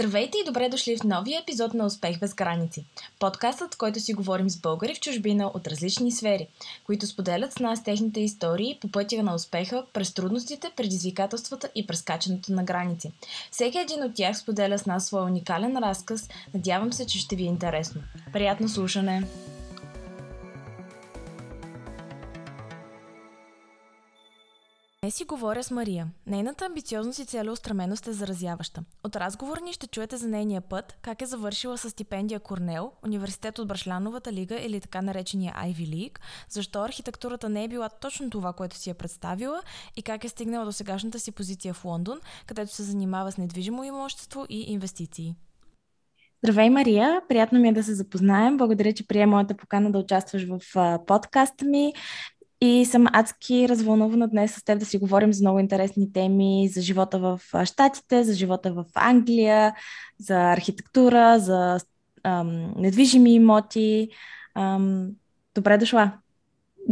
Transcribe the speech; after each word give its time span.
Здравейте 0.00 0.38
и 0.38 0.44
добре 0.46 0.68
дошли 0.68 0.96
в 0.96 1.04
новия 1.04 1.40
епизод 1.40 1.74
на 1.74 1.86
Успех 1.86 2.18
без 2.18 2.34
граници. 2.34 2.84
Подкастът, 3.18 3.74
в 3.74 3.78
който 3.78 4.00
си 4.00 4.14
говорим 4.14 4.50
с 4.50 4.56
българи 4.56 4.94
в 4.94 5.00
чужбина 5.00 5.46
от 5.46 5.66
различни 5.66 6.12
сфери, 6.12 6.46
които 6.84 7.06
споделят 7.06 7.52
с 7.52 7.58
нас 7.58 7.84
техните 7.84 8.20
истории 8.20 8.78
по 8.80 8.88
пътя 8.88 9.22
на 9.22 9.34
успеха 9.34 9.84
през 9.92 10.14
трудностите, 10.14 10.70
предизвикателствата 10.76 11.68
и 11.74 11.86
прескачането 11.86 12.52
на 12.52 12.64
граници. 12.64 13.12
Всеки 13.50 13.78
един 13.78 14.04
от 14.04 14.14
тях 14.14 14.38
споделя 14.38 14.78
с 14.78 14.86
нас 14.86 15.06
своя 15.06 15.24
уникален 15.24 15.76
разказ. 15.76 16.28
Надявам 16.54 16.92
се, 16.92 17.06
че 17.06 17.18
ще 17.18 17.36
ви 17.36 17.42
е 17.42 17.46
интересно. 17.46 18.02
Приятно 18.32 18.68
слушане! 18.68 19.22
Днес 25.10 25.16
си 25.16 25.24
говоря 25.24 25.62
с 25.62 25.70
Мария. 25.70 26.08
Нейната 26.26 26.64
амбициозност 26.64 27.18
и 27.18 27.24
целеустременост 27.24 28.06
е 28.06 28.12
заразяваща. 28.12 28.84
От 29.04 29.16
разговор 29.16 29.58
ни 29.64 29.72
ще 29.72 29.86
чуете 29.86 30.16
за 30.16 30.28
нейния 30.28 30.60
път, 30.60 30.98
как 31.02 31.22
е 31.22 31.26
завършила 31.26 31.78
с 31.78 31.90
стипендия 31.90 32.40
Корнел, 32.40 32.92
университет 33.04 33.58
от 33.58 33.68
Брашлановата 33.68 34.32
лига 34.32 34.60
или 34.60 34.80
така 34.80 35.02
наречения 35.02 35.54
Ivy 35.56 35.88
League, 35.88 36.18
защо 36.48 36.82
архитектурата 36.82 37.48
не 37.48 37.64
е 37.64 37.68
била 37.68 37.88
точно 37.88 38.30
това, 38.30 38.52
което 38.52 38.76
си 38.76 38.90
е 38.90 38.94
представила 38.94 39.62
и 39.96 40.02
как 40.02 40.24
е 40.24 40.28
стигнала 40.28 40.64
до 40.64 40.72
сегашната 40.72 41.18
си 41.18 41.32
позиция 41.32 41.74
в 41.74 41.84
Лондон, 41.84 42.20
където 42.46 42.74
се 42.74 42.82
занимава 42.82 43.32
с 43.32 43.38
недвижимо 43.38 43.84
имущество 43.84 44.46
и 44.48 44.60
инвестиции. 44.72 45.34
Здравей, 46.44 46.70
Мария! 46.70 47.20
Приятно 47.28 47.58
ми 47.58 47.68
е 47.68 47.72
да 47.72 47.82
се 47.82 47.94
запознаем. 47.94 48.56
Благодаря, 48.56 48.92
че 48.92 49.06
прие 49.06 49.26
моята 49.26 49.56
покана 49.56 49.92
да 49.92 49.98
участваш 49.98 50.46
в 50.48 50.60
подкаста 51.06 51.64
ми. 51.64 51.92
И 52.60 52.84
съм 52.84 53.06
адски 53.12 53.68
развълнувана 53.68 54.28
днес 54.28 54.54
с 54.54 54.64
теб 54.64 54.78
да 54.78 54.84
си 54.84 54.98
говорим 54.98 55.32
за 55.32 55.42
много 55.44 55.58
интересни 55.58 56.12
теми, 56.12 56.68
за 56.68 56.82
живота 56.82 57.18
в 57.18 57.40
Штатите, 57.64 58.24
за 58.24 58.34
живота 58.34 58.72
в 58.72 58.84
Англия, 58.94 59.74
за 60.18 60.52
архитектура, 60.52 61.38
за 61.38 61.78
ам, 62.24 62.74
недвижими 62.76 63.34
имоти. 63.34 64.08
Ам, 64.54 65.08
добре 65.54 65.78
дошла! 65.78 66.12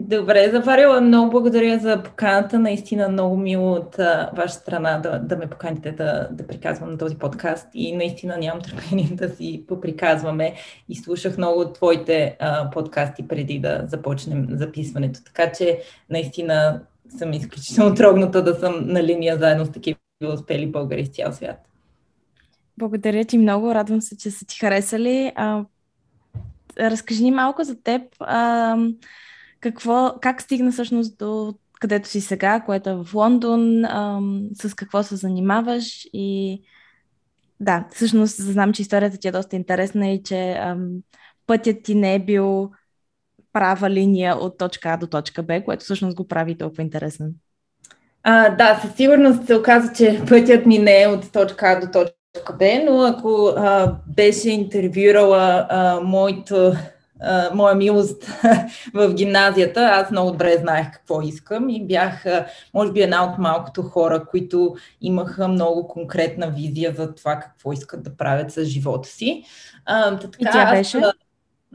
Добре, 0.00 0.50
заварила. 0.50 1.00
Много 1.00 1.30
благодаря 1.30 1.78
за 1.78 2.02
поканата. 2.02 2.58
Наистина 2.58 3.08
много 3.08 3.36
мило 3.36 3.72
от 3.72 3.96
ваша 4.36 4.54
страна 4.54 4.98
да, 4.98 5.18
да 5.18 5.36
ме 5.36 5.50
поканите 5.50 5.92
да, 5.92 6.28
да 6.32 6.46
приказвам 6.46 6.90
на 6.90 6.98
този 6.98 7.16
подкаст 7.16 7.68
и 7.74 7.96
наистина 7.96 8.36
нямам 8.36 8.62
търпение 8.62 9.08
да 9.12 9.28
си 9.28 9.64
поприказваме. 9.68 10.54
И 10.88 10.96
слушах 10.96 11.38
много 11.38 11.60
от 11.60 11.74
твоите 11.74 12.36
а, 12.40 12.70
подкасти 12.70 13.28
преди 13.28 13.58
да 13.58 13.84
започнем 13.86 14.46
записването. 14.50 15.20
Така 15.24 15.52
че 15.52 15.80
наистина 16.10 16.80
съм 17.18 17.32
изключително 17.32 17.94
трогната 17.94 18.44
да 18.44 18.54
съм 18.54 18.74
на 18.86 19.02
линия 19.02 19.38
заедно 19.38 19.64
с 19.64 19.72
такива 19.72 19.98
успели 20.34 20.66
българи 20.66 21.06
с 21.06 21.10
цял 21.10 21.32
свят. 21.32 21.58
Благодаря 22.78 23.24
ти 23.24 23.38
много. 23.38 23.74
Радвам 23.74 24.02
се, 24.02 24.16
че 24.16 24.30
са 24.30 24.46
ти 24.46 24.58
харесали. 24.58 25.32
А, 25.34 25.64
разкажи 26.80 27.22
ни 27.22 27.30
малко 27.30 27.64
за 27.64 27.82
теб. 27.82 28.02
А, 28.20 28.76
какво, 29.60 30.14
как 30.20 30.42
стигна 30.42 30.72
всъщност 30.72 31.18
до 31.18 31.54
където 31.80 32.08
си 32.08 32.20
сега, 32.20 32.60
което 32.60 32.90
е 32.90 32.94
в 32.94 33.14
Лондон, 33.14 33.84
ам, 33.84 34.48
с 34.54 34.74
какво 34.74 35.02
се 35.02 35.16
занимаваш 35.16 36.08
и 36.12 36.60
да, 37.60 37.86
всъщност 37.94 38.36
знам, 38.36 38.72
че 38.72 38.82
историята 38.82 39.18
ти 39.18 39.28
е 39.28 39.32
доста 39.32 39.56
интересна 39.56 40.08
и 40.08 40.22
че 40.22 40.52
ам, 40.52 40.88
пътят 41.46 41.76
ти 41.84 41.94
не 41.94 42.14
е 42.14 42.18
бил 42.18 42.70
права 43.52 43.90
линия 43.90 44.36
от 44.36 44.58
точка 44.58 44.88
А 44.88 44.96
до 44.96 45.06
точка 45.06 45.42
Б, 45.42 45.64
което 45.64 45.84
всъщност 45.84 46.16
го 46.16 46.28
прави 46.28 46.58
толкова 46.58 46.82
интересен. 46.82 47.34
А, 48.22 48.48
да, 48.48 48.80
със 48.82 48.94
сигурност 48.94 49.46
се 49.46 49.56
оказа, 49.56 49.92
че 49.92 50.22
пътят 50.28 50.66
ми 50.66 50.78
не 50.78 51.02
е 51.02 51.08
от 51.08 51.32
точка 51.32 51.66
А 51.66 51.80
до 51.80 51.92
точка 51.92 52.56
Б, 52.58 52.64
но 52.86 53.02
ако 53.02 53.52
а, 53.56 53.96
беше 54.06 54.50
интервюрала 54.50 55.66
а, 55.70 56.00
моето 56.00 56.72
Моя 57.54 57.74
милост 57.74 58.24
в 58.94 59.14
гимназията, 59.14 59.80
аз 59.80 60.10
много 60.10 60.30
добре 60.30 60.56
знаех 60.60 60.92
какво 60.92 61.22
искам 61.22 61.68
и 61.68 61.86
бях, 61.86 62.24
може 62.74 62.92
би, 62.92 63.00
една 63.00 63.24
от 63.24 63.38
малкото 63.38 63.82
хора, 63.82 64.24
които 64.30 64.76
имаха 65.00 65.48
много 65.48 65.88
конкретна 65.88 66.50
визия 66.50 66.94
за 66.94 67.14
това 67.14 67.38
какво 67.38 67.72
искат 67.72 68.02
да 68.02 68.16
правят 68.16 68.52
с 68.52 68.64
живота 68.64 69.08
си. 69.08 69.44
Uh, 69.90 70.20
така, 70.20 70.36
и 70.40 70.44
тя 70.44 70.70
беше? 70.70 70.98
Аз, 70.98 71.12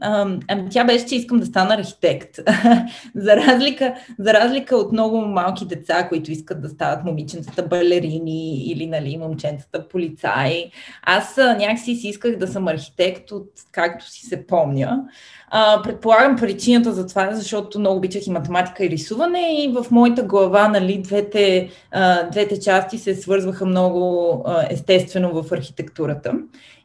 Ами 0.00 0.68
тя 0.70 0.84
беше, 0.84 1.06
че 1.06 1.16
искам 1.16 1.38
да 1.38 1.46
стана 1.46 1.74
архитект. 1.74 2.36
за, 3.14 3.36
разлика, 3.36 3.94
за 4.18 4.34
разлика 4.34 4.76
от 4.76 4.92
много 4.92 5.20
малки 5.20 5.66
деца, 5.66 6.08
които 6.08 6.30
искат 6.30 6.62
да 6.62 6.68
стават 6.68 7.04
момиченцата 7.04 7.62
балерини 7.62 8.56
или 8.56 8.86
нали, 8.86 9.16
момченцата 9.16 9.88
полицаи, 9.88 10.70
аз 11.02 11.36
някакси 11.36 11.94
си 11.94 12.08
исках 12.08 12.36
да 12.36 12.48
съм 12.48 12.68
архитект 12.68 13.30
от 13.30 13.50
както 13.72 14.10
си 14.10 14.26
се 14.26 14.46
помня. 14.46 15.04
А, 15.48 15.82
предполагам 15.82 16.36
причината 16.36 16.92
за 16.92 17.06
това 17.06 17.34
защото 17.34 17.78
много 17.78 17.96
обичах 17.96 18.26
и 18.26 18.30
математика 18.30 18.84
и 18.84 18.90
рисуване 18.90 19.64
и 19.64 19.72
в 19.72 19.90
моята 19.90 20.22
глава 20.22 20.68
нали, 20.68 20.98
двете, 20.98 21.70
а, 21.90 22.22
двете 22.30 22.60
части 22.60 22.98
се 22.98 23.14
свързваха 23.14 23.66
много 23.66 24.42
а, 24.46 24.66
естествено 24.70 25.42
в 25.42 25.52
архитектурата. 25.52 26.32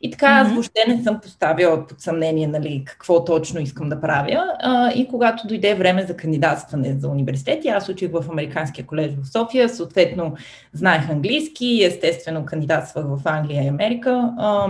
И 0.02 0.12
така 0.12 0.28
аз 0.28 0.52
въобще 0.52 0.80
не 0.88 1.04
съм 1.04 1.20
поставила 1.22 1.88
под 1.88 2.02
съмнение 2.02 2.48
нали, 2.48 2.84
какво 2.86 3.26
точно 3.26 3.62
искам 3.62 3.90
да 3.90 4.02
правя. 4.02 4.54
А, 4.60 4.92
и 4.92 5.08
когато 5.08 5.48
дойде 5.48 5.76
време 5.76 6.06
за 6.06 6.18
кандидатстване 6.18 6.96
за 7.00 7.08
университет, 7.08 7.66
аз 7.66 7.90
учих 7.90 8.12
в 8.12 8.26
Американския 8.32 8.86
колеж 8.86 9.12
в 9.22 9.32
София, 9.32 9.70
съответно 9.70 10.34
знаех 10.74 11.10
английски, 11.10 11.84
естествено 11.84 12.46
кандидатствах 12.46 13.06
в 13.06 13.22
Англия 13.26 13.64
и 13.64 13.68
Америка. 13.68 14.34
А, 14.38 14.68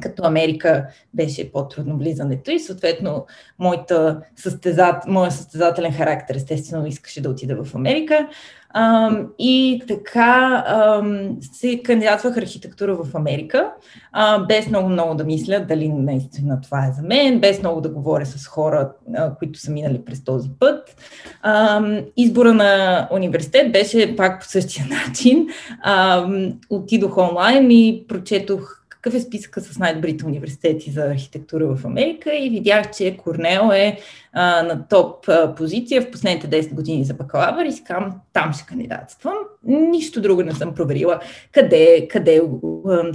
като 0.00 0.24
Америка 0.24 0.86
беше 1.14 1.52
по-трудно 1.52 1.98
влизането 1.98 2.50
и 2.50 2.60
съответно 2.60 3.26
моята 3.58 4.20
състезат, 4.36 5.06
моя 5.06 5.30
състезателен 5.30 5.92
характер 5.92 6.34
естествено 6.34 6.86
искаше 6.86 7.22
да 7.22 7.30
отида 7.30 7.64
в 7.64 7.74
Америка. 7.74 8.28
Um, 8.76 9.26
и 9.38 9.82
така 9.88 10.64
um, 10.70 11.36
се 11.52 11.82
кандидатвах 11.82 12.36
архитектура 12.36 12.94
в 12.94 13.16
Америка, 13.16 13.72
uh, 14.16 14.46
без 14.46 14.68
много-много 14.68 15.14
да 15.14 15.24
мисля 15.24 15.64
дали 15.68 15.88
наистина 15.88 16.60
това 16.60 16.86
е 16.86 16.92
за 16.92 17.02
мен, 17.02 17.40
без 17.40 17.60
много 17.60 17.80
да 17.80 17.88
говоря 17.88 18.26
с 18.26 18.46
хора, 18.46 18.92
uh, 19.10 19.38
които 19.38 19.58
са 19.58 19.70
минали 19.70 20.04
през 20.04 20.24
този 20.24 20.50
път. 20.60 20.96
Um, 21.44 22.04
избора 22.16 22.54
на 22.54 23.08
университет 23.12 23.72
беше 23.72 24.16
пак 24.16 24.40
по 24.40 24.46
същия 24.46 24.86
начин. 25.06 25.46
Um, 25.86 26.56
отидох 26.70 27.16
онлайн 27.16 27.70
и 27.70 28.04
прочетох 28.08 28.78
какъв 29.02 29.14
е 29.14 29.20
списъка 29.20 29.60
с 29.60 29.78
най-добрите 29.78 30.26
университети 30.26 30.90
за 30.90 31.02
архитектура 31.02 31.66
в 31.66 31.84
Америка 31.84 32.34
и 32.34 32.50
видях, 32.50 32.90
че 32.90 33.16
Корнел 33.16 33.70
е 33.72 33.98
а, 34.32 34.62
на 34.62 34.88
топ 34.88 35.28
а, 35.28 35.54
позиция 35.54 36.02
в 36.02 36.10
последните 36.10 36.62
10 36.62 36.74
години 36.74 37.04
за 37.04 37.14
бакалавър 37.14 37.64
и 37.64 37.72
си 37.72 37.84
казвам, 37.84 38.14
там 38.32 38.52
ще 38.52 38.66
кандидатствам. 38.66 39.34
Нищо 39.64 40.20
друго 40.20 40.42
не 40.42 40.52
съм 40.52 40.74
проверила. 40.74 41.20
Къде, 41.52 42.08
къде, 42.10 42.42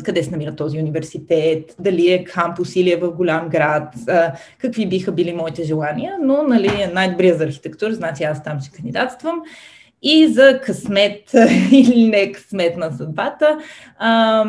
къде 0.04 0.24
се 0.24 0.32
намира 0.32 0.56
този 0.56 0.80
университет, 0.80 1.76
дали 1.80 2.12
е 2.12 2.24
кампус 2.24 2.76
или 2.76 2.92
е 2.92 2.98
в 2.98 3.12
голям 3.12 3.50
град, 3.50 3.96
а, 4.08 4.34
какви 4.58 4.86
биха 4.86 5.12
били 5.12 5.34
моите 5.34 5.64
желания, 5.64 6.18
но 6.22 6.44
нали, 6.44 6.92
най-добрия 6.94 7.36
за 7.36 7.44
архитектура, 7.44 7.94
значи 7.94 8.24
аз 8.24 8.44
там 8.44 8.60
ще 8.62 8.78
кандидатствам. 8.78 9.42
И 10.04 10.28
за 10.28 10.60
късмет 10.64 11.34
или 11.72 12.08
не 12.08 12.32
късмет 12.32 12.78
на 12.78 12.92
съдбата 12.92 13.60
а, 13.98 14.44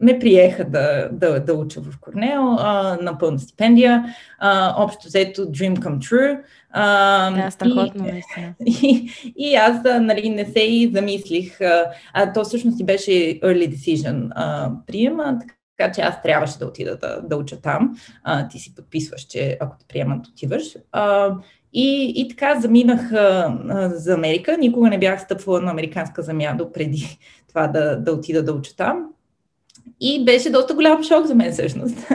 ме 0.00 0.18
приеха 0.18 0.64
да, 0.64 1.08
да, 1.12 1.40
да 1.40 1.54
уча 1.54 1.80
в 1.80 2.00
Корнел 2.00 2.56
а, 2.58 2.98
на 3.02 3.18
пълна 3.18 3.38
стипендия. 3.38 4.04
А, 4.38 4.74
общо 4.84 5.06
взето 5.06 5.42
Dream 5.42 5.76
Come 5.76 5.98
True. 5.98 6.40
А, 6.70 7.30
да, 7.30 7.50
страхотно, 7.50 8.06
и, 8.08 8.22
и, 8.66 9.10
и 9.36 9.54
аз 9.54 9.84
нали, 9.84 10.30
не 10.30 10.44
се 10.44 10.60
и 10.60 10.90
замислих. 10.94 11.60
А, 11.60 11.84
а 12.12 12.32
то 12.32 12.44
всъщност 12.44 12.80
и 12.80 12.84
беше 12.84 13.10
early 13.10 13.74
decision 13.74 14.28
а, 14.30 14.70
приема, 14.86 15.38
така 15.78 15.92
че 15.92 16.00
аз 16.00 16.22
трябваше 16.22 16.58
да 16.58 16.66
отида 16.66 16.96
да, 16.96 17.20
да 17.22 17.36
уча 17.36 17.60
там. 17.60 17.98
А, 18.22 18.48
ти 18.48 18.58
си 18.58 18.74
подписваш, 18.74 19.20
че 19.22 19.56
ако 19.60 19.78
те 19.78 19.84
приемат, 19.88 20.26
отиваш. 20.26 20.76
А, 20.92 21.34
и, 21.72 22.12
и 22.16 22.28
така 22.28 22.60
заминах 22.60 23.12
а, 23.12 23.58
за 23.94 24.14
Америка. 24.14 24.56
Никога 24.58 24.88
не 24.88 24.98
бях 24.98 25.22
стъпвала 25.22 25.60
на 25.60 25.70
американска 25.70 26.22
земя 26.22 26.54
до 26.58 26.72
преди 26.72 27.18
това 27.48 27.66
да, 27.66 27.96
да 27.96 28.12
отида 28.12 28.44
да 28.44 28.52
уча 28.52 28.76
там. 28.76 29.06
И 30.00 30.24
беше 30.24 30.50
доста 30.50 30.74
голям 30.74 31.04
шок 31.04 31.26
за 31.26 31.34
мен 31.34 31.52
всъщност. 31.52 31.96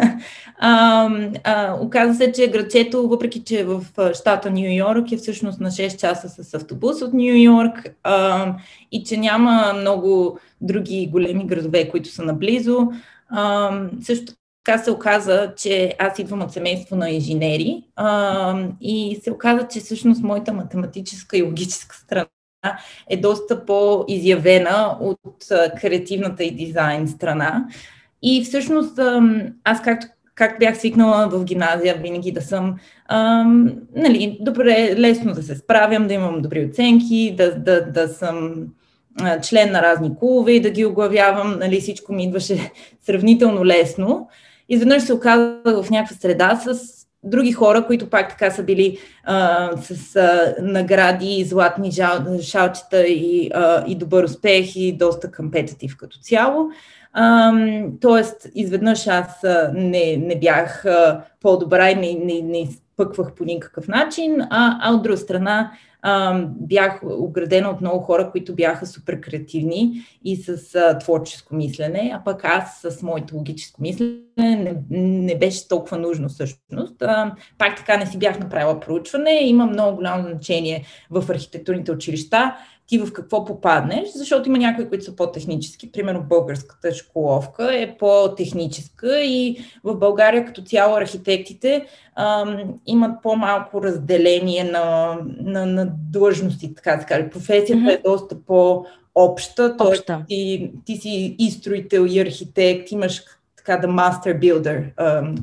А, 0.65 1.09
а, 1.43 1.77
оказа 1.81 2.13
се, 2.13 2.31
че 2.31 2.47
градчето, 2.47 3.07
въпреки 3.07 3.43
че 3.43 3.59
е 3.59 3.63
в 3.63 3.85
щата 4.13 4.51
Нью 4.51 4.75
Йорк, 4.75 5.11
е 5.11 5.17
всъщност 5.17 5.59
на 5.59 5.71
6 5.71 5.99
часа 5.99 6.29
с 6.29 6.53
автобус 6.53 7.01
от 7.01 7.13
Нью 7.13 7.35
Йорк 7.35 7.95
и 8.91 9.03
че 9.03 9.17
няма 9.17 9.73
много 9.79 10.39
други 10.61 11.09
големи 11.11 11.47
градове, 11.47 11.89
които 11.89 12.09
са 12.09 12.23
наблизо. 12.23 12.87
А, 13.29 13.71
също 14.01 14.33
така 14.63 14.83
се 14.83 14.91
оказа, 14.91 15.53
че 15.57 15.95
аз 15.99 16.19
идвам 16.19 16.41
от 16.41 16.53
семейство 16.53 16.95
на 16.95 17.09
инженери 17.09 17.83
а, 17.95 18.55
и 18.81 19.19
се 19.23 19.31
оказа, 19.31 19.67
че 19.67 19.79
всъщност 19.79 20.23
моята 20.23 20.53
математическа 20.53 21.37
и 21.37 21.41
логическа 21.41 21.95
страна 21.95 22.27
е 23.09 23.17
доста 23.17 23.65
по-изявена 23.65 24.97
от 25.01 25.45
креативната 25.81 26.43
и 26.43 26.55
дизайн 26.55 27.07
страна. 27.07 27.67
И 28.21 28.43
всъщност 28.43 28.99
аз 29.63 29.81
както 29.81 30.07
как 30.35 30.59
бях 30.59 30.77
свикнала 30.77 31.29
в 31.29 31.43
гимназия 31.43 31.97
винаги 31.97 32.31
да 32.31 32.41
съм 32.41 32.75
ам, 33.07 33.73
нали, 33.95 34.37
добре, 34.41 34.95
лесно 34.97 35.33
да 35.33 35.43
се 35.43 35.55
справям, 35.55 36.07
да 36.07 36.13
имам 36.13 36.41
добри 36.41 36.65
оценки, 36.65 37.33
да, 37.37 37.55
да, 37.55 37.91
да 37.91 38.07
съм 38.07 38.67
член 39.41 39.71
на 39.71 39.81
разни 39.81 40.19
клубове 40.19 40.51
и 40.51 40.61
да 40.61 40.69
ги 40.69 40.85
оглавявам, 40.85 41.59
нали, 41.59 41.81
всичко 41.81 42.13
ми 42.13 42.23
идваше 42.23 42.71
сравнително 43.05 43.65
лесно. 43.65 44.29
Изведнъж 44.69 45.03
се 45.03 45.13
оказах 45.13 45.83
в 45.83 45.89
някаква 45.89 46.15
среда 46.15 46.61
с 46.65 47.03
други 47.23 47.51
хора, 47.51 47.85
които 47.85 48.09
пак 48.09 48.29
така 48.29 48.51
са 48.51 48.63
били 48.63 48.97
а, 49.23 49.69
с 49.77 50.15
а, 50.15 50.55
награди, 50.61 51.43
златни 51.43 51.91
жал, 51.91 52.19
шалчета 52.41 53.07
и, 53.07 53.51
а, 53.53 53.83
и 53.87 53.95
добър 53.95 54.23
успех 54.23 54.75
и 54.75 54.97
доста 54.97 55.31
компетитив 55.31 55.97
като 55.97 56.17
цяло. 56.19 56.69
тоест, 58.01 58.47
изведнъж 58.55 59.07
аз 59.07 59.43
а, 59.43 59.71
не, 59.73 60.17
не 60.17 60.39
бях 60.39 60.85
а, 60.85 61.21
по-добра 61.41 61.89
и 61.91 61.95
не, 61.95 62.25
не, 62.25 62.41
не 62.41 62.61
изпъквах 62.61 63.33
по 63.33 63.43
никакъв 63.43 63.87
начин, 63.87 64.41
а, 64.41 64.77
а 64.81 64.93
от 64.93 65.03
друга 65.03 65.17
страна 65.17 65.71
бях 66.45 66.99
оградена 67.03 67.69
от 67.69 67.81
много 67.81 67.99
хора, 67.99 68.31
които 68.31 68.55
бяха 68.55 68.85
супер 68.85 69.19
креативни 69.19 70.01
и 70.23 70.35
с 70.35 70.75
а, 70.75 70.97
творческо 70.97 71.55
мислене, 71.55 72.11
а 72.15 72.23
пък 72.23 72.45
аз 72.45 72.81
с 72.81 73.01
моето 73.01 73.35
логическо 73.35 73.81
мислене 73.81 74.23
не, 74.37 74.75
не 74.89 75.37
беше 75.37 75.67
толкова 75.67 75.97
нужно 75.97 76.29
всъщност. 76.29 77.01
А, 77.01 77.35
пак 77.57 77.77
така 77.77 77.97
не 77.97 78.05
си 78.05 78.17
бях 78.17 78.39
направила 78.39 78.79
проучване. 78.79 79.39
Има 79.41 79.65
много 79.65 79.95
голямо 79.95 80.29
значение 80.29 80.85
в 81.11 81.29
архитектурните 81.29 81.91
училища 81.91 82.55
ти 82.87 82.97
в 82.97 83.13
какво 83.13 83.45
попаднеш, 83.45 84.09
защото 84.15 84.49
има 84.49 84.57
някои, 84.57 84.89
които 84.89 85.05
са 85.05 85.15
по-технически. 85.15 85.91
Примерно 85.91 86.23
българската 86.29 86.93
школовка 86.93 87.79
е 87.79 87.97
по-техническа 87.97 89.21
и 89.21 89.57
в 89.83 89.95
България 89.95 90.45
като 90.45 90.61
цяло 90.61 90.95
архитектите 90.95 91.85
ам, 92.15 92.73
имат 92.85 93.11
по-малко 93.23 93.83
разделение 93.83 94.63
на, 94.63 95.17
на, 95.39 95.65
на 95.65 95.91
длъжности, 96.11 96.75
така 96.75 96.95
да 96.95 97.01
се 97.01 97.07
каже. 97.07 97.29
Професията 97.29 97.73
mm-hmm. 97.73 97.99
е 97.99 98.01
доста 98.05 98.41
по- 98.41 98.85
обща, 99.15 99.77
т.е. 99.77 100.15
Ти, 100.27 100.71
ти 100.85 100.95
си 100.95 101.35
и 101.39 101.51
строител, 101.51 102.05
и 102.09 102.19
архитект, 102.19 102.91
имаш 102.91 103.23
така 103.57 103.77
да 103.77 103.87
master 103.87 104.39
builder, 104.39 104.91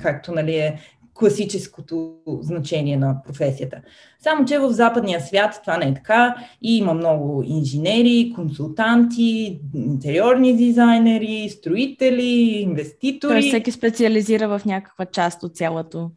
както 0.03 0.33
нали, 0.33 0.57
е 0.57 0.81
класическото 1.21 2.13
значение 2.41 2.97
на 2.97 3.23
професията. 3.27 3.81
Само, 4.21 4.45
че 4.45 4.59
в 4.59 4.71
западния 4.71 5.21
свят 5.21 5.61
това 5.63 5.77
не 5.77 5.87
е 5.87 5.95
така 5.95 6.35
и 6.63 6.77
има 6.77 6.95
много 6.95 7.43
инженери, 7.47 8.33
консултанти, 8.35 9.61
интериорни 9.75 10.57
дизайнери, 10.57 11.49
строители, 11.49 12.59
инвеститори. 12.61 13.33
Тоест 13.33 13.49
всеки 13.49 13.71
специализира 13.71 14.49
в 14.49 14.65
някаква 14.65 15.07
част 15.07 15.43
от 15.43 15.57
цялото. 15.57 16.11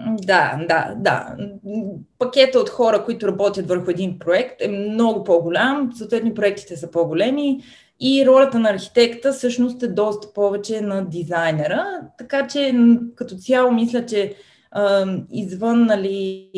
Да, 0.00 0.60
да, 0.68 0.94
да. 0.96 1.36
Пакета 2.18 2.58
от 2.58 2.68
хора, 2.68 3.04
които 3.04 3.28
работят 3.28 3.68
върху 3.68 3.90
един 3.90 4.18
проект 4.18 4.62
е 4.62 4.68
много 4.68 5.24
по-голям, 5.24 5.92
съответно 5.94 6.34
проектите 6.34 6.76
са 6.76 6.90
по-големи 6.90 7.60
и 8.00 8.26
ролята 8.26 8.58
на 8.58 8.70
архитекта 8.70 9.32
всъщност 9.32 9.82
е 9.82 9.88
доста 9.88 10.32
повече 10.32 10.80
на 10.80 11.04
дизайнера, 11.04 11.86
така 12.18 12.46
че 12.46 12.74
като 13.14 13.34
цяло 13.34 13.72
мисля, 13.72 14.06
че 14.06 14.34
извън 15.30 15.84
нали, 15.84 16.50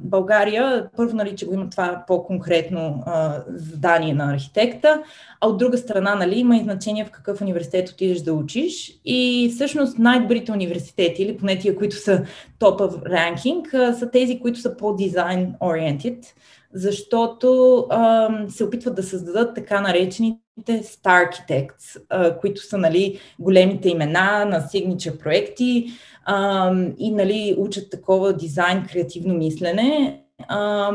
България, 0.00 0.90
първо, 0.96 1.16
нали, 1.16 1.36
че 1.36 1.46
го 1.46 1.54
има 1.54 1.70
това 1.70 2.04
по-конкретно 2.06 3.04
задание 3.48 4.14
на 4.14 4.32
архитекта, 4.32 5.02
а 5.40 5.48
от 5.48 5.58
друга 5.58 5.78
страна 5.78 6.14
нали, 6.14 6.38
има 6.38 6.56
и 6.56 6.62
значение 6.62 7.04
в 7.04 7.10
какъв 7.10 7.40
университет 7.40 7.88
отидеш 7.88 8.20
да 8.20 8.32
учиш. 8.32 9.00
И 9.04 9.50
всъщност 9.54 9.98
най-добрите 9.98 10.52
университети, 10.52 11.22
или 11.22 11.36
поне 11.36 11.58
тия, 11.58 11.76
които 11.76 11.96
са 11.96 12.24
топа 12.58 12.88
в 12.88 13.02
ранкинг, 13.06 13.68
са 13.70 14.10
тези, 14.10 14.40
които 14.40 14.60
са 14.60 14.76
по-дизайн 14.76 15.54
oriented, 15.60 16.26
защото 16.74 17.78
а, 17.90 18.28
се 18.48 18.64
опитват 18.64 18.94
да 18.94 19.02
създадат 19.02 19.54
така 19.54 19.80
наречените 19.80 20.38
Star 20.68 21.30
Architects, 21.30 22.02
а, 22.08 22.38
които 22.38 22.66
са 22.66 22.78
нали, 22.78 23.20
големите 23.38 23.88
имена 23.88 24.44
на 24.44 24.60
signature 24.60 25.18
проекти 25.18 25.86
а, 26.24 26.72
и 26.98 27.10
нали, 27.10 27.54
учат 27.58 27.90
такова 27.90 28.32
дизайн, 28.32 28.86
креативно 28.92 29.34
мислене. 29.34 30.22
А, 30.48 30.92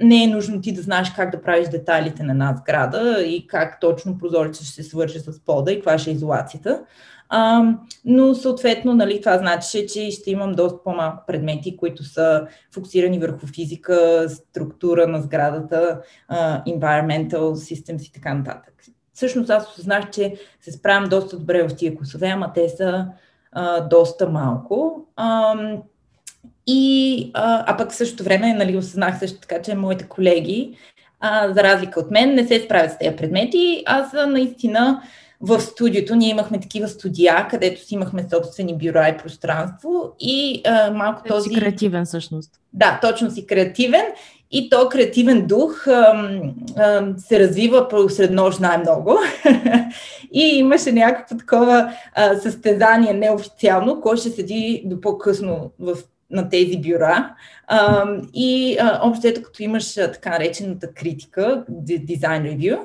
не 0.00 0.24
е 0.24 0.26
нужно 0.26 0.60
ти 0.60 0.72
да 0.72 0.82
знаеш 0.82 1.12
как 1.16 1.30
да 1.30 1.42
правиш 1.42 1.68
детайлите 1.68 2.22
на 2.22 2.32
една 2.32 2.56
сграда 2.58 3.22
и 3.22 3.46
как 3.46 3.80
точно 3.80 4.18
прозорецът 4.18 4.66
ще 4.66 4.74
се 4.74 4.82
свърже 4.82 5.20
с 5.20 5.44
пода 5.44 5.72
и 5.72 5.76
каква 5.76 5.98
ще 5.98 6.10
е 6.10 6.12
изолацията. 6.12 6.82
А, 7.34 7.62
но 8.04 8.34
съответно, 8.34 8.94
нали, 8.94 9.20
това 9.20 9.38
значи, 9.38 9.86
че 9.86 10.10
ще 10.10 10.30
имам 10.30 10.52
доста 10.52 10.82
по-малко 10.84 11.24
предмети, 11.26 11.76
които 11.76 12.04
са 12.04 12.46
фокусирани 12.74 13.18
върху 13.18 13.46
физика, 13.46 14.26
структура 14.28 15.06
на 15.06 15.22
сградата, 15.22 16.00
environmental 16.66 17.38
systems 17.38 18.08
и 18.08 18.12
така 18.12 18.34
нататък. 18.34 18.74
Всъщност 19.14 19.50
аз 19.50 19.68
осъзнах, 19.68 20.10
че 20.10 20.34
се 20.60 20.72
справям 20.72 21.08
доста 21.08 21.38
добре 21.38 21.68
в 21.68 21.76
тия 21.76 21.94
курсове, 21.94 22.28
ама 22.28 22.52
те 22.52 22.68
са 22.68 23.06
uh, 23.56 23.88
доста 23.88 24.28
малко. 24.28 25.06
Um, 25.18 25.80
и, 26.66 27.30
а, 27.34 27.64
а 27.66 27.76
пък 27.76 27.90
в 27.90 27.96
същото 27.96 28.24
време 28.24 28.54
нали, 28.54 28.76
осъзнах 28.76 29.18
също 29.18 29.40
така, 29.40 29.62
че 29.62 29.74
моите 29.74 30.08
колеги, 30.08 30.76
а, 31.20 31.52
за 31.52 31.62
разлика 31.62 32.00
от 32.00 32.10
мен, 32.10 32.34
не 32.34 32.46
се 32.46 32.60
справят 32.60 32.92
с 32.92 32.98
тези 32.98 33.16
предмети. 33.16 33.82
Аз 33.86 34.12
наистина 34.28 35.02
в 35.42 35.60
студиото 35.60 36.14
ние 36.14 36.30
имахме 36.30 36.60
такива 36.60 36.88
студия, 36.88 37.46
където 37.50 37.80
си 37.80 37.94
имахме 37.94 38.26
собствени 38.30 38.78
бюра 38.78 39.08
и 39.08 39.16
пространство 39.16 40.12
и 40.20 40.62
а, 40.66 40.90
малко 40.90 41.22
този... 41.28 41.48
Си 41.48 41.54
креативен 41.54 42.04
всъщност. 42.04 42.50
Да, 42.72 42.98
точно 43.02 43.30
си 43.30 43.46
креативен 43.46 44.04
и 44.50 44.70
то 44.70 44.88
креативен 44.88 45.46
дух 45.46 45.86
а, 45.86 46.30
а, 46.76 47.14
се 47.16 47.40
развива 47.40 48.08
сред 48.08 48.30
нощ 48.30 48.60
най-много. 48.60 49.18
и 50.32 50.42
имаше 50.42 50.92
някакво 50.92 51.36
такова 51.36 51.92
а, 52.14 52.36
състезание 52.36 53.12
неофициално, 53.12 54.00
кой 54.00 54.16
ще 54.16 54.30
седи 54.30 54.82
до 54.86 55.00
по-късно 55.00 55.70
в 55.78 55.96
на 56.32 56.48
тези 56.48 56.78
бюра. 56.78 57.34
А, 57.66 58.06
и 58.34 58.76
а, 58.80 59.00
общо 59.02 59.26
ето, 59.26 59.42
като 59.42 59.62
имаш 59.62 59.94
така 59.94 60.30
наречената 60.30 60.94
критика, 60.94 61.64
дизайн 61.68 62.44
ревю, 62.44 62.76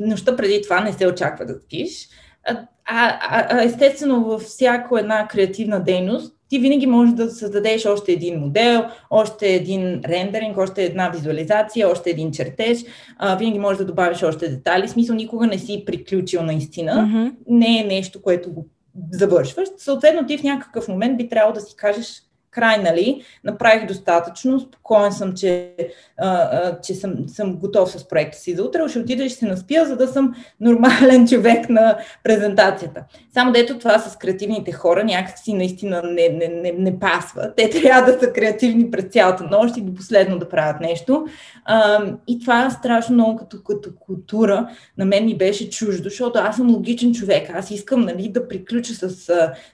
нощта 0.00 0.36
преди 0.36 0.62
това 0.62 0.80
не 0.80 0.92
се 0.92 1.06
очаква 1.06 1.46
да 1.46 1.54
спиш. 1.54 2.08
А, 2.44 2.66
а, 2.88 3.62
естествено, 3.62 4.24
във 4.24 4.42
всяко 4.42 4.98
една 4.98 5.28
креативна 5.28 5.84
дейност, 5.84 6.34
ти 6.48 6.58
винаги 6.58 6.86
можеш 6.86 7.14
да 7.14 7.30
създадеш 7.30 7.86
още 7.86 8.12
един 8.12 8.40
модел, 8.40 8.84
още 9.10 9.48
един 9.48 10.00
рендеринг, 10.04 10.58
още 10.58 10.84
една 10.84 11.08
визуализация, 11.08 11.88
още 11.88 12.10
един 12.10 12.32
чертеж, 12.32 12.84
а, 13.18 13.36
винаги 13.36 13.58
можеш 13.58 13.78
да 13.78 13.84
добавиш 13.84 14.22
още 14.22 14.48
детайли. 14.48 14.86
В 14.86 14.90
смисъл, 14.90 15.16
никога 15.16 15.46
не 15.46 15.58
си 15.58 15.82
приключил 15.86 16.42
наистина. 16.42 16.92
Mm-hmm. 16.92 17.32
Не 17.48 17.80
е 17.80 17.84
нещо, 17.84 18.22
което 18.22 18.52
го 18.52 18.66
завършваш. 19.12 19.68
Съответно, 19.76 20.26
ти 20.26 20.38
в 20.38 20.42
някакъв 20.42 20.88
момент 20.88 21.16
би 21.16 21.28
трябвало 21.28 21.54
да 21.54 21.60
си 21.60 21.76
кажеш 21.76 22.22
край, 22.50 22.78
нали, 22.78 23.22
направих 23.44 23.86
достатъчно, 23.86 24.60
спокоен 24.60 25.12
съм, 25.12 25.34
че, 25.34 25.74
а, 26.18 26.80
че 26.80 26.94
съм, 26.94 27.28
съм 27.28 27.56
готов 27.56 27.90
с 27.90 28.08
проекта 28.08 28.38
си 28.38 28.54
за 28.54 28.64
утре, 28.64 28.88
ще 28.88 28.98
отида 28.98 29.24
и 29.24 29.28
ще 29.28 29.38
се 29.38 29.46
наспия, 29.46 29.86
за 29.86 29.96
да 29.96 30.08
съм 30.08 30.34
нормален 30.60 31.28
човек 31.30 31.68
на 31.68 31.98
презентацията. 32.24 33.04
Само 33.34 33.52
дето 33.52 33.78
това 33.78 33.98
с 33.98 34.16
креативните 34.16 34.72
хора 34.72 35.04
някакси 35.04 35.52
наистина 35.52 36.02
не, 36.04 36.28
не, 36.28 36.48
не, 36.48 36.72
не 36.72 36.98
пасва. 36.98 37.54
Те 37.56 37.70
трябва 37.70 38.12
да 38.12 38.18
са 38.20 38.32
креативни 38.32 38.90
през 38.90 39.04
цялата 39.04 39.44
нощ 39.44 39.76
и 39.76 39.80
до 39.80 39.94
последно 39.94 40.38
да 40.38 40.48
правят 40.48 40.80
нещо. 40.80 41.26
А, 41.64 42.04
и 42.26 42.40
това 42.40 42.70
страшно 42.70 43.14
много 43.14 43.36
като, 43.36 43.62
като 43.62 43.90
култура 44.00 44.68
на 44.98 45.04
мен 45.04 45.24
ми 45.24 45.38
беше 45.38 45.70
чуждо, 45.70 46.08
защото 46.08 46.38
аз 46.38 46.56
съм 46.56 46.70
логичен 46.70 47.14
човек. 47.14 47.50
Аз 47.54 47.70
искам 47.70 48.00
нали, 48.00 48.28
да 48.28 48.48
приключа 48.48 48.94
с, 48.94 49.10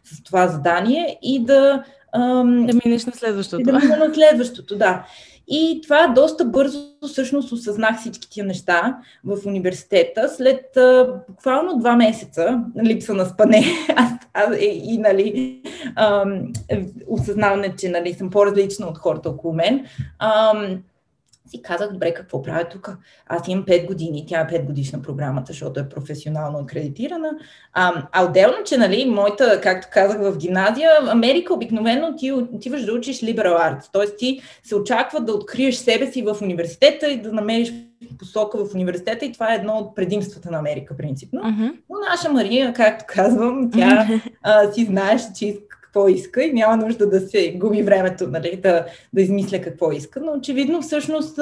с 0.04 0.23
това 0.25 0.49
задание 0.49 1.18
и 1.23 1.45
да 1.45 1.85
Ам, 2.13 2.67
да 2.67 2.81
минеш 2.85 3.07
на 3.07 3.13
следващото. 3.13 3.63
Да 3.63 3.73
мина 3.73 3.97
на 3.97 4.15
следващото, 4.15 4.77
да. 4.77 5.07
И 5.49 5.81
това 5.83 6.07
доста 6.07 6.45
бързо 6.45 6.79
всъщност 7.09 7.53
осъзнах 7.53 8.01
всички 8.01 8.31
тия 8.31 8.47
неща 8.47 8.99
в 9.25 9.39
университета. 9.47 10.29
След 10.29 10.77
а, 10.77 11.21
буквално 11.29 11.79
два 11.79 11.97
месеца 11.97 12.65
липса 12.85 13.15
на 13.15 13.27
спане 13.27 13.65
аз, 13.97 14.13
аз, 14.35 14.57
и, 14.61 14.81
и 14.85 14.99
нали, 14.99 15.63
ам, 15.97 16.53
осъзнаване, 17.09 17.75
че 17.79 17.89
нали, 17.89 18.15
съм 18.15 18.31
по-различна 18.31 18.87
от 18.87 18.99
хората 18.99 19.29
около 19.31 19.55
мен. 19.55 19.87
Ам, 20.19 20.79
си 21.50 21.62
казах, 21.62 21.93
добре, 21.93 22.15
какво 22.15 22.43
правя 22.43 22.65
тук? 22.65 22.97
Аз 23.26 23.49
имам 23.49 23.65
5 23.65 23.87
години, 23.87 24.25
тя 24.29 24.41
е 24.41 24.47
5 24.47 24.65
годишна 24.65 25.03
програмата, 25.03 25.53
защото 25.53 25.81
е 25.81 25.88
професионално 25.88 26.59
акредитирана. 26.59 27.31
А, 27.73 28.07
а 28.12 28.25
отделно, 28.25 28.57
че, 28.65 28.76
нали, 28.76 29.05
моята, 29.05 29.61
както 29.61 29.88
казах 29.93 30.21
в 30.21 30.37
гимназия, 30.37 30.91
Америка 31.09 31.55
обикновено 31.55 32.17
ти 32.17 32.33
отиваш 32.33 32.85
да 32.85 32.93
учиш 32.93 33.21
liberal 33.21 33.57
arts, 33.57 33.93
т.е. 33.93 34.17
ти 34.17 34.41
се 34.62 34.76
очаква 34.76 35.21
да 35.21 35.33
откриеш 35.33 35.75
себе 35.75 36.07
си 36.07 36.23
в 36.23 36.37
университета 36.43 37.11
и 37.11 37.23
да 37.23 37.33
намериш 37.33 37.73
посока 38.19 38.65
в 38.65 38.75
университета 38.75 39.25
и 39.25 39.33
това 39.33 39.53
е 39.53 39.57
едно 39.57 39.73
от 39.73 39.97
предимствата 39.97 40.50
на 40.50 40.59
Америка, 40.59 40.97
принципно. 40.97 41.41
Uh-huh. 41.41 41.73
Но 41.91 41.97
наша 42.11 42.33
Мария, 42.33 42.73
както 42.73 43.05
казвам, 43.09 43.71
тя 43.71 44.09
а, 44.43 44.73
си 44.73 44.85
знаеш, 44.85 45.23
че 45.38 45.59
какво 45.97 46.09
иска 46.09 46.43
и 46.45 46.53
няма 46.53 46.76
нужда 46.76 47.11
да 47.11 47.21
се 47.21 47.53
губи 47.57 47.83
времето 47.83 48.29
нали, 48.29 48.57
да, 48.57 48.87
да 49.12 49.23
измисля 49.23 49.61
какво 49.61 49.93
иска. 49.93 50.21
Но 50.21 50.33
очевидно 50.33 50.83
всъщност 50.83 51.38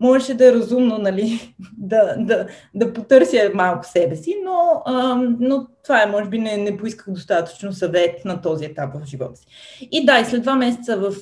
можеше 0.00 0.34
да 0.34 0.48
е 0.48 0.52
разумно 0.52 0.98
нали, 0.98 1.54
да, 1.78 2.16
да, 2.18 2.46
да 2.74 2.92
потърся 2.92 3.50
малко 3.54 3.86
себе 3.86 4.16
си, 4.16 4.36
но, 4.44 4.82
а, 4.86 5.14
но 5.40 5.66
това 5.84 6.02
е, 6.02 6.06
може 6.06 6.28
би 6.28 6.38
не, 6.38 6.56
не 6.56 6.76
поисках 6.76 7.14
достатъчно 7.14 7.72
съвет 7.72 8.24
на 8.24 8.40
този 8.40 8.64
етап 8.64 8.90
в 8.94 9.06
живота 9.06 9.36
си. 9.36 9.46
И 9.92 10.06
да, 10.06 10.18
и 10.18 10.24
след 10.24 10.42
два 10.42 10.54
месеца 10.54 10.96
в, 10.96 11.14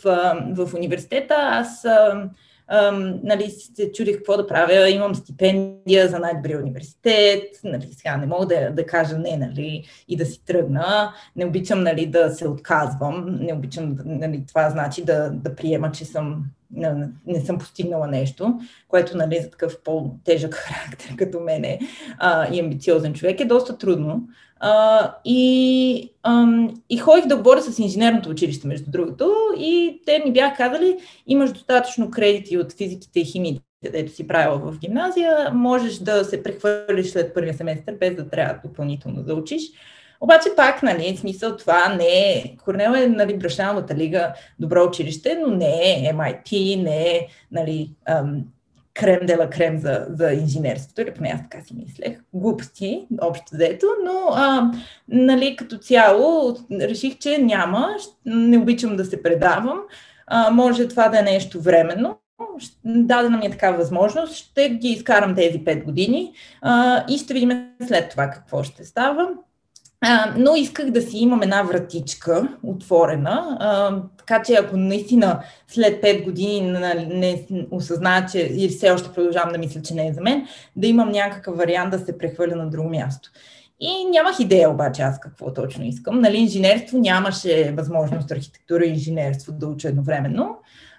в 0.55 0.75
университета 0.75 1.35
аз 1.39 1.87
нали, 3.23 3.50
се 3.50 3.93
чудих 3.93 4.17
какво 4.17 4.37
да 4.37 4.47
правя, 4.47 4.91
имам 4.91 5.14
стипендия 5.14 6.09
за 6.09 6.19
най-добрия 6.19 6.59
университет, 6.59 7.43
нали, 7.64 7.88
сега 7.93 8.17
не 8.17 8.26
мога 8.26 8.47
да, 8.47 8.71
да 8.71 8.87
кажа 8.87 9.19
не, 9.19 9.37
нали, 9.37 9.85
и 10.09 10.17
да 10.17 10.26
си 10.26 10.45
тръгна, 10.45 11.14
не 11.37 11.47
обичам, 11.47 11.83
нали, 11.83 12.07
да 12.07 12.31
се 12.31 12.49
отказвам, 12.49 13.38
не 13.41 13.52
обичам, 13.52 13.99
нали, 14.05 14.45
това 14.49 14.71
значи 14.71 15.05
да, 15.05 15.31
да 15.31 15.57
приема, 15.57 15.93
че 15.93 16.05
съм 16.05 16.45
не, 16.73 17.09
не 17.26 17.41
съм 17.41 17.59
постигнала 17.59 18.07
нещо, 18.07 18.61
което 18.88 19.17
нали, 19.17 19.41
за 19.41 19.50
такъв 19.50 19.83
по-тежък 19.85 20.55
характер 20.55 21.17
като 21.17 21.41
мене 21.41 21.79
а, 22.19 22.55
и 22.55 22.61
амбициозен 22.61 23.14
човек 23.14 23.41
е 23.41 23.45
доста 23.45 23.79
трудно. 23.79 24.29
И, 25.25 26.11
ам, 26.23 26.75
и 26.90 26.99
ходих 26.99 27.26
да 27.26 27.37
говоря 27.37 27.62
с 27.62 27.78
инженерното 27.78 28.28
училище, 28.28 28.66
между 28.66 28.90
другото, 28.90 29.33
и 29.59 30.02
те 30.07 30.23
ми 30.25 30.33
бяха 30.33 30.57
казали, 30.57 30.97
имаш 31.26 31.52
достатъчно 31.52 32.11
кредити 32.11 32.59
от 32.59 32.73
физиките 32.73 33.21
и 33.21 33.25
химиите, 33.25 33.62
където 33.85 34.12
си 34.12 34.26
правила 34.26 34.59
в 34.59 34.78
гимназия, 34.78 35.50
можеш 35.52 35.99
да 35.99 36.25
се 36.25 36.42
прехвърлиш 36.42 37.11
след 37.11 37.35
първия 37.35 37.54
семестър, 37.54 37.95
без 37.95 38.14
да 38.16 38.28
трябва 38.28 38.61
допълнително 38.64 39.23
да 39.23 39.35
учиш. 39.35 39.62
Обаче 40.21 40.49
пак, 40.57 40.83
нали, 40.83 41.16
смисъл 41.16 41.57
това 41.57 41.95
не 41.95 42.33
е, 42.33 42.57
Корнел 42.64 42.90
е, 42.90 43.09
нали, 43.09 43.38
Брашановата 43.38 43.95
лига, 43.95 44.35
добро 44.59 44.85
училище, 44.85 45.38
но 45.47 45.54
не 45.57 45.92
е 45.92 46.12
MIT, 46.14 46.83
не 46.83 47.07
е, 47.07 47.26
нали, 47.52 47.90
крем 48.95 49.27
дела 49.27 49.51
крем 49.51 49.79
за, 49.79 50.07
за 50.09 50.33
инженерството, 50.33 51.01
или 51.01 51.15
поне 51.15 51.33
аз 51.35 51.43
така 51.43 51.65
си 51.65 51.75
мислех. 51.75 52.19
Глупости, 52.35 53.07
общо 53.21 53.45
взето, 53.53 53.87
но 54.05 54.35
а, 54.35 54.73
нали, 55.09 55.57
като 55.57 55.79
цяло 55.79 56.57
реших, 56.73 57.19
че 57.19 57.39
няма, 57.39 57.89
не 58.27 58.59
обичам 58.59 58.97
да 58.97 59.05
се 59.05 59.23
предавам, 59.23 59.81
а, 60.27 60.51
може 60.51 60.89
това 60.89 61.09
да 61.09 61.19
е 61.19 61.23
нещо 61.23 61.61
временно, 61.61 62.19
дадена 62.85 63.39
ми 63.39 63.47
е 63.47 63.51
такава 63.51 63.77
възможност, 63.77 64.35
ще 64.35 64.69
ги 64.69 64.89
изкарам 64.89 65.35
тези 65.35 65.65
5 65.65 65.85
години 65.85 66.33
а, 66.63 67.05
и 67.09 67.19
ще 67.19 67.35
видим 67.35 67.69
след 67.87 68.11
това 68.11 68.31
какво 68.31 68.63
ще 68.63 68.85
става. 68.85 69.29
Но 70.37 70.57
исках 70.57 70.91
да 70.91 71.03
си 71.03 71.19
имам 71.19 71.43
една 71.43 71.63
вратичка 71.63 72.49
отворена, 72.63 73.57
а, 73.61 74.03
така 74.19 74.43
че 74.43 74.55
ако 74.55 74.77
наистина 74.77 75.43
след 75.69 76.03
5 76.03 76.25
години 76.25 76.61
не 77.09 77.47
осъзная, 77.71 78.27
че 78.33 78.39
и 78.39 78.69
все 78.69 78.91
още 78.91 79.13
продължавам 79.13 79.53
да 79.53 79.59
мисля, 79.59 79.83
че 79.83 79.95
не 79.95 80.09
е 80.09 80.13
за 80.13 80.21
мен, 80.21 80.47
да 80.77 80.87
имам 80.87 81.09
някакъв 81.09 81.57
вариант 81.57 81.91
да 81.91 81.99
се 81.99 82.19
прехвърля 82.19 82.57
на 82.57 82.71
друго 82.71 82.89
място. 82.89 83.31
И 83.81 84.05
нямах 84.11 84.41
идея 84.41 84.71
обаче 84.71 85.03
аз 85.03 85.21
какво 85.21 85.53
точно 85.53 85.85
искам. 85.85 86.21
Нали, 86.21 86.37
инженерство 86.37 86.99
нямаше 86.99 87.75
възможност 87.77 88.31
архитектура 88.31 88.85
и 88.85 88.91
инженерство 88.91 89.53
да 89.53 89.67
уча 89.67 89.89
едновременно 89.89 90.57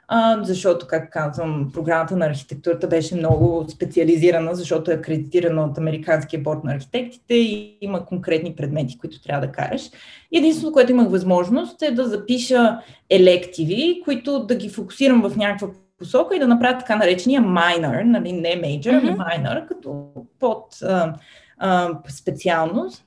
а, 0.07 0.43
защото, 0.43 0.87
как 0.87 1.13
казвам, 1.13 1.71
програмата 1.73 2.17
на 2.17 2.25
архитектурата 2.25 2.87
беше 2.87 3.15
много 3.15 3.65
специализирана, 3.69 4.55
защото 4.55 4.91
е 4.91 4.93
акредитирана 4.93 5.63
от 5.63 5.77
Американския 5.77 6.39
борт 6.39 6.63
на 6.63 6.73
архитектите 6.73 7.33
и 7.33 7.77
има 7.81 8.05
конкретни 8.05 8.55
предмети, 8.55 8.97
които 8.97 9.21
трябва 9.21 9.47
да 9.47 9.51
караш. 9.51 9.89
Единственото, 10.33 10.73
което 10.73 10.91
имах 10.91 11.09
възможност 11.09 11.81
е 11.81 11.91
да 11.91 12.07
запиша 12.07 12.79
елективи, 13.09 14.01
които 14.03 14.45
да 14.45 14.55
ги 14.55 14.69
фокусирам 14.69 15.21
в 15.21 15.37
някаква 15.37 15.67
посока 15.97 16.35
и 16.35 16.39
да 16.39 16.47
направя 16.47 16.77
така 16.77 16.95
наречения 16.95 17.41
minor, 17.41 18.03
нали, 18.03 18.31
не 18.31 18.49
major, 18.49 18.81
mm-hmm. 18.81 19.25
ами 19.35 19.67
като 19.67 20.05
под 20.39 20.65
а, 20.83 21.13
а, 21.57 21.89
специалност. 22.09 23.03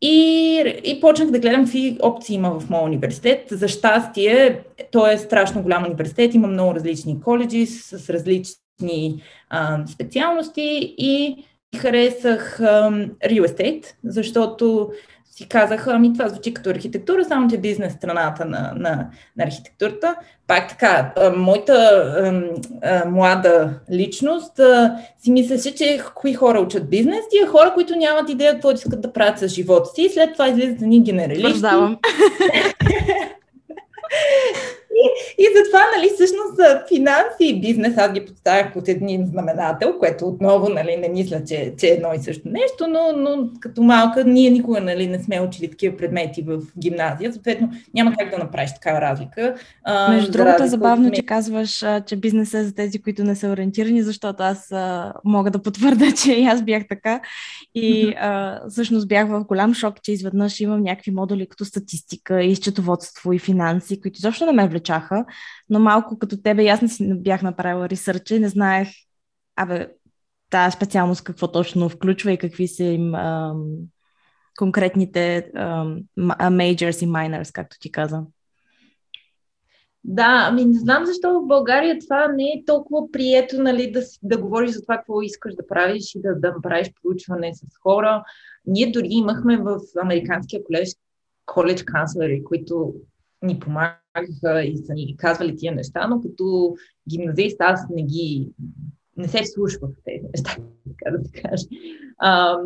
И, 0.00 0.80
и 0.84 1.00
почнах 1.00 1.30
да 1.30 1.38
гледам 1.38 1.64
какви 1.64 1.98
опции 2.02 2.34
има 2.34 2.60
в 2.60 2.70
моят 2.70 2.86
университет. 2.86 3.46
За 3.50 3.68
щастие, 3.68 4.60
той 4.92 5.12
е 5.12 5.18
страшно 5.18 5.62
голям 5.62 5.84
университет, 5.84 6.34
има 6.34 6.48
много 6.48 6.74
различни 6.74 7.20
коледжи 7.20 7.66
с 7.66 8.10
различни 8.10 9.22
а, 9.50 9.86
специалности 9.86 10.94
и 10.98 11.44
харесах 11.76 12.60
а, 12.60 12.90
real 13.24 13.46
estate, 13.46 13.84
защото 14.04 14.90
си 15.38 15.48
казаха, 15.48 15.92
ами 15.94 16.12
това 16.12 16.28
звучи 16.28 16.54
като 16.54 16.70
архитектура, 16.70 17.24
само 17.24 17.50
че 17.50 17.58
бизнес 17.58 17.92
страната 17.92 18.44
на, 18.44 18.72
на, 18.76 19.10
на 19.36 19.44
архитектурата. 19.44 20.16
Пак 20.48 20.68
така, 20.68 21.12
моята 21.36 21.72
а, 21.72 22.42
а, 22.82 23.04
млада 23.08 23.70
личност 23.92 24.58
а, 24.58 24.96
си 25.18 25.30
мислеше, 25.30 25.74
че 25.74 26.00
кои 26.14 26.34
хора 26.34 26.60
учат 26.60 26.90
бизнес, 26.90 27.28
тия 27.30 27.46
хора, 27.46 27.72
които 27.74 27.96
нямат 27.96 28.28
идея 28.28 28.52
какво 28.52 28.70
искат 28.70 29.00
да 29.00 29.12
правят 29.12 29.38
с 29.38 29.48
живота 29.48 29.90
си, 29.94 30.02
и 30.02 30.08
след 30.08 30.32
това 30.32 30.48
излизат 30.48 30.78
за 30.78 30.86
ни 30.86 31.02
генералисти. 31.02 31.60
И, 34.98 35.42
и 35.42 35.46
затова, 35.56 35.82
нали, 35.96 36.10
всъщност, 36.14 36.88
финанси 36.88 37.44
и 37.44 37.60
бизнес 37.60 37.98
аз 37.98 38.12
ги 38.12 38.26
поставях 38.26 38.72
под 38.72 38.88
един 38.88 39.26
знаменател, 39.26 39.98
което 39.98 40.26
отново, 40.26 40.68
нали, 40.68 40.96
не 40.96 41.08
мисля, 41.08 41.44
че, 41.44 41.74
че 41.78 41.86
е 41.86 41.90
едно 41.90 42.14
и 42.14 42.18
също 42.18 42.48
нещо, 42.48 42.86
но, 42.88 43.12
но 43.16 43.48
като 43.60 43.82
малка 43.82 44.24
ние 44.24 44.50
никога, 44.50 44.80
нали, 44.80 45.06
не 45.06 45.18
сме 45.18 45.40
учили 45.40 45.70
такива 45.70 45.96
предмети 45.96 46.42
в 46.42 46.60
гимназия, 46.78 47.32
съответно 47.32 47.70
няма 47.94 48.14
как 48.18 48.30
да 48.30 48.38
направиш 48.38 48.74
такава 48.74 49.00
разлика. 49.00 49.54
А, 49.84 50.12
Между 50.12 50.32
другото, 50.32 50.66
забавно, 50.66 51.10
че 51.10 51.22
казваш, 51.22 51.84
че 52.06 52.16
бизнес 52.16 52.54
е 52.54 52.64
за 52.64 52.74
тези, 52.74 53.02
които 53.02 53.24
не 53.24 53.34
са 53.34 53.48
ориентирани, 53.48 54.02
защото 54.02 54.42
аз 54.42 54.72
а, 54.72 55.12
мога 55.24 55.50
да 55.50 55.62
потвърда, 55.62 56.12
че 56.22 56.32
и 56.32 56.44
аз 56.44 56.62
бях 56.62 56.82
така. 56.88 57.20
И 57.74 58.14
а, 58.20 58.60
всъщност 58.68 59.08
бях 59.08 59.28
в 59.28 59.44
голям 59.44 59.74
шок, 59.74 60.02
че 60.02 60.12
изведнъж 60.12 60.60
имам 60.60 60.82
някакви 60.82 61.10
модули 61.10 61.46
като 61.46 61.64
статистика 61.64 62.42
и 62.42 62.56
счетоводство 62.56 63.32
и 63.32 63.38
финанси, 63.38 64.00
които 64.00 64.18
изобщо 64.18 64.46
не 64.46 64.52
ме 64.52 64.68
влечаха, 64.88 65.24
но 65.70 65.78
малко 65.78 66.18
като 66.18 66.42
тебе, 66.42 66.66
аз 66.66 66.82
не 66.82 66.88
си 66.88 67.14
бях 67.14 67.42
направила 67.42 67.88
ресърча 67.88 68.34
и 68.34 68.40
не 68.40 68.48
знаех, 68.48 68.88
абе, 69.56 69.88
тази 70.50 70.76
специалност 70.76 71.24
какво 71.24 71.52
точно 71.52 71.88
включва 71.88 72.32
и 72.32 72.38
какви 72.38 72.68
са 72.68 72.84
им 72.84 73.14
ам, 73.14 73.64
конкретните 74.58 75.50
ам, 75.56 76.02
majors 76.18 77.04
и 77.04 77.08
minors, 77.08 77.52
както 77.52 77.76
ти 77.80 77.92
каза. 77.92 78.22
Да, 80.04 80.46
ами 80.50 80.64
не 80.64 80.78
знам 80.78 81.06
защо 81.06 81.40
в 81.40 81.46
България 81.46 81.98
това 82.00 82.28
не 82.28 82.44
е 82.44 82.64
толкова 82.66 83.10
прието, 83.12 83.62
нали, 83.62 83.92
да, 83.92 84.00
да 84.22 84.38
говориш 84.38 84.70
за 84.70 84.82
това, 84.82 84.96
какво 84.96 85.22
искаш 85.22 85.54
да 85.54 85.66
правиш 85.66 86.14
и 86.14 86.20
да, 86.20 86.34
да 86.34 86.54
правиш 86.62 86.92
проучване 87.02 87.54
с 87.54 87.60
хора. 87.82 88.22
Ние 88.66 88.90
дори 88.90 89.06
имахме 89.10 89.56
в 89.56 89.78
Американския 90.02 90.64
колеж 90.64 90.88
коледж 91.46 91.82
канцлери, 91.82 92.44
които 92.44 92.94
ни 93.42 93.60
помагаха 94.26 94.64
и 94.64 94.76
са 94.76 94.94
ни 94.94 95.16
казвали 95.16 95.56
тия 95.56 95.74
неща, 95.74 96.06
но 96.08 96.20
като 96.20 96.76
гимназист 97.10 97.56
аз 97.60 97.80
не 97.90 98.02
ги 98.02 98.48
не 99.18 99.28
се 99.28 99.42
вслушвах 99.42 99.90
в 99.90 100.02
тези 100.04 100.24
неща, 100.34 100.56
така 100.88 101.16
да 101.16 101.24
се 101.24 101.32
каже. 101.32 101.64
А, 102.18 102.56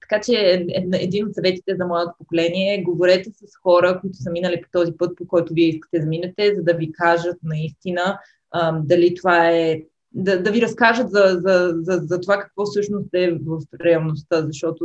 така 0.00 0.20
че 0.20 0.66
един 0.92 1.26
от 1.26 1.34
съветите 1.34 1.76
за 1.76 1.86
моето 1.86 2.12
поколение 2.18 2.74
е 2.74 2.82
говорете 2.82 3.30
с 3.30 3.46
хора, 3.62 3.98
които 4.00 4.16
са 4.16 4.30
минали 4.30 4.62
по 4.62 4.68
този 4.72 4.92
път, 4.98 5.16
по 5.16 5.26
който 5.26 5.54
вие 5.54 5.68
искате 5.68 6.00
да 6.00 6.06
минете, 6.06 6.54
за 6.56 6.62
да 6.62 6.74
ви 6.74 6.92
кажат 6.92 7.36
наистина 7.42 8.18
а, 8.50 8.80
дали 8.84 9.14
това 9.14 9.50
е 9.50 9.82
да, 10.12 10.42
да 10.42 10.50
ви 10.50 10.62
разкажат 10.62 11.10
за, 11.10 11.40
за, 11.46 11.74
за, 11.80 12.00
за 12.04 12.20
това 12.20 12.38
какво 12.40 12.64
всъщност 12.64 13.08
е 13.14 13.38
в 13.46 13.60
реалността, 13.84 14.46
защото 14.46 14.84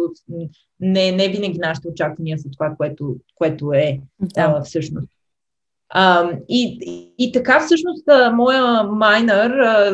не, 0.80 1.12
не 1.12 1.30
винаги 1.30 1.60
нашите 1.60 1.88
очаквания 1.88 2.38
са 2.38 2.50
това, 2.50 2.74
което, 2.78 3.18
което 3.36 3.74
е 3.74 4.00
да. 4.20 4.42
а, 4.42 4.62
всъщност. 4.62 5.10
А, 5.96 6.32
и, 6.50 6.80
и 7.18 7.32
така 7.32 7.60
всъщност 7.60 8.04
моя 8.34 8.84
майнер 8.84 9.52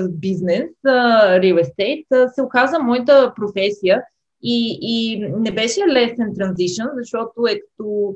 бизнес, 0.09 0.69
real 0.85 1.63
estate, 1.63 2.27
се 2.33 2.41
оказа 2.41 2.79
моята 2.79 3.33
професия 3.35 4.01
и, 4.43 4.79
и 4.81 5.19
не 5.37 5.51
беше 5.51 5.79
лесен 5.87 6.33
транзишън, 6.37 6.87
защото 6.97 7.47
е 7.49 7.59
като 7.59 8.13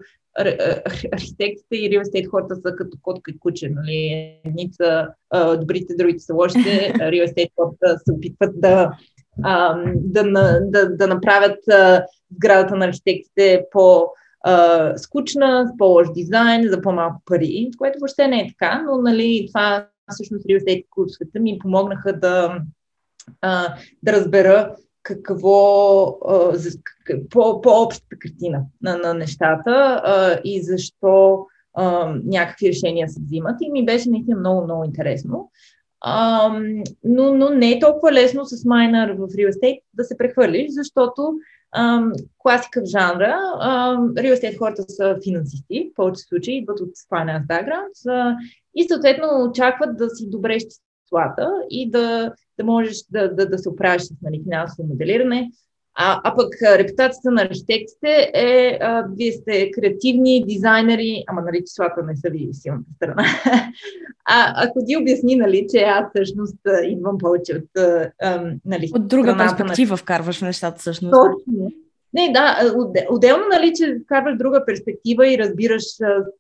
архитектите 1.12 1.76
и 1.76 1.90
реал 1.90 2.02
естейт 2.02 2.28
хората 2.28 2.56
са 2.56 2.76
като 2.76 2.98
котка 3.02 3.32
и 3.32 3.40
куче. 3.40 3.70
Нали? 3.70 4.32
Едни 4.46 4.70
са 4.74 5.08
добрите, 5.60 5.96
другите 5.98 6.20
са 6.20 6.34
лошите. 6.34 6.94
Реал 7.00 7.24
естейт 7.24 7.52
хората 7.60 8.00
се 8.06 8.12
опитват 8.12 8.62
да, 8.62 8.92
а, 9.44 9.84
да, 9.96 10.24
да, 10.62 10.90
да 10.90 11.08
направят 11.08 11.60
сградата 12.36 12.76
на 12.76 12.86
архитектите 12.86 13.66
по 13.72 14.08
скучна, 14.98 15.68
с 15.68 15.78
по-лош 15.78 16.08
дизайн, 16.14 16.70
за 16.70 16.82
по-малко 16.82 17.22
пари, 17.26 17.72
което 17.78 18.00
въобще 18.00 18.28
не 18.28 18.40
е 18.40 18.48
така, 18.48 18.82
но 18.82 18.98
нали, 18.98 19.46
това 19.48 19.88
всъщност 20.12 20.46
реал 20.46 20.58
естейт 20.58 20.86
курсовете 20.90 21.40
ми 21.40 21.60
помогнаха 21.60 22.20
да, 22.20 22.62
а, 23.42 23.76
да 24.04 24.14
разбера 24.14 24.76
какво, 25.04 26.08
а, 26.28 26.58
по, 27.30 27.62
по-общата 27.62 28.16
картина 28.20 28.62
на, 28.82 28.98
на 28.98 29.14
нещата 29.14 30.02
а, 30.06 30.40
и 30.44 30.64
защо 30.64 31.46
а, 31.74 32.16
някакви 32.26 32.68
решения 32.68 33.10
се 33.10 33.22
взимат. 33.22 33.56
И 33.62 33.72
ми 33.72 33.86
беше 33.86 34.10
наистина 34.10 34.40
много, 34.40 34.64
много 34.64 34.84
интересно. 34.84 35.52
А, 36.02 36.50
но, 37.04 37.34
но 37.34 37.50
не 37.50 37.72
е 37.72 37.80
толкова 37.80 38.12
лесно 38.12 38.46
с 38.46 38.66
майнер 38.66 39.10
в 39.10 39.28
real 39.28 39.52
estate 39.52 39.82
да 39.94 40.04
се 40.04 40.18
прехвърлиш, 40.18 40.66
защото 40.70 41.34
класика 42.38 42.82
в 42.82 42.86
жанра, 42.86 43.38
а, 43.60 43.98
real 43.98 44.34
estate 44.36 44.58
хората 44.58 44.86
са 44.88 45.18
финансисти, 45.24 45.90
в 45.92 45.96
повече 45.96 46.22
случаи 46.22 46.58
идват 46.58 46.80
от 46.80 46.90
finance 46.90 47.48
background 47.48 48.38
и 48.76 48.88
съответно 48.88 49.50
очакват 49.50 49.98
да 49.98 50.10
си 50.10 50.30
добре 50.30 50.58
числата 51.04 51.52
и 51.70 51.92
да, 51.92 52.34
да 52.58 52.64
можеш 52.64 52.98
да, 53.10 53.36
да, 53.36 53.50
да 53.50 53.58
се 53.58 53.70
оправиш 53.70 54.02
с 54.02 54.12
нали, 54.22 54.42
финансово 54.44 54.88
моделиране. 54.88 55.52
А, 55.96 56.22
а 56.24 56.36
пък 56.36 56.54
репутацията 56.62 57.32
на 57.32 57.42
архитектите 57.42 58.32
е, 58.34 58.78
а, 58.82 59.06
вие 59.18 59.32
сте 59.32 59.72
креативни 59.72 60.44
дизайнери, 60.48 61.24
ама 61.28 61.42
нали 61.42 61.64
числата 61.66 62.04
не 62.04 62.16
са 62.16 62.30
ви 62.30 62.50
силната 62.54 62.90
страна. 62.96 63.24
а 64.26 64.66
ако 64.68 64.80
ти 64.86 64.98
обясни, 64.98 65.36
нали, 65.36 65.68
че 65.72 65.78
аз 65.78 66.06
всъщност 66.10 66.58
идвам 66.84 67.18
повече 67.18 67.56
от... 67.56 67.84
А, 68.22 68.54
нали, 68.66 68.90
от 68.96 69.08
друга 69.08 69.38
перспектива 69.38 69.94
на... 69.94 69.98
вкарваш 69.98 70.42
нещата 70.42 70.80
всъщност. 70.80 71.12
Точно. 71.12 71.72
Не, 72.14 72.32
да, 72.34 72.74
отделно, 73.10 73.44
нали, 73.52 73.74
че 73.76 74.00
вкарваш 74.06 74.38
друга 74.38 74.64
перспектива 74.66 75.28
и 75.28 75.38
разбираш 75.38 75.84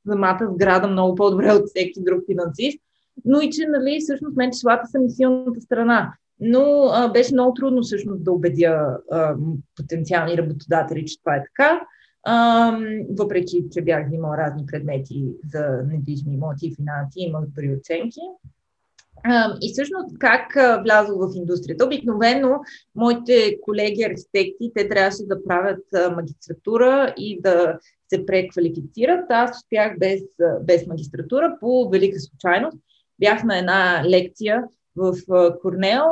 самата 0.08 0.50
сграда 0.54 0.88
много 0.88 1.16
по-добре 1.16 1.52
от 1.54 1.68
всеки 1.68 2.04
друг 2.04 2.20
финансист, 2.32 2.80
но 3.26 3.42
и 3.42 3.50
че, 3.50 3.66
нали, 3.68 4.00
всъщност 4.00 4.38
мен 4.38 4.52
числата 4.52 4.88
са 4.88 5.00
ми 5.00 5.10
силната 5.10 5.62
страна. 5.62 6.14
Но 6.46 6.90
а, 6.94 7.08
беше 7.08 7.34
много 7.34 7.54
трудно 7.54 7.82
всъщност 7.82 8.24
да 8.24 8.32
убедя 8.32 8.98
а, 9.12 9.36
потенциални 9.76 10.38
работодатели, 10.38 11.06
че 11.06 11.20
това 11.20 11.36
е 11.36 11.44
така. 11.44 11.82
А, 12.24 12.78
въпреки, 13.10 13.64
че 13.72 13.82
бях 13.82 14.08
взимал 14.08 14.32
разни 14.38 14.66
предмети 14.66 15.26
за 15.54 15.82
недвижими 15.92 16.36
имоти 16.36 16.68
и 16.68 16.76
финанси, 16.76 17.20
имах 17.20 17.46
добри 17.46 17.76
оценки. 17.76 18.20
А, 19.24 19.58
и 19.62 19.72
всъщност 19.74 20.18
как 20.20 20.54
влязох 20.84 21.18
в 21.18 21.36
индустрията? 21.36 21.86
Обикновено 21.86 22.60
моите 22.96 23.58
колеги 23.62 24.04
архитекти, 24.04 24.72
те 24.76 24.90
трябваше 24.90 25.24
да 25.24 25.44
правят 25.44 25.86
магистратура 26.16 27.14
и 27.18 27.42
да 27.42 27.80
се 28.10 28.26
преквалифицират. 28.26 29.26
Аз 29.30 29.58
успях 29.58 30.00
без, 30.00 30.22
без 30.62 30.88
магистратура 30.88 31.58
по 31.60 31.90
велика 31.90 32.20
случайност. 32.20 32.78
Бях 33.20 33.44
на 33.44 33.58
една 33.58 34.04
лекция 34.10 34.64
в 34.96 35.14
Корнел 35.62 36.04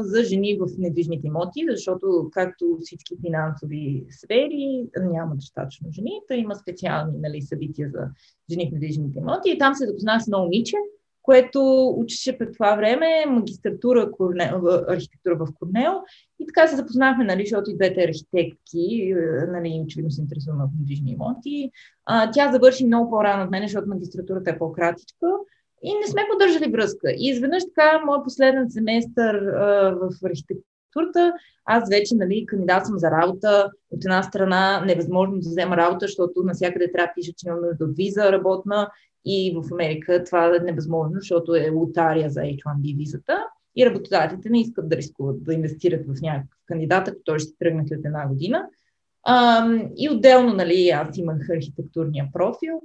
за 0.00 0.24
жени 0.24 0.58
в 0.60 0.66
недвижните 0.78 1.26
имоти, 1.26 1.66
защото 1.70 2.28
както 2.32 2.78
всички 2.80 3.16
финансови 3.26 4.06
сфери 4.10 4.86
няма 5.00 5.34
достатъчно 5.34 5.90
жени, 5.92 6.20
то 6.28 6.34
има 6.34 6.54
специални 6.54 7.18
нали, 7.18 7.42
събития 7.42 7.90
за 7.90 8.08
жени 8.50 8.68
в 8.68 8.72
недвижните 8.72 9.18
имоти. 9.18 9.50
И 9.50 9.58
там 9.58 9.74
се 9.74 9.86
запознах 9.86 10.22
с 10.22 10.26
много 10.26 10.44
момиче, 10.44 10.76
което 11.22 11.88
учеше 11.96 12.38
пред 12.38 12.52
това 12.52 12.76
време 12.76 13.06
магистратура 13.28 14.10
Корнел, 14.12 14.62
архитектура 14.88 15.36
в 15.36 15.48
Корнел. 15.54 15.92
И 16.40 16.46
така 16.46 16.66
се 16.66 16.76
запознахме, 16.76 17.24
нали, 17.24 17.42
защото 17.42 17.70
и 17.70 17.74
двете 17.74 18.04
архитектки, 18.04 19.14
нали, 19.48 19.82
очевидно 19.84 20.10
се 20.10 20.20
интересуваме 20.20 20.64
от 20.64 20.70
недвижни 20.78 21.12
имоти. 21.12 21.70
А, 22.06 22.30
тя 22.30 22.52
завърши 22.52 22.86
много 22.86 23.10
по-рано 23.10 23.44
от 23.44 23.50
мен, 23.50 23.62
защото 23.62 23.88
магистратурата 23.88 24.50
е 24.50 24.58
по-кратичка 24.58 25.26
и 25.82 25.94
не 25.94 26.06
сме 26.06 26.22
поддържали 26.30 26.70
връзка. 26.70 27.10
И 27.10 27.28
изведнъж 27.28 27.62
така, 27.64 28.02
моят 28.06 28.24
последен 28.24 28.70
семестър 28.70 29.34
а, 29.34 29.96
в 30.00 30.10
архитектурата, 30.24 31.32
аз 31.64 31.88
вече 31.88 32.14
нали, 32.14 32.46
кандидат 32.46 32.86
съм 32.86 32.98
за 32.98 33.10
работа. 33.10 33.70
От 33.90 34.04
една 34.04 34.22
страна 34.22 34.84
невъзможно 34.86 35.34
да 35.34 35.48
взема 35.48 35.76
работа, 35.76 36.06
защото 36.06 36.42
навсякъде 36.42 36.92
трябва 36.92 37.06
да 37.06 37.12
пише, 37.14 37.32
че 37.36 37.46
нямам 37.46 37.64
нужда 37.64 37.84
от 37.84 37.96
виза 37.96 38.32
работна 38.32 38.90
и 39.24 39.56
в 39.56 39.72
Америка 39.72 40.24
това 40.24 40.56
е 40.56 40.58
невъзможно, 40.58 41.14
защото 41.14 41.54
е 41.54 41.70
лотария 41.70 42.30
за 42.30 42.40
H1B 42.40 42.96
визата 42.96 43.46
и 43.76 43.86
работодателите 43.86 44.50
не 44.50 44.60
искат 44.60 44.88
да 44.88 44.96
рискуват 44.96 45.44
да 45.44 45.54
инвестират 45.54 46.06
в 46.06 46.20
някакъв 46.22 46.58
кандидат, 46.66 47.08
ако 47.08 47.18
той 47.24 47.38
ще 47.38 47.58
тръгне 47.58 47.84
след 47.88 48.04
една 48.04 48.28
година. 48.28 48.66
А, 49.24 49.66
и 49.96 50.10
отделно, 50.10 50.54
нали, 50.54 50.88
аз 50.88 51.18
имах 51.18 51.50
архитектурния 51.50 52.28
профил. 52.32 52.82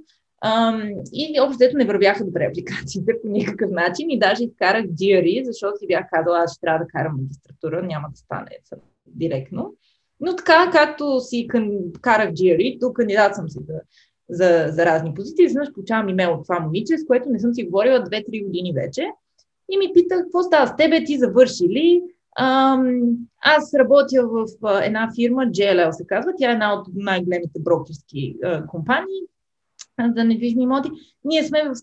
И 1.12 1.40
общо 1.40 1.76
не 1.76 1.86
вървяха 1.86 2.24
добре 2.24 2.44
апликациите 2.50 3.12
по 3.22 3.28
никакъв 3.28 3.70
начин 3.70 4.10
и 4.10 4.18
даже 4.18 4.44
изкарах 4.44 4.84
GRE, 4.84 5.44
защото 5.44 5.78
си 5.78 5.86
бях 5.86 6.04
казала, 6.12 6.38
аз 6.38 6.52
ще 6.52 6.60
трябва 6.60 6.84
да 6.84 6.88
карам 6.88 7.16
магистратура, 7.20 7.82
няма 7.82 8.08
да 8.10 8.16
стане 8.16 8.50
директно. 9.06 9.74
Но 10.20 10.36
така, 10.36 10.70
както 10.72 11.20
си 11.20 11.48
карах 12.00 12.30
GRE, 12.30 12.80
тук 12.80 12.96
кандидат 12.96 13.34
съм 13.34 13.48
си 13.48 13.58
за, 13.68 13.80
за, 14.28 14.72
за 14.72 14.86
разни 14.86 15.14
позиции, 15.14 15.44
изведнъж 15.44 15.72
получавам 15.72 16.08
имейл 16.08 16.32
от 16.32 16.44
това 16.44 16.60
момиче, 16.60 16.98
с 16.98 17.06
което 17.06 17.28
не 17.28 17.38
съм 17.38 17.54
си 17.54 17.64
говорила 17.64 17.98
2-3 17.98 18.44
години 18.44 18.72
вече. 18.72 19.06
И 19.70 19.78
ми 19.78 19.92
питах, 19.94 20.18
какво 20.22 20.42
става 20.42 20.66
с 20.66 20.76
тебе, 20.76 21.04
ти 21.04 21.18
завърши 21.18 21.64
ли? 21.64 22.02
Аз 23.40 23.74
работя 23.74 24.28
в 24.28 24.46
една 24.84 25.08
фирма, 25.14 25.42
JLL 25.42 25.90
се 25.90 26.06
казва, 26.06 26.32
тя 26.38 26.50
е 26.50 26.52
една 26.52 26.74
от 26.74 26.86
най-големите 26.94 27.60
брокерски 27.60 28.36
компании, 28.66 29.20
за 30.16 30.24
недвижими 30.24 30.62
имоти. 30.62 30.90
Ние 31.24 31.44
сме 31.44 31.62
в 31.68 31.74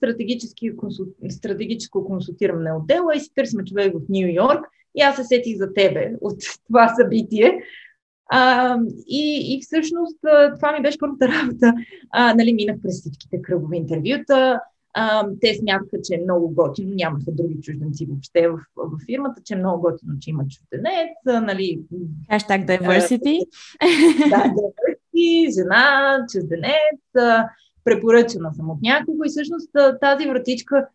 консул... 0.77 1.05
стратегическо 1.29 2.05
консултиране 2.05 2.73
отдела 2.73 3.15
и 3.15 3.19
си 3.19 3.33
търсим 3.35 3.65
човек 3.65 3.93
в 3.93 4.01
Нью 4.09 4.27
Йорк 4.27 4.65
и 4.95 5.01
аз 5.01 5.15
се 5.15 5.23
сетих 5.23 5.57
за 5.57 5.73
тебе 5.73 6.13
от 6.21 6.37
това 6.67 6.95
събитие. 6.95 7.59
А, 8.29 8.77
и, 9.07 9.53
и 9.53 9.61
всъщност 9.61 10.19
това 10.55 10.71
ми 10.71 10.81
беше 10.81 10.97
първата 10.99 11.27
работа. 11.27 11.73
А, 12.11 12.33
нали, 12.33 12.53
минах 12.53 12.75
през 12.81 13.01
всичките 13.01 13.41
кръгови 13.41 13.77
интервюта. 13.77 14.59
А, 14.97 15.27
те 15.41 15.53
смятаха, 15.55 15.97
че 16.03 16.15
е 16.15 16.23
много 16.23 16.49
готино, 16.49 16.93
нямаха 16.95 17.31
други 17.31 17.61
чужденци 17.61 18.05
въобще 18.05 18.47
в, 18.47 18.59
в 18.75 19.05
фирмата, 19.05 19.41
че 19.45 19.53
е 19.53 19.57
много 19.57 19.81
готино, 19.81 20.13
че 20.21 20.29
има 20.29 20.43
чужденец. 20.47 21.43
Нали, 21.45 21.81
Hashtag 22.31 22.67
diversity. 22.67 23.39
да, 24.29 24.53
diversity, 24.55 25.53
жена, 25.53 26.25
чужденец 26.31 27.01
препоръчана 27.85 28.53
съм 28.53 28.69
от 28.69 28.81
някого 28.81 29.23
и 29.23 29.29
всъщност 29.29 29.69
тази 30.01 30.27
вратичка, 30.27 30.87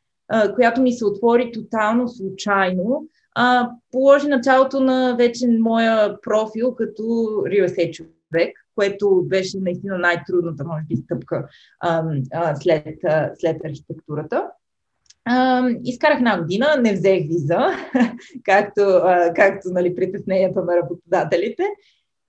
която 0.55 0.83
ми 0.83 0.92
се 0.92 1.05
отвори 1.05 1.53
тотално 1.53 2.09
случайно, 2.09 3.07
положи 3.92 4.29
началото 4.29 4.81
на 4.81 5.16
вече 5.18 5.48
моя 5.61 6.20
профил 6.20 6.74
като 6.74 7.03
real 7.46 7.90
човек, 7.92 8.66
което 8.74 9.24
беше 9.26 9.59
наистина 9.59 9.98
най-трудната, 9.98 10.64
може 10.64 10.85
би, 10.88 10.96
стъпка 10.96 11.48
след, 12.62 12.98
след 13.35 13.64
архитектурата. 13.64 14.50
изкарах 15.85 16.18
една 16.18 16.40
година, 16.40 16.66
не 16.81 16.92
взех 16.92 17.22
виза, 17.22 17.61
както, 18.44 19.03
както 19.37 19.68
нали, 19.70 19.94
притесненията 19.94 20.64
на 20.64 20.76
работодателите. 20.76 21.64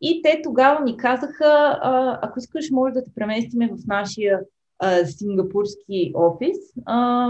И 0.01 0.21
те 0.21 0.41
тогава 0.43 0.79
ми 0.79 0.97
казаха, 0.97 1.79
ако 2.21 2.39
искаш, 2.39 2.69
може 2.71 2.93
да 2.93 3.03
те 3.03 3.11
преместиме 3.15 3.67
в 3.67 3.87
нашия 3.87 4.39
а, 4.79 5.05
сингапурски 5.05 6.11
офис 6.15 6.57
а, 6.85 7.29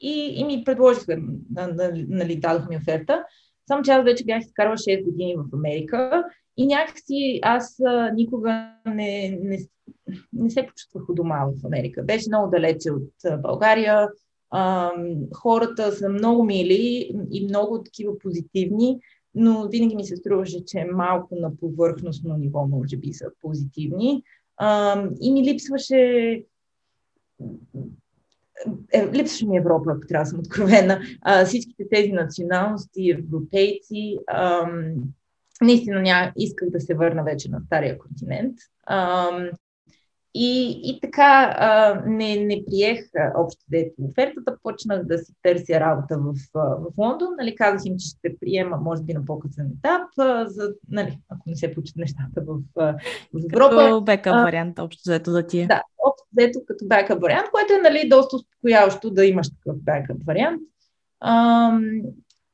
и, 0.00 0.34
и 0.36 0.44
ми 0.44 0.64
предложиха, 0.64 1.16
нали, 2.08 2.36
дадоха 2.36 2.68
ми 2.68 2.76
оферта. 2.76 3.24
Само 3.68 3.82
че 3.82 3.90
аз 3.90 4.04
вече 4.04 4.24
бях 4.24 4.42
изкарала 4.42 4.76
6 4.76 5.04
години 5.04 5.36
в 5.36 5.44
Америка 5.52 6.24
и 6.56 6.66
някакси 6.66 7.38
аз 7.42 7.80
а, 7.86 8.10
никога 8.12 8.70
не, 8.86 9.38
не, 9.42 9.58
не 10.32 10.50
се 10.50 10.66
почувствах 10.66 11.08
у 11.08 11.14
дома 11.14 11.44
в 11.44 11.66
Америка. 11.66 12.02
Беше 12.02 12.28
много 12.28 12.50
далече 12.50 12.90
от 12.90 13.42
България. 13.42 14.08
А, 14.50 14.92
хората 15.34 15.92
са 15.92 16.08
много 16.08 16.44
мили 16.44 17.10
и 17.30 17.44
много 17.44 17.82
такива 17.82 18.18
позитивни 18.18 19.00
но 19.34 19.68
винаги 19.68 19.96
ми 19.96 20.04
се 20.04 20.16
струваше, 20.16 20.64
че 20.64 20.84
малко 20.84 21.34
на 21.34 21.56
повърхностно 21.56 22.36
ниво 22.36 22.66
може 22.66 22.96
би 22.96 23.12
са 23.12 23.26
позитивни. 23.40 24.22
А, 24.56 25.02
и 25.20 25.32
ми 25.32 25.42
липсваше 25.42 26.42
е, 28.92 29.12
липсваше 29.12 29.46
ми 29.46 29.56
Европа, 29.56 29.92
ако 29.92 30.06
трябва 30.06 30.24
да 30.24 30.30
съм 30.30 30.38
откровена. 30.38 31.00
А, 31.22 31.44
всичките 31.44 31.88
тези 31.90 32.12
националности, 32.12 33.10
европейци, 33.10 34.18
а, 34.26 34.66
наистина 35.62 36.02
ня... 36.02 36.32
исках 36.36 36.70
да 36.70 36.80
се 36.80 36.94
върна 36.94 37.24
вече 37.24 37.50
на 37.50 37.60
Стария 37.60 37.98
континент. 37.98 38.56
А, 38.86 39.30
И, 40.34 40.80
и 40.84 41.00
така 41.00 41.56
а, 41.58 42.02
не, 42.06 42.36
не 42.36 42.62
приех 42.66 43.00
общо 43.36 43.64
взето 43.68 43.94
офертата, 43.98 44.56
почнах 44.62 45.04
да 45.04 45.18
си 45.18 45.32
търся 45.42 45.80
работа 45.80 46.18
в, 46.18 46.34
в 46.54 46.98
Лондон. 46.98 47.28
Нали, 47.38 47.54
казах 47.54 47.86
им, 47.86 47.96
че 47.98 48.08
ще 48.08 48.38
приема, 48.40 48.76
може 48.76 49.02
би, 49.02 49.14
на 49.14 49.24
по-късен 49.24 49.72
етап, 49.78 50.02
а, 50.18 50.48
за, 50.48 50.74
нали, 50.88 51.18
ако 51.28 51.42
не 51.50 51.56
се 51.56 51.74
получат 51.74 51.96
нещата 51.96 52.42
в, 52.46 52.58
в 52.76 52.94
Европа. 53.52 53.76
Като 53.76 54.00
бекъп 54.00 54.32
вариант, 54.32 54.78
общо 54.78 55.02
взето 55.06 55.30
за 55.30 55.42
тия. 55.42 55.68
Да, 55.68 55.82
общо 56.08 56.26
взето 56.36 56.60
като 56.66 56.84
бекъп 56.86 57.22
вариант, 57.22 57.46
което 57.52 57.72
е 57.72 57.90
нали, 57.90 58.08
доста 58.08 58.36
успокояващо 58.36 59.10
да 59.10 59.26
имаш 59.26 59.50
такъв 59.50 59.82
бекъп 59.82 60.24
вариант. 60.26 60.62
А, 61.20 61.72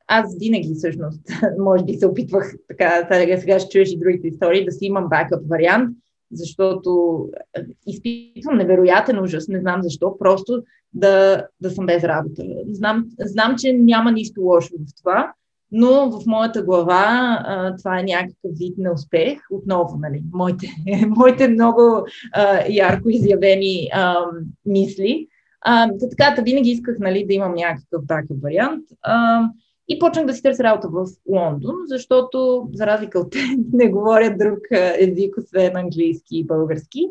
аз 0.07 0.35
винаги 0.39 0.73
всъщност, 0.77 1.21
може 1.59 1.83
би 1.83 1.93
се 1.93 2.07
опитвах 2.07 2.53
така, 2.67 3.07
сега 3.39 3.59
ще 3.59 3.69
чуеш 3.69 3.91
и 3.91 3.99
другите 3.99 4.27
истории, 4.27 4.65
да 4.65 4.71
си 4.71 4.85
имам 4.85 5.09
бекъп 5.09 5.49
вариант, 5.49 5.97
защото 6.31 7.21
е, 7.57 7.61
изпитвам 7.87 8.57
невероятен 8.57 9.19
ужас, 9.19 9.47
не 9.47 9.59
знам 9.59 9.83
защо, 9.83 10.17
просто 10.17 10.63
да, 10.93 11.47
да 11.61 11.71
съм 11.71 11.85
без 11.85 12.03
работа. 12.03 12.43
Знам, 12.71 13.05
знам, 13.19 13.55
че 13.57 13.73
няма 13.73 14.11
нищо 14.11 14.41
лошо 14.41 14.73
в 14.77 15.01
това, 15.01 15.33
но 15.71 16.11
в 16.11 16.25
моята 16.25 16.63
глава 16.63 17.39
а, 17.45 17.75
това 17.75 17.99
е 17.99 18.03
някакъв 18.03 18.51
вид 18.59 18.77
на 18.77 18.91
успех. 18.91 19.39
Отново, 19.51 19.97
нали, 19.97 20.23
моите, 20.33 20.67
моите 21.07 21.47
много 21.47 22.05
а, 22.33 22.63
ярко 22.69 23.09
изявени 23.09 23.89
а, 23.93 24.25
мисли. 24.65 25.27
А, 25.61 25.89
така, 26.17 26.41
винаги 26.41 26.69
исках 26.69 26.99
нали, 26.99 27.25
да 27.27 27.33
имам 27.33 27.53
някакъв 27.53 28.03
такъв 28.07 28.41
вариант. 28.41 28.85
А, 29.01 29.43
и 29.89 29.99
почнах 29.99 30.25
да 30.25 30.33
си 30.33 30.41
търся 30.41 30.63
работа 30.63 30.87
в 30.91 31.05
Лондон, 31.29 31.75
защото, 31.87 32.69
за 32.73 32.87
разлика 32.87 33.19
от 33.19 33.31
те, 33.31 33.39
не 33.73 33.89
говоря 33.89 34.37
друг 34.37 34.59
език, 34.99 35.37
освен 35.37 35.77
английски 35.77 36.37
и 36.37 36.45
български. 36.45 37.07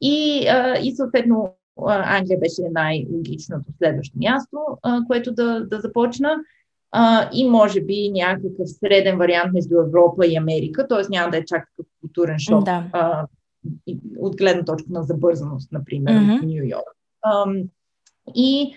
И, 0.00 0.46
а, 0.48 0.78
и 0.82 0.96
съответно, 0.96 1.54
Англия 1.86 2.38
беше 2.38 2.62
най-логичното 2.70 3.72
следващо 3.78 4.18
място, 4.18 4.58
а, 4.82 5.00
което 5.06 5.32
да, 5.32 5.66
да 5.66 5.80
започна. 5.80 6.36
А, 6.92 7.30
и 7.32 7.48
може 7.48 7.80
би 7.80 8.10
някакъв 8.12 8.68
среден 8.68 9.18
вариант 9.18 9.52
между 9.52 9.74
Европа 9.80 10.26
и 10.26 10.36
Америка, 10.36 10.88
т.е. 10.88 11.02
няма 11.10 11.30
да 11.30 11.36
е 11.36 11.44
чак 11.44 11.68
такъв 11.76 11.92
културен 12.00 12.38
шок 12.38 12.64
да. 12.64 12.84
а, 12.92 13.26
от 14.18 14.36
гледна 14.36 14.64
точка 14.64 14.88
на 14.90 15.02
забързаност, 15.02 15.72
например, 15.72 16.12
mm-hmm. 16.12 16.38
в 16.38 16.42
Нью 16.42 16.64
Йорк. 16.64 16.96
и 18.34 18.76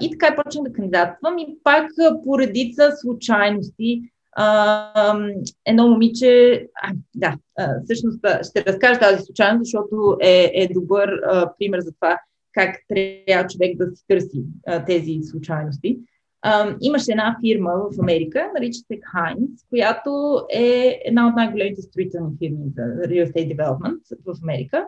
и 0.00 0.10
така 0.10 0.36
почнах 0.36 0.64
да 0.64 0.72
кандидатствам 0.72 1.38
и 1.38 1.58
пак 1.64 1.90
по 2.24 2.38
редица 2.38 2.92
случайности 2.96 4.02
а, 4.36 5.18
едно 5.64 5.88
момиче, 5.88 6.66
а, 6.82 6.92
да, 7.14 7.36
а, 7.58 7.68
всъщност 7.84 8.18
ще 8.42 8.64
разкажа 8.64 9.00
тази 9.00 9.24
случайност, 9.24 9.64
защото 9.64 10.16
е, 10.20 10.50
е 10.54 10.68
добър 10.74 11.08
а, 11.08 11.52
пример 11.58 11.80
за 11.80 11.92
това 11.92 12.18
как 12.52 12.76
трябва 12.88 13.46
човек 13.46 13.76
да 13.76 13.96
си 13.96 14.04
търси 14.08 14.44
а, 14.66 14.84
тези 14.84 15.18
случайности. 15.22 15.98
А, 16.42 16.76
имаше 16.80 17.10
една 17.10 17.36
фирма 17.44 17.72
в 17.74 18.00
Америка, 18.00 18.50
нарича 18.54 18.78
се 18.78 19.00
Heinz, 19.14 19.68
която 19.68 20.40
е 20.50 21.00
една 21.04 21.28
от 21.28 21.34
най-големите 21.36 21.82
строителни 21.82 22.36
фирми 22.38 22.64
за 22.76 22.82
real 22.82 23.32
estate 23.32 23.56
development 23.56 24.00
в 24.26 24.34
Америка 24.42 24.86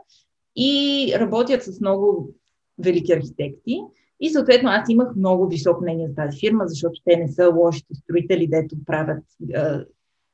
и 0.57 1.13
работят 1.19 1.63
с 1.63 1.81
много 1.81 2.35
велики 2.79 3.13
архитекти. 3.13 3.81
И 4.21 4.31
съответно 4.31 4.71
аз 4.71 4.89
имах 4.89 5.17
много 5.17 5.49
високо 5.49 5.83
мнение 5.83 6.09
за 6.09 6.15
тази 6.15 6.39
фирма, 6.39 6.65
защото 6.67 7.01
те 7.05 7.17
не 7.17 7.29
са 7.29 7.51
лошите 7.57 7.95
строители, 7.95 8.47
дето 8.47 8.77
правят 8.87 9.25
а, 9.55 9.85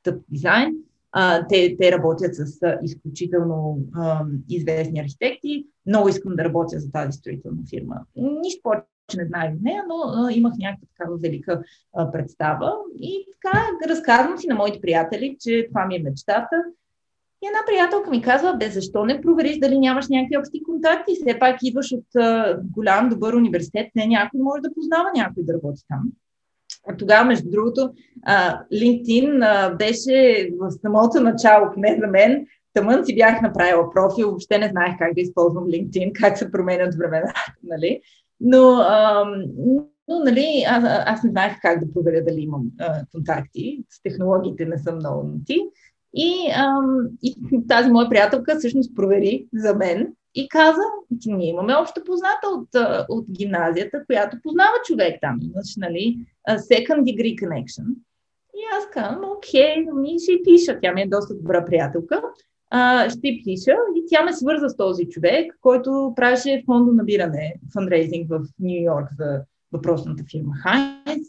тъп 0.03 0.21
дизайн. 0.29 0.75
А, 1.11 1.47
те, 1.47 1.77
те 1.79 1.91
работят 1.91 2.35
с 2.35 2.63
а, 2.63 2.79
изключително 2.83 3.79
а, 3.95 4.25
известни 4.49 4.99
архитекти. 4.99 5.67
Много 5.85 6.09
искам 6.09 6.35
да 6.35 6.43
работя 6.43 6.79
за 6.79 6.91
тази 6.91 7.17
строителна 7.17 7.61
фирма. 7.69 7.95
Нищо 8.15 8.61
повече 8.63 8.85
не 9.17 9.25
знае 9.25 9.53
от 9.55 9.61
нея, 9.61 9.83
но 9.87 9.95
а, 9.95 10.31
имах 10.31 10.53
някаква 10.59 10.87
такава 10.97 11.17
велика 11.17 11.63
а, 11.93 12.11
представа. 12.11 12.73
И 12.99 13.25
така 13.33 13.67
разказвам 13.89 14.37
си 14.37 14.47
на 14.47 14.55
моите 14.55 14.81
приятели, 14.81 15.37
че 15.39 15.67
това 15.67 15.85
ми 15.85 15.95
е 15.95 16.03
мечтата. 16.03 16.63
И 17.43 17.47
една 17.47 17.59
приятелка 17.67 18.09
ми 18.09 18.21
казва, 18.21 18.53
бе, 18.53 18.69
защо 18.69 19.05
не 19.05 19.21
провериш 19.21 19.57
дали 19.57 19.79
нямаш 19.79 20.05
някакви 20.09 20.37
общи 20.37 20.63
контакти? 20.63 21.15
Все 21.15 21.39
пак 21.39 21.57
идваш 21.63 21.91
от 21.91 22.15
а, 22.15 22.57
голям, 22.75 23.09
добър 23.09 23.33
университет, 23.33 23.87
не 23.95 24.07
някой 24.07 24.39
може 24.39 24.61
да 24.61 24.73
познава 24.73 25.09
някой 25.15 25.43
да 25.43 25.53
работи 25.53 25.81
там. 25.89 26.01
А 26.87 26.97
тогава, 26.97 27.25
между 27.25 27.49
другото, 27.49 27.89
а, 28.25 28.59
LinkedIn 28.73 29.45
а, 29.45 29.75
беше 29.75 30.49
в 30.59 30.71
самото 30.71 31.19
начало, 31.19 31.71
поне 31.73 31.97
за 32.01 32.07
мен, 32.07 32.45
тъмън 32.73 33.05
си 33.05 33.15
бях 33.15 33.41
направила 33.41 33.91
профил, 33.91 34.27
въобще 34.27 34.57
не 34.57 34.69
знаех 34.69 34.97
как 34.99 35.13
да 35.13 35.21
използвам 35.21 35.67
LinkedIn, 35.67 36.11
как 36.11 36.37
се 36.37 36.51
променят 36.51 36.95
времена, 36.95 37.33
нали? 37.63 38.01
Но, 38.39 38.73
а, 38.73 39.25
но 40.07 40.19
нали, 40.19 40.63
аз, 40.67 40.83
аз 41.05 41.23
не 41.23 41.29
знаех 41.29 41.53
как 41.61 41.85
да 41.85 41.93
проверя 41.93 42.23
дали 42.23 42.41
имам 42.41 42.63
а, 42.79 43.05
контакти. 43.11 43.83
С 43.89 44.01
технологиите 44.01 44.65
не 44.65 44.77
съм 44.77 44.95
много 44.95 45.31
ти. 45.45 45.59
И, 46.13 46.51
ам, 46.55 47.07
и 47.23 47.35
тази 47.67 47.89
моя 47.89 48.09
приятелка 48.09 48.55
всъщност 48.59 48.95
провери 48.95 49.47
за 49.53 49.75
мен 49.75 50.13
и 50.35 50.49
каза, 50.49 50.81
че 51.21 51.29
ние 51.31 51.49
имаме 51.49 51.75
общо 51.75 52.03
позната 52.05 52.47
от, 52.47 52.69
от 53.09 53.25
гимназията, 53.31 54.05
която 54.05 54.37
познава 54.43 54.73
човек 54.85 55.17
там. 55.21 55.39
Имаш, 55.41 55.75
нали, 55.77 56.17
second 56.49 57.01
degree 57.03 57.35
connection. 57.35 57.85
И 58.55 58.61
аз 58.77 58.89
казвам, 58.91 59.31
окей, 59.37 59.85
ми 59.93 60.19
ще 60.19 60.43
пиша. 60.43 60.79
Тя 60.81 60.93
ми 60.93 61.01
е 61.01 61.07
доста 61.07 61.35
добра 61.35 61.65
приятелка. 61.65 62.21
А, 62.69 63.09
ще 63.09 63.39
пиша 63.43 63.75
и 63.95 64.03
тя 64.09 64.23
ме 64.23 64.33
свърза 64.33 64.69
с 64.69 64.77
този 64.77 65.09
човек, 65.09 65.57
който 65.61 66.13
правеше 66.15 66.63
фондо 66.65 66.91
набиране, 66.91 67.55
фандрейзинг 67.73 68.29
в 68.29 68.39
Нью 68.59 68.83
Йорк 68.83 69.07
за 69.17 69.41
въпросната 69.71 70.23
фирма 70.31 70.53
Хайнс. 70.55 71.27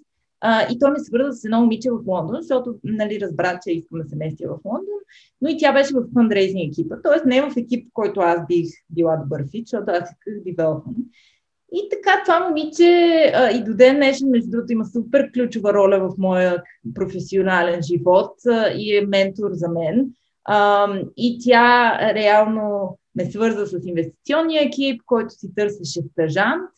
И 0.72 0.78
той 0.78 0.90
ме 0.90 0.98
свърза 0.98 1.32
с 1.32 1.44
едно 1.44 1.60
момиче 1.60 1.90
в 1.90 1.98
Лондон, 2.06 2.36
защото 2.40 2.74
нали, 2.84 3.20
разбра, 3.20 3.60
че 3.62 3.72
искам 3.72 4.00
да 4.00 4.08
се 4.08 4.16
местя 4.16 4.48
в 4.48 4.64
Лондон, 4.64 4.98
но 5.40 5.48
и 5.48 5.58
тя 5.58 5.72
беше 5.72 5.94
в 5.94 6.04
фандрейзинг 6.14 6.72
екипа, 6.72 6.96
т.е. 7.02 7.28
не 7.28 7.42
в 7.42 7.56
екип, 7.56 7.88
в 7.88 7.92
който 7.92 8.20
аз 8.20 8.46
бих 8.46 8.66
била 8.90 9.16
добър 9.16 9.44
фит, 9.50 9.66
защото 9.66 9.90
аз 9.90 10.10
исках 10.10 10.34
девелопмент. 10.44 11.06
И 11.72 11.88
така 11.90 12.22
това 12.24 12.48
момиче 12.48 12.92
а, 13.34 13.50
и 13.50 13.64
до 13.64 13.74
ден 13.74 13.96
днешен, 13.96 14.30
между 14.30 14.50
другото, 14.50 14.72
има 14.72 14.84
супер 14.84 15.32
ключова 15.32 15.74
роля 15.74 16.08
в 16.08 16.18
моя 16.18 16.62
професионален 16.94 17.82
живот 17.82 18.32
а, 18.46 18.68
и 18.68 18.96
е 18.96 19.06
ментор 19.06 19.50
за 19.52 19.68
мен. 19.68 20.10
А, 20.44 20.88
и 21.16 21.38
тя 21.44 21.98
реално 22.14 22.98
ме 23.14 23.30
свърза 23.30 23.66
с 23.66 23.78
инвестиционния 23.86 24.62
екип, 24.62 25.02
който 25.06 25.30
си 25.30 25.54
търсеше 25.54 26.00
стъжант. 26.12 26.70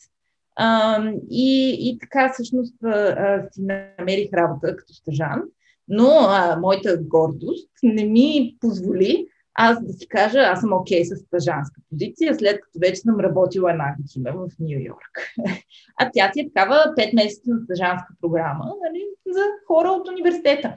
А, 0.59 1.01
и, 1.29 1.77
и 1.79 1.97
така 1.99 2.29
всъщност 2.33 2.83
а, 2.83 3.43
си 3.51 3.61
намерих 3.61 4.33
работа 4.33 4.75
като 4.75 4.93
стъжант, 4.93 5.43
но 5.87 6.09
а, 6.09 6.57
моята 6.61 6.97
гордост 7.01 7.69
не 7.83 8.05
ми 8.05 8.55
позволи 8.59 9.27
аз 9.59 9.85
да 9.85 9.93
си 9.93 10.07
кажа, 10.07 10.39
аз 10.39 10.59
съм 10.59 10.73
окей 10.73 11.01
okay 11.01 11.15
с 11.15 11.19
стъжанска 11.19 11.81
позиция, 11.89 12.35
след 12.35 12.61
като 12.61 12.79
вече 12.79 12.95
съм 12.95 13.19
работила 13.19 13.71
една 13.71 13.95
година 13.99 14.33
в 14.37 14.49
Нью 14.59 14.79
Йорк. 14.79 15.33
А 15.99 16.09
тя 16.13 16.31
си 16.33 16.39
е 16.39 16.49
такава 16.53 16.75
5 16.97 17.15
месеца 17.15 17.49
на 17.49 17.59
стъжанска 17.63 18.13
програма 18.21 18.65
нали, 18.65 19.03
за 19.27 19.41
хора 19.67 19.89
от 19.89 20.07
университета 20.07 20.75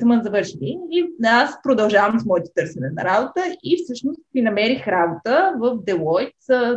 тъмън 0.00 0.22
завършили. 0.22 0.78
И 0.90 1.06
аз 1.24 1.62
продължавам 1.62 2.20
с 2.20 2.24
моите 2.24 2.50
търсене 2.54 2.90
на 2.90 3.04
работа 3.04 3.40
и 3.62 3.82
всъщност 3.84 4.20
си 4.32 4.42
намерих 4.42 4.88
работа 4.88 5.54
в 5.58 5.78
Делойт. 5.82 6.34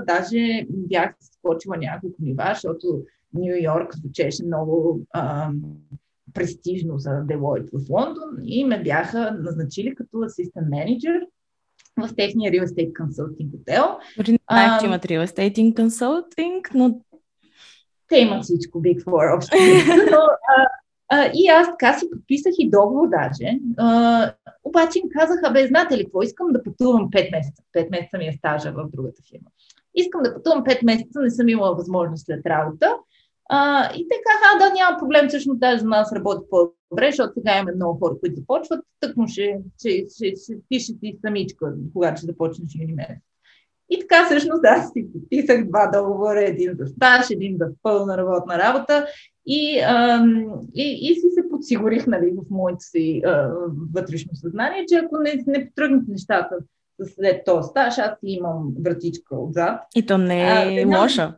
Даже 0.08 0.66
бях 0.70 1.16
скочила 1.48 1.78
няколко 1.78 2.16
нива, 2.20 2.52
защото 2.54 3.04
Нью 3.34 3.56
Йорк 3.64 3.96
звучеше 3.96 4.46
много 4.46 5.02
а, 5.14 5.50
престижно 6.34 6.98
за 6.98 7.22
Делойт 7.24 7.70
в 7.74 7.90
Лондон 7.90 8.38
и 8.44 8.66
ме 8.66 8.84
бяха 8.84 9.38
назначили 9.40 9.96
като 9.96 10.22
асистент 10.22 10.68
менеджер 10.70 11.22
в 11.98 12.16
техния 12.16 12.52
real 12.52 12.66
estate 12.66 12.94
consulting 12.94 13.52
хотел. 13.52 13.98
Дори 14.18 14.40
знаех, 14.52 14.80
че 14.80 14.86
имат 14.86 15.04
real 15.04 15.26
estate 15.26 15.74
consulting, 15.74 16.62
но... 16.74 17.02
Те 18.08 18.18
имат 18.18 18.44
всичко 18.44 18.82
Big 18.82 19.04
Four, 19.04 19.36
общо. 19.36 19.56
но, 20.12 20.18
а, 20.58 20.68
а, 21.10 21.32
и 21.34 21.48
аз 21.48 21.68
така 21.68 22.00
си 22.00 22.10
подписах 22.12 22.54
и 22.58 22.70
договор 22.70 23.10
даже. 23.10 23.60
А, 23.78 24.34
обаче 24.64 25.00
им 25.00 25.06
казаха, 25.10 25.52
бе, 25.54 25.68
знаете 25.68 25.98
ли 25.98 26.04
какво, 26.04 26.22
искам 26.22 26.48
да 26.52 26.64
пътувам 26.64 27.10
5 27.10 27.32
месеца. 27.32 27.64
5 27.76 27.92
месеца 27.92 28.18
ми 28.18 28.28
е 28.28 28.34
стажа 28.34 28.72
в 28.72 28.90
другата 28.94 29.22
фирма. 29.30 29.50
Искам 29.95 30.23
да 30.23 30.34
пътувам 30.34 30.63
5 30.63 30.86
месеца, 30.86 31.19
не 31.21 31.30
съм 31.30 31.50
имала 31.50 31.76
възможност 31.76 32.26
след 32.26 32.45
работа. 32.45 32.95
А, 33.50 33.91
и 33.95 34.08
те 34.10 34.15
казаха, 34.26 34.69
да, 34.69 34.73
няма 34.73 34.97
проблем, 34.97 35.28
всъщност 35.28 35.60
даже 35.60 35.80
за 35.80 35.88
нас 35.88 36.13
работи 36.13 36.45
по-добре, 36.50 37.12
защото 37.12 37.34
сега 37.38 37.58
имаме 37.58 37.76
много 37.76 38.00
хора, 38.00 38.15
които 38.19 38.36
започват, 38.36 38.80
тъкмо 39.00 39.28
ще, 39.28 39.60
ще, 39.80 40.06
ще, 40.15 40.34
ще 40.43 40.58
пишете 40.69 41.00
и 41.08 41.17
самичка, 41.26 41.73
когато 41.93 42.17
ще 42.17 42.26
започнеш 42.26 42.76
юни 42.76 42.93
месец. 42.93 43.23
И 43.89 44.00
така 44.00 44.26
всъщност 44.26 44.65
аз 44.65 44.91
си 44.93 45.08
подписах 45.13 45.67
два 45.67 45.91
договора, 45.93 46.43
един 46.43 46.76
за 46.80 46.86
стаж, 46.86 47.30
един 47.30 47.58
за 47.60 47.67
пълна 47.84 48.17
работна 48.17 48.58
работа 48.58 49.08
и, 49.45 49.80
а, 49.80 50.26
и, 50.76 51.12
и 51.12 51.15
си 51.15 51.28
се 51.30 51.50
подсигурих 51.50 52.08
нали, 52.08 52.32
в 52.32 52.50
моето 52.50 52.80
си 52.80 53.21
а, 53.26 53.52
вътрешно 53.93 54.36
съзнание, 54.36 54.86
че 54.86 54.95
ако 54.95 55.17
не, 55.17 55.43
не 55.47 55.69
потръгнат 55.69 56.08
нещата 56.08 56.56
след 57.06 57.46
този 57.46 57.68
стаж 57.68 57.98
аз 57.98 58.12
имам 58.24 58.74
вратичка 58.84 59.36
отзад. 59.36 59.82
И 59.96 60.06
то 60.06 60.18
не 60.18 60.42
е 60.42 60.84
а, 60.84 61.02
лоша. 61.02 61.36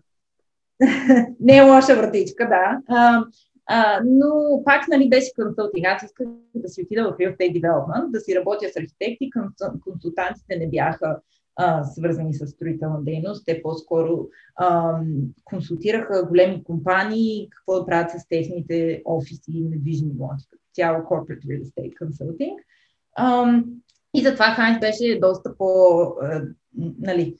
не 1.39 1.57
е 1.57 1.61
лоша 1.61 1.95
вратичка, 1.95 2.49
да. 2.49 2.81
А, 2.87 3.23
а, 3.65 4.01
но 4.05 4.61
пак 4.65 4.87
нали, 4.87 5.09
беше 5.09 5.33
консултинг. 5.35 5.85
Аз 5.87 6.03
исках 6.03 6.27
да 6.55 6.69
си 6.69 6.83
отида 6.83 7.03
в 7.03 7.17
Real 7.17 7.37
Estate 7.37 7.61
Development, 7.61 8.11
да 8.11 8.19
си 8.19 8.35
работя 8.35 8.69
с 8.69 8.77
архитекти. 8.77 9.29
Консултантите 9.83 10.57
не 10.57 10.69
бяха 10.69 11.19
а, 11.55 11.83
свързани 11.83 12.33
с 12.33 12.47
строителна 12.47 13.03
дейност. 13.03 13.45
Те 13.45 13.61
по-скоро 13.61 14.27
а, 14.55 14.99
консултираха 15.43 16.25
големи 16.27 16.63
компании 16.63 17.47
какво 17.49 17.79
да 17.79 17.85
правят 17.85 18.11
с 18.11 18.27
техните 18.29 19.01
офиси 19.05 19.51
и 19.53 19.61
недвижими 19.61 20.11
имоти, 20.11 20.45
като 20.49 20.63
цяло 20.73 20.99
Corporate 20.99 21.45
Real 21.45 21.63
Estate 21.63 21.93
Consulting. 21.93 22.55
А, 23.15 23.61
и 24.13 24.21
затова 24.23 24.45
Хайнс 24.45 24.79
беше 24.79 25.19
доста 25.21 25.57
по... 25.57 25.65
А, 26.21 26.41
нали, 26.99 27.35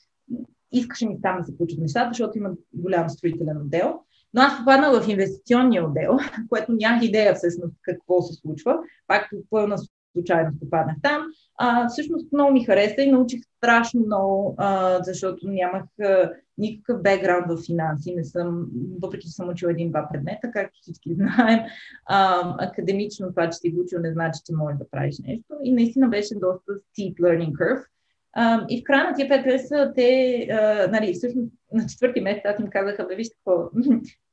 искаше 0.71 1.07
ми 1.07 1.21
там 1.21 1.37
да 1.39 1.43
се 1.43 1.57
получат 1.57 1.79
нещата, 1.79 2.09
защото 2.09 2.37
има 2.37 2.49
голям 2.73 3.09
строителен 3.09 3.57
отдел. 3.57 3.99
Но 4.33 4.41
аз 4.41 4.57
попаднах 4.57 5.03
в 5.03 5.09
инвестиционния 5.09 5.85
отдел, 5.85 6.17
което 6.49 6.71
нямах 6.71 7.03
идея 7.03 7.35
всъщност 7.35 7.75
какво 7.81 8.21
се 8.21 8.33
случва. 8.33 8.77
Пак 9.07 9.29
по 9.29 9.37
пълна 9.49 9.77
случайно 10.13 10.51
попаднах 10.59 10.95
там. 11.03 11.25
А, 11.57 11.87
всъщност 11.87 12.31
много 12.31 12.51
ми 12.51 12.65
хареса 12.65 13.01
и 13.01 13.11
научих 13.11 13.41
страшно 13.57 14.01
много, 14.05 14.55
а, 14.57 14.99
защото 15.03 15.47
нямах 15.47 15.83
а, 16.01 16.31
никакъв 16.59 17.01
бекграунд 17.01 17.45
в 17.47 17.65
финанси. 17.65 18.15
Не 18.15 18.23
съм, 18.23 18.67
въпреки 19.01 19.27
че 19.27 19.33
съм 19.33 19.49
учила 19.49 19.71
един-два 19.71 20.09
предмета, 20.11 20.51
както 20.51 20.79
всички 20.81 21.13
знаем, 21.13 21.59
а, 22.05 22.55
академично 22.59 23.29
това, 23.29 23.49
че 23.49 23.57
си 23.57 23.69
го 23.69 23.81
учил, 23.81 23.99
не 23.99 24.13
значи, 24.13 24.39
че 24.45 24.55
можеш 24.55 24.77
да 24.77 24.89
правиш 24.89 25.15
нещо. 25.27 25.53
И 25.63 25.71
наистина 25.71 26.07
беше 26.07 26.35
доста 26.35 26.71
steep 26.71 27.15
learning 27.15 27.51
curve. 27.51 27.85
А, 28.33 28.65
и 28.69 28.81
в 28.81 28.83
края 28.83 29.09
на 29.09 29.15
тия 29.15 29.29
пет 29.29 29.45
месеца 29.45 29.91
те, 29.95 30.47
а, 30.51 30.87
нали, 30.91 31.13
всъщност 31.13 31.53
на 31.73 31.85
четвърти 31.87 32.21
месец 32.21 32.41
аз 32.45 32.59
им 32.59 32.67
казаха, 32.67 33.05
бе, 33.07 33.15
вижте 33.15 33.35
какво, 33.35 33.69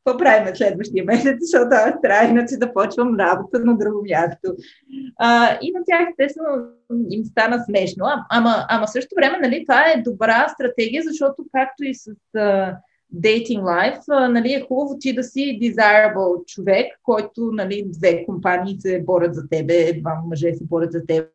какво 0.06 0.18
правим 0.18 0.56
следващия 0.56 1.04
месец, 1.04 1.36
защото 1.40 1.68
аз 1.70 1.92
трябва 2.02 2.44
да 2.58 2.72
почвам 2.72 3.16
работа 3.20 3.58
на 3.58 3.78
друго 3.78 4.02
място. 4.10 4.56
А, 5.18 5.58
и 5.62 5.72
на 5.72 5.80
тях, 5.86 6.08
естествено, 6.10 6.48
им 7.10 7.24
стана 7.24 7.64
смешно. 7.64 8.04
А, 8.04 8.24
ама, 8.30 8.54
ама 8.68 8.88
също 8.88 9.14
време, 9.16 9.38
нали, 9.42 9.64
това 9.68 9.84
е 9.90 10.02
добра 10.02 10.48
стратегия, 10.48 11.02
защото 11.02 11.44
както 11.52 11.84
и 11.84 11.94
с 11.94 12.10
uh, 12.36 12.76
dating 13.14 13.60
life, 13.60 14.00
uh, 14.00 14.28
нали, 14.28 14.52
е 14.52 14.64
хубаво 14.68 14.96
ти 14.98 15.14
да 15.14 15.22
си 15.22 15.58
desirable 15.62 16.44
човек, 16.46 16.86
който 17.02 17.50
нали, 17.52 17.84
две 17.86 18.24
компании 18.24 18.80
се 18.80 19.02
борят 19.02 19.34
за 19.34 19.48
тебе, 19.48 19.92
два 20.00 20.22
мъже 20.26 20.54
се 20.54 20.64
борят 20.64 20.92
за 20.92 21.06
тебе. 21.06 21.28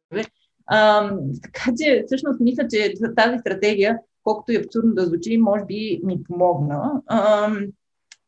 А, 0.65 1.11
така 1.43 1.71
че, 1.81 2.03
всъщност, 2.05 2.39
мисля, 2.39 2.67
че 2.67 2.93
тази 3.15 3.37
стратегия, 3.39 3.99
колкото 4.23 4.51
и 4.51 4.57
абсурдно 4.57 4.93
да 4.93 5.05
звучи, 5.05 5.37
може 5.37 5.65
би 5.65 6.01
ми 6.03 6.23
помогна. 6.23 7.01
А, 7.07 7.49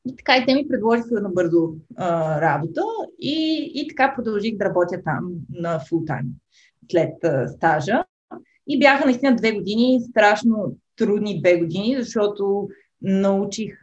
и 0.06 0.16
така 0.16 0.38
и 0.38 0.46
те 0.46 0.54
ми 0.54 0.68
предложиха 0.68 1.22
набързо 1.22 1.70
а, 1.96 2.42
работа 2.42 2.82
и, 3.20 3.72
и 3.76 3.88
така 3.88 4.14
продължих 4.16 4.58
да 4.58 4.66
работя 4.66 5.04
там 5.04 5.30
на 5.50 5.80
фул 5.80 6.04
тайм 6.06 6.26
след 6.92 7.24
а, 7.24 7.48
стажа. 7.48 8.04
И 8.68 8.80
бяха 8.80 9.06
наистина 9.06 9.36
две 9.36 9.52
години, 9.52 10.02
страшно 10.10 10.76
трудни 10.98 11.40
две 11.40 11.60
години, 11.60 11.96
защото 12.00 12.70
научих 13.02 13.78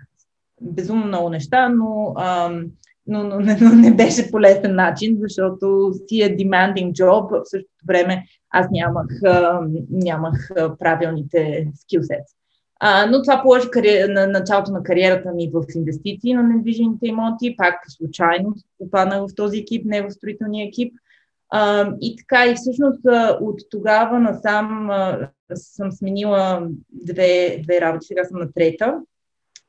безумно 0.61 1.07
много 1.07 1.29
неща, 1.29 1.69
но, 1.69 2.13
а, 2.17 2.51
но, 3.07 3.25
но, 3.25 3.41
но, 3.41 3.57
но 3.63 3.75
не 3.75 3.95
беше 3.95 4.31
по 4.31 4.41
лесен 4.41 4.75
начин, 4.75 5.19
защото 5.21 5.93
си 6.09 6.23
е 6.23 6.37
demanding 6.37 6.93
job, 6.93 7.43
в 7.43 7.49
същото 7.49 7.85
време 7.87 8.25
аз 8.51 8.67
нямах, 8.71 9.23
а, 9.25 9.61
нямах 9.91 10.51
правилните 10.79 11.67
skillsets. 11.77 12.40
А, 12.83 13.07
но 13.07 13.23
това 13.23 13.43
положи 13.43 13.71
кари... 13.71 14.05
на 14.09 14.27
началото 14.27 14.73
на 14.73 14.83
кариерата 14.83 15.33
ми 15.33 15.51
в 15.53 15.65
инвестиции 15.75 16.35
на 16.35 16.43
недвижимите 16.43 17.07
имоти, 17.07 17.57
пак 17.57 17.75
случайно 17.89 18.55
попаднах 18.79 19.21
в 19.21 19.35
този 19.35 19.59
екип, 19.59 19.85
не 19.87 20.03
в 20.03 20.11
строителния 20.11 20.69
екип. 20.69 20.95
А, 21.51 21.93
и 22.01 22.17
така, 22.17 22.47
и 22.47 22.55
всъщност 22.55 23.01
от 23.41 23.61
тогава 23.71 24.19
насам 24.19 24.91
а, 24.91 25.29
съм 25.55 25.93
сменила 25.93 26.69
две, 26.91 27.61
две 27.63 27.81
работи, 27.81 28.07
сега 28.07 28.25
съм 28.25 28.41
на 28.41 28.53
трета. 28.53 29.01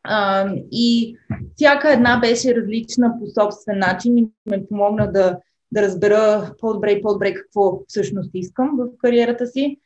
А, 0.04 0.50
и 0.72 1.18
всяка 1.56 1.94
една 1.94 2.20
беше 2.20 2.56
различна 2.56 3.14
по 3.20 3.42
собствен 3.42 3.80
начин 3.80 4.18
и 4.18 4.30
ме 4.46 4.68
помогна 4.68 5.12
да, 5.12 5.38
да 5.72 5.82
разбера 5.82 6.54
по-добре 6.60 6.92
и 6.92 7.02
по-добре 7.02 7.34
какво 7.34 7.80
всъщност 7.88 8.30
искам 8.34 8.78
в 8.78 8.98
кариерата 8.98 9.48
си. 9.48 9.80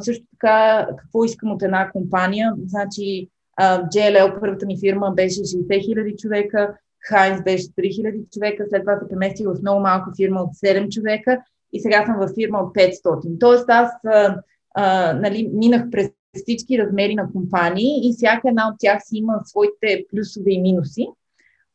Също 0.00 0.24
така, 0.30 0.86
какво 0.98 1.24
искам 1.24 1.52
от 1.52 1.62
една 1.62 1.90
компания. 1.90 2.52
Значи, 2.66 3.28
а, 3.56 3.82
JLL, 3.82 4.40
първата 4.40 4.66
ми 4.66 4.80
фирма, 4.80 5.12
беше 5.16 5.40
60 5.40 5.84
хиляди 5.84 6.14
човека, 6.18 6.74
Хайнс 7.08 7.42
беше 7.42 7.64
3 7.64 7.94
хиляди 7.94 8.18
човека, 8.32 8.64
след 8.68 8.82
това 8.82 8.98
се 8.98 9.08
преместих 9.08 9.46
в 9.46 9.62
много 9.62 9.80
малка 9.80 10.10
фирма 10.16 10.42
от 10.42 10.50
7 10.50 10.88
човека 10.88 11.40
и 11.72 11.80
сега 11.80 12.06
съм 12.06 12.16
в 12.18 12.34
фирма 12.34 12.58
от 12.58 12.74
500. 12.74 13.40
Тоест 13.40 13.64
аз 13.68 13.90
а, 14.06 14.36
а, 14.74 15.12
нали, 15.12 15.50
минах 15.52 15.90
през 15.90 16.10
всички 16.34 16.78
размери 16.78 17.14
на 17.14 17.32
компании 17.32 18.08
и 18.08 18.12
всяка 18.12 18.48
една 18.48 18.68
от 18.68 18.74
тях 18.78 19.02
си 19.04 19.16
има 19.16 19.40
своите 19.44 20.04
плюсове 20.10 20.50
и 20.50 20.60
минуси. 20.60 21.08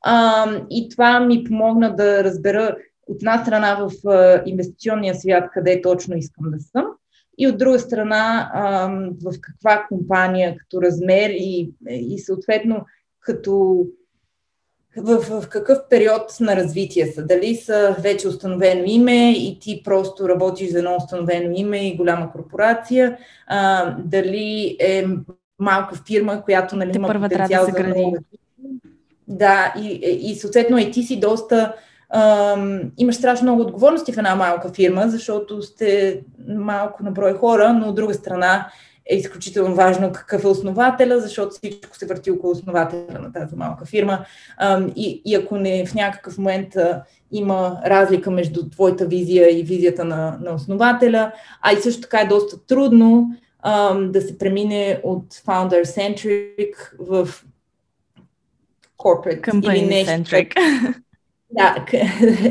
А, 0.02 0.46
и 0.70 0.90
това 0.90 1.20
ми 1.20 1.44
помогна 1.44 1.96
да 1.96 2.24
разбера 2.24 2.78
от 3.08 3.22
една 3.22 3.42
страна 3.42 3.76
в 3.76 3.92
инвестиционния 4.46 5.16
свят 5.16 5.50
къде 5.54 5.82
точно 5.82 6.18
искам 6.18 6.52
да 6.52 6.60
съм 6.60 6.86
и 7.38 7.48
от 7.48 7.58
друга 7.58 7.80
страна 7.80 8.52
в 9.24 9.34
каква 9.42 9.86
компания, 9.90 10.58
като 10.58 10.82
размер 10.82 11.30
и, 11.30 11.72
и 11.90 12.20
съответно 12.20 12.86
като 13.20 13.86
в, 14.98 15.42
в 15.42 15.50
какъв 15.50 15.78
период 15.90 16.40
на 16.40 16.56
развитие 16.56 17.08
са. 17.08 17.26
Дали 17.26 17.56
са 17.56 17.96
вече 18.00 18.28
установено 18.28 18.84
име 18.86 19.32
и 19.32 19.60
ти 19.60 19.82
просто 19.84 20.30
работиш 20.30 20.70
за 20.70 20.78
едно 20.78 20.96
установено 20.96 21.54
име 21.56 21.88
и 21.88 21.98
голяма 21.98 22.32
корпорация, 22.32 23.18
а, 23.48 23.92
дали 24.06 24.78
е 24.80 25.06
малка 25.60 25.96
фирма, 26.08 26.44
която 26.44 26.76
нали, 26.76 26.92
има 26.96 27.08
потенциал 27.08 27.66
да 27.66 27.72
за 27.72 27.88
много. 27.88 28.18
Да, 29.28 29.74
и, 29.82 29.88
и 30.22 30.36
съответно 30.36 30.78
и 30.78 30.92
ти 30.92 31.04
си 31.04 31.20
доста 31.20 31.76
имаш 32.98 33.16
страшно 33.16 33.46
много 33.46 33.62
отговорности 33.62 34.14
в 34.14 34.18
една 34.18 34.36
малка 34.36 34.70
фирма, 34.70 35.10
защото 35.10 35.62
сте 35.62 36.22
малко 36.48 37.04
на 37.04 37.12
брой 37.12 37.34
хора, 37.34 37.74
но 37.74 37.88
от 37.88 37.96
друга 37.96 38.14
страна 38.14 38.68
е 39.06 39.16
изключително 39.16 39.76
важно 39.76 40.12
какъв 40.12 40.44
е 40.44 40.48
основателя, 40.48 41.20
защото 41.20 41.52
всичко 41.52 41.98
се 41.98 42.06
върти 42.06 42.32
около 42.32 42.52
основателя 42.52 43.20
на 43.20 43.34
тази 43.34 43.56
малка 43.56 43.86
фирма. 43.86 44.26
и, 44.96 45.22
и 45.26 45.36
ако 45.36 45.58
не 45.58 45.86
в 45.86 45.94
някакъв 45.94 46.38
момент 46.38 46.74
има 47.32 47.82
разлика 47.86 48.32
между 48.32 48.70
твоята 48.70 49.06
визия 49.06 49.60
и 49.60 49.64
визията 49.64 50.06
на, 50.06 50.38
на 50.42 50.54
основателя, 50.54 51.32
а 51.62 51.74
и 51.74 51.82
също 51.82 52.02
така 52.02 52.20
е 52.20 52.28
доста 52.28 52.66
трудно 52.66 53.28
да 54.00 54.22
се 54.22 54.38
премине 54.38 55.02
от 55.04 55.34
founder-centric 55.34 56.74
в 57.00 57.30
corporate 58.98 59.42
Company 59.42 59.74
или 59.74 59.86
нещо. 59.86 60.12
Centric. 60.12 60.56
Да, 61.54 61.86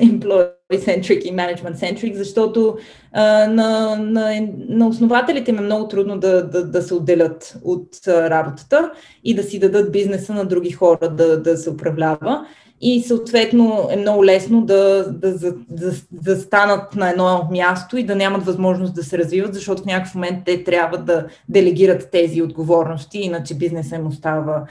employee-centric 0.02 1.18
и 1.18 1.32
management-centric, 1.32 2.14
защото 2.14 2.76
а, 3.12 3.46
на, 3.46 3.96
на, 3.96 4.48
на 4.68 4.88
основателите 4.88 5.50
им 5.50 5.58
е 5.58 5.62
много 5.62 5.88
трудно 5.88 6.18
да, 6.18 6.46
да, 6.46 6.64
да 6.64 6.82
се 6.82 6.94
отделят 6.94 7.58
от 7.64 7.88
а, 8.06 8.30
работата 8.30 8.92
и 9.24 9.34
да 9.34 9.42
си 9.42 9.58
дадат 9.58 9.92
бизнеса 9.92 10.34
на 10.34 10.44
други 10.44 10.70
хора 10.70 11.08
да, 11.08 11.42
да 11.42 11.56
се 11.56 11.70
управлява. 11.70 12.46
И 12.82 13.02
съответно 13.02 13.88
е 13.90 13.96
много 13.96 14.24
лесно 14.24 14.62
да, 14.62 15.12
да, 15.12 15.38
да, 15.38 15.52
да, 15.70 15.92
да 16.12 16.36
станат 16.36 16.94
на 16.94 17.10
едно 17.10 17.48
място 17.50 17.96
и 17.96 18.02
да 18.02 18.16
нямат 18.16 18.44
възможност 18.44 18.94
да 18.94 19.02
се 19.02 19.18
развиват, 19.18 19.54
защото 19.54 19.82
в 19.82 19.86
някакъв 19.86 20.14
момент 20.14 20.44
те 20.44 20.64
трябва 20.64 20.98
да 20.98 21.26
делегират 21.48 22.08
тези 22.12 22.42
отговорности, 22.42 23.18
иначе 23.18 23.54
бизнеса 23.54 23.96
им 23.96 24.06
остава 24.06 24.64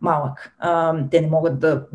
малък. 0.00 0.52
А, 0.58 0.94
те 1.10 1.20
не 1.20 1.26
могат 1.26 1.58
да, 1.58 1.86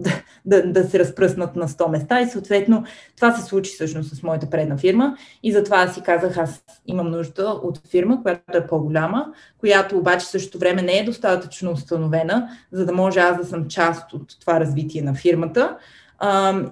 да, 0.46 0.72
да 0.72 0.84
се 0.84 1.00
разпръснат 1.00 1.56
на 1.56 1.68
100 1.68 1.90
места 1.90 2.22
и 2.22 2.30
съответно 2.30 2.84
това 3.16 3.32
се 3.32 3.46
случи 3.46 3.72
всъщност 3.72 4.16
с 4.16 4.24
моята 4.24 4.50
предна 4.50 4.78
фирма 4.78 5.18
и 5.44 5.52
затова 5.52 5.88
си 5.88 6.02
казах, 6.02 6.38
аз 6.38 6.64
имам 6.88 7.12
нужда 7.12 7.44
от 7.44 7.88
фирма, 7.88 8.22
която 8.22 8.58
е 8.58 8.68
по-голяма, 8.68 9.26
която 9.60 9.98
обаче 9.98 10.26
същото 10.26 10.60
време 10.60 10.82
не 10.82 10.98
е 10.98 11.06
достатъчно 11.06 11.72
установена, 11.72 12.50
за 12.72 12.86
да 12.86 12.94
може 12.94 13.20
аз 13.20 13.38
да 13.38 13.46
съм 13.46 13.68
част 13.68 14.14
от 14.14 14.40
това 14.40 14.60
развитие 14.60 15.02
на 15.02 15.14
фирмата 15.14 15.78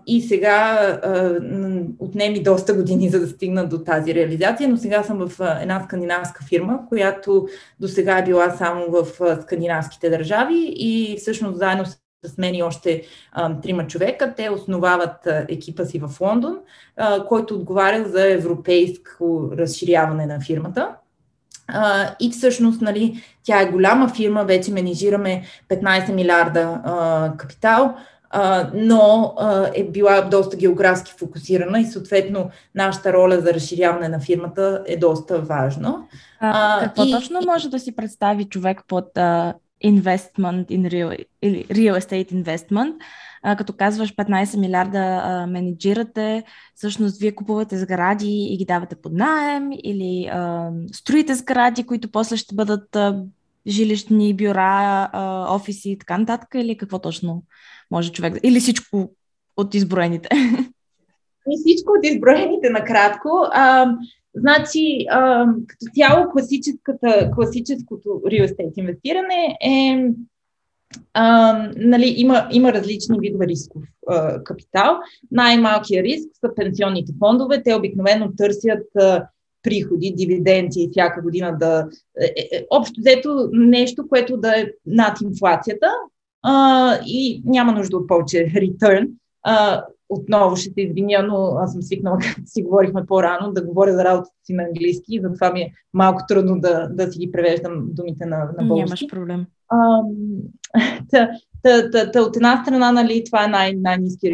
и 0.07 0.21
сега 0.21 0.99
отнеми 1.99 2.43
доста 2.43 2.73
години, 2.73 3.09
за 3.13 3.19
да 3.19 3.27
стигна 3.27 3.69
до 3.69 3.83
тази 3.83 4.15
реализация, 4.15 4.69
но 4.69 4.77
сега 4.77 5.03
съм 5.03 5.27
в 5.27 5.59
една 5.61 5.83
скандинавска 5.83 6.43
фирма, 6.43 6.79
която 6.89 7.47
до 7.79 7.87
сега 7.87 8.17
е 8.17 8.23
била 8.23 8.49
само 8.49 8.85
в 8.89 9.07
скандинавските 9.41 10.09
държави 10.09 10.73
и 10.75 11.17
всъщност 11.17 11.57
заедно 11.57 11.85
с 12.25 12.37
мен 12.37 12.55
и 12.55 12.63
още 12.63 13.01
а, 13.31 13.61
трима 13.61 13.87
човека. 13.87 14.33
Те 14.37 14.49
основават 14.49 15.27
а, 15.27 15.45
екипа 15.49 15.85
си 15.85 15.99
в 15.99 16.21
Лондон, 16.21 16.57
а, 16.97 17.25
който 17.25 17.55
отговаря 17.55 18.05
за 18.05 18.31
европейско 18.31 19.51
разширяване 19.57 20.25
на 20.25 20.39
фирмата. 20.39 20.95
Uh, 21.73 22.15
и 22.19 22.31
всъщност, 22.31 22.81
нали, 22.81 23.23
тя 23.43 23.61
е 23.61 23.71
голяма 23.71 24.09
фирма, 24.09 24.43
вече 24.43 24.71
менежираме 24.71 25.43
15 25.69 26.13
милиарда 26.13 26.81
uh, 26.87 27.35
капитал, 27.35 27.95
uh, 28.35 28.69
но 28.73 29.33
uh, 29.37 29.71
е 29.75 29.83
била 29.83 30.21
доста 30.21 30.57
географски 30.57 31.13
фокусирана 31.19 31.79
и 31.79 31.85
съответно 31.85 32.49
нашата 32.75 33.13
роля 33.13 33.41
за 33.41 33.53
разширяване 33.53 34.09
на 34.09 34.19
фирмата 34.19 34.83
е 34.87 34.97
доста 34.97 35.39
важна. 35.39 35.97
А, 36.39 36.79
какво 36.83 37.03
и, 37.03 37.11
точно 37.11 37.39
може 37.45 37.69
да 37.69 37.79
си 37.79 37.95
представи 37.95 38.45
човек 38.45 38.81
под 38.87 39.05
uh, 39.05 39.53
investment 39.85 40.65
in 40.65 40.89
real, 40.89 41.25
или 41.41 41.65
real 41.65 41.99
estate 41.99 42.31
investment? 42.31 42.93
а, 43.43 43.55
като 43.55 43.73
казваш 43.73 44.15
15 44.15 44.59
милиарда 44.59 45.21
а, 45.23 45.47
менеджирате, 45.47 46.43
всъщност 46.75 47.19
вие 47.19 47.35
купувате 47.35 47.77
сгради 47.77 48.47
и 48.49 48.57
ги 48.57 48.65
давате 48.65 48.95
под 48.95 49.13
найем 49.13 49.71
или 49.83 50.29
а, 50.31 50.69
строите 50.93 51.35
сгради, 51.35 51.83
които 51.83 52.11
после 52.11 52.37
ще 52.37 52.55
бъдат 52.55 52.95
а, 52.95 53.23
жилищни 53.67 54.33
бюра, 54.33 55.09
офиси 55.49 55.91
и 55.91 55.97
така 55.97 56.17
нататък 56.17 56.49
или 56.55 56.77
какво 56.77 56.99
точно 56.99 57.43
може 57.91 58.11
човек 58.11 58.39
Или 58.43 58.59
всичко 58.59 59.15
от 59.57 59.73
изброените? 59.73 60.29
И 61.49 61.57
всичко 61.65 61.93
от 61.97 62.05
изброените 62.05 62.69
накратко. 62.69 63.29
А, 63.51 63.95
значи, 64.35 65.05
а, 65.09 65.45
като 65.67 65.85
цяло 65.95 66.31
класическото 67.35 68.09
real 68.09 68.47
estate 68.47 68.73
инвестиране 68.77 69.57
е 69.65 70.09
а, 71.13 71.53
нали, 71.75 72.13
има, 72.17 72.47
има 72.51 72.73
различни 72.73 73.19
видове 73.19 73.47
рисков 73.47 73.83
а, 74.07 74.43
капитал. 74.43 74.99
Най-малкият 75.31 76.05
риск 76.05 76.29
са 76.39 76.55
пенсионните 76.55 77.13
фондове. 77.19 77.63
Те 77.63 77.75
обикновено 77.75 78.31
търсят 78.37 78.87
а, 78.95 79.27
приходи, 79.63 80.13
дивиденти 80.17 80.89
всяка 80.91 81.21
година 81.21 81.57
да. 81.59 81.87
Е, 82.21 82.25
е, 82.25 82.57
е, 82.57 82.65
общо 82.69 82.99
взето 82.99 83.49
нещо, 83.53 84.07
което 84.07 84.37
да 84.37 84.59
е 84.59 84.65
над 84.85 85.21
инфлацията 85.21 85.87
а, 86.43 86.97
и 87.05 87.41
няма 87.45 87.71
нужда 87.71 87.97
от 87.97 88.07
повече 88.07 88.37
return. 88.37 89.07
А, 89.43 89.83
отново 90.09 90.55
ще 90.55 90.69
се 90.69 90.81
извиня, 90.81 91.23
но 91.23 91.55
аз 91.59 91.71
съм 91.71 91.81
свикнала, 91.81 92.17
както 92.21 92.41
си 92.45 92.63
говорихме 92.63 93.05
по-рано, 93.05 93.53
да 93.53 93.65
говоря 93.65 93.93
за 93.93 94.03
работата 94.03 94.35
си 94.43 94.53
на 94.53 94.63
английски, 94.63 95.19
затова 95.23 95.51
ми 95.51 95.61
е 95.61 95.73
малко 95.93 96.21
трудно 96.27 96.59
да, 96.59 96.87
да 96.87 97.11
си 97.11 97.19
ги 97.19 97.31
превеждам 97.31 97.85
думите 97.87 98.25
на, 98.25 98.37
на 98.37 98.67
български. 98.67 99.05
Нямаш 99.05 99.07
проблем. 99.09 99.45
та, 101.11 101.29
та, 101.63 101.89
та, 101.91 102.11
та, 102.11 102.21
от 102.21 102.35
една 102.35 102.63
страна, 102.63 102.91
нали, 102.91 103.23
това 103.25 103.45
е 103.45 103.47
най- 103.47 103.75
най-низки 103.75 104.31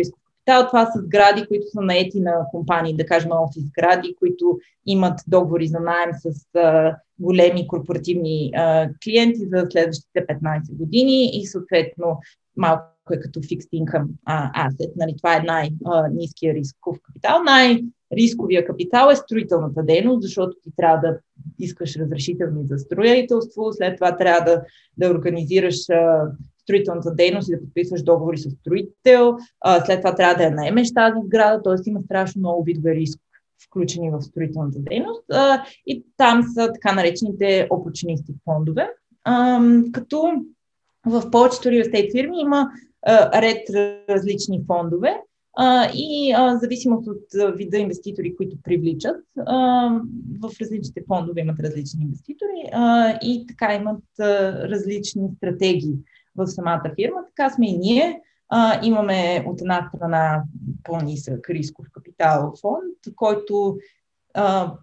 риск 0.49 0.59
капитал. 0.59 0.67
Това 0.67 0.85
са 0.91 0.99
сгради, 0.99 1.47
които 1.47 1.67
са 1.67 1.81
наети 1.81 2.19
на 2.19 2.33
компании, 2.51 2.95
да 2.95 3.05
кажем 3.05 3.31
офис 3.31 3.63
сгради, 3.63 4.15
които 4.19 4.59
имат 4.85 5.19
договори 5.27 5.67
за 5.67 5.79
найем 5.79 6.11
с 6.13 6.55
а, 6.55 6.95
големи 7.19 7.67
корпоративни 7.67 8.51
а, 8.55 8.89
клиенти 9.03 9.47
за 9.47 9.67
следващите 9.69 10.25
15 10.27 10.77
години 10.77 11.29
и 11.33 11.45
съответно 11.45 12.19
малко 12.57 13.13
е 13.13 13.19
като 13.19 13.39
fixed 13.39 13.69
income 13.73 14.07
а, 14.25 14.67
asset. 14.69 14.91
Нали, 14.95 15.13
това 15.17 15.35
е 15.35 15.43
най-низкия 15.43 16.53
рисков 16.53 16.97
капитал. 17.03 17.43
Най-рисковия 17.43 18.65
капитал 18.65 19.09
е 19.11 19.15
строителната 19.15 19.83
дейност, 19.83 20.21
защото 20.21 20.57
ти 20.63 20.69
трябва 20.77 20.97
да 20.97 21.19
искаш 21.59 21.95
разрешителни 21.95 22.67
за 22.67 22.77
строителство, 22.77 23.73
след 23.73 23.95
това 23.95 24.17
трябва 24.17 24.45
да, 24.45 24.61
да 24.97 25.11
организираш 25.11 25.89
а, 25.89 26.31
строителната 26.69 27.15
дейност 27.15 27.49
и 27.49 27.51
да 27.51 27.59
подписваш 27.59 28.03
договори 28.03 28.37
с 28.37 28.49
строител, 28.49 29.37
а, 29.61 29.85
след 29.85 29.99
това 29.99 30.15
трябва 30.15 30.35
да 30.35 30.43
я 30.43 30.51
наемеш 30.51 30.93
тази 30.93 31.19
сграда, 31.25 31.63
т.е. 31.63 31.89
има 31.89 32.01
страшно 32.01 32.39
много 32.39 32.63
видове 32.63 32.95
риск 32.95 33.19
включени 33.67 34.11
в 34.11 34.21
строителната 34.21 34.79
дейност. 34.79 35.23
А, 35.31 35.63
и 35.87 36.03
там 36.17 36.43
са 36.53 36.71
така 36.73 36.95
наречените 36.95 37.67
опочнисти 37.69 38.33
фондове. 38.45 38.89
А, 39.23 39.61
като 39.91 40.31
в 41.05 41.31
повечето 41.31 41.67
estate 41.67 42.11
фирми 42.11 42.41
има 42.41 42.69
а, 43.05 43.41
ред 43.41 43.69
различни 44.09 44.63
фондове 44.67 45.17
а, 45.57 45.89
и 45.93 46.33
а, 46.37 46.57
зависимост 46.57 47.07
от 47.07 47.41
а, 47.41 47.51
вида 47.51 47.77
инвеститори, 47.77 48.35
които 48.35 48.57
привличат. 48.63 49.21
А, 49.45 49.89
в 50.39 50.51
различните 50.61 51.03
фондове 51.07 51.41
имат 51.41 51.59
различни 51.59 52.03
инвеститори 52.03 52.69
а, 52.71 53.13
и 53.23 53.45
така 53.47 53.75
имат 53.75 54.03
а, 54.19 54.53
различни 54.69 55.23
стратегии 55.37 55.95
в 56.45 56.47
самата 56.47 56.91
фирма. 56.95 57.19
Така 57.27 57.49
сме 57.49 57.69
и 57.69 57.77
ние. 57.77 58.21
А, 58.49 58.85
имаме 58.85 59.43
от 59.47 59.61
една 59.61 59.89
страна 59.95 60.43
по-нисък 60.83 61.49
рисков 61.49 61.85
капитал 61.91 62.53
фонд, 62.61 63.15
който 63.15 63.77
а, 64.33 64.73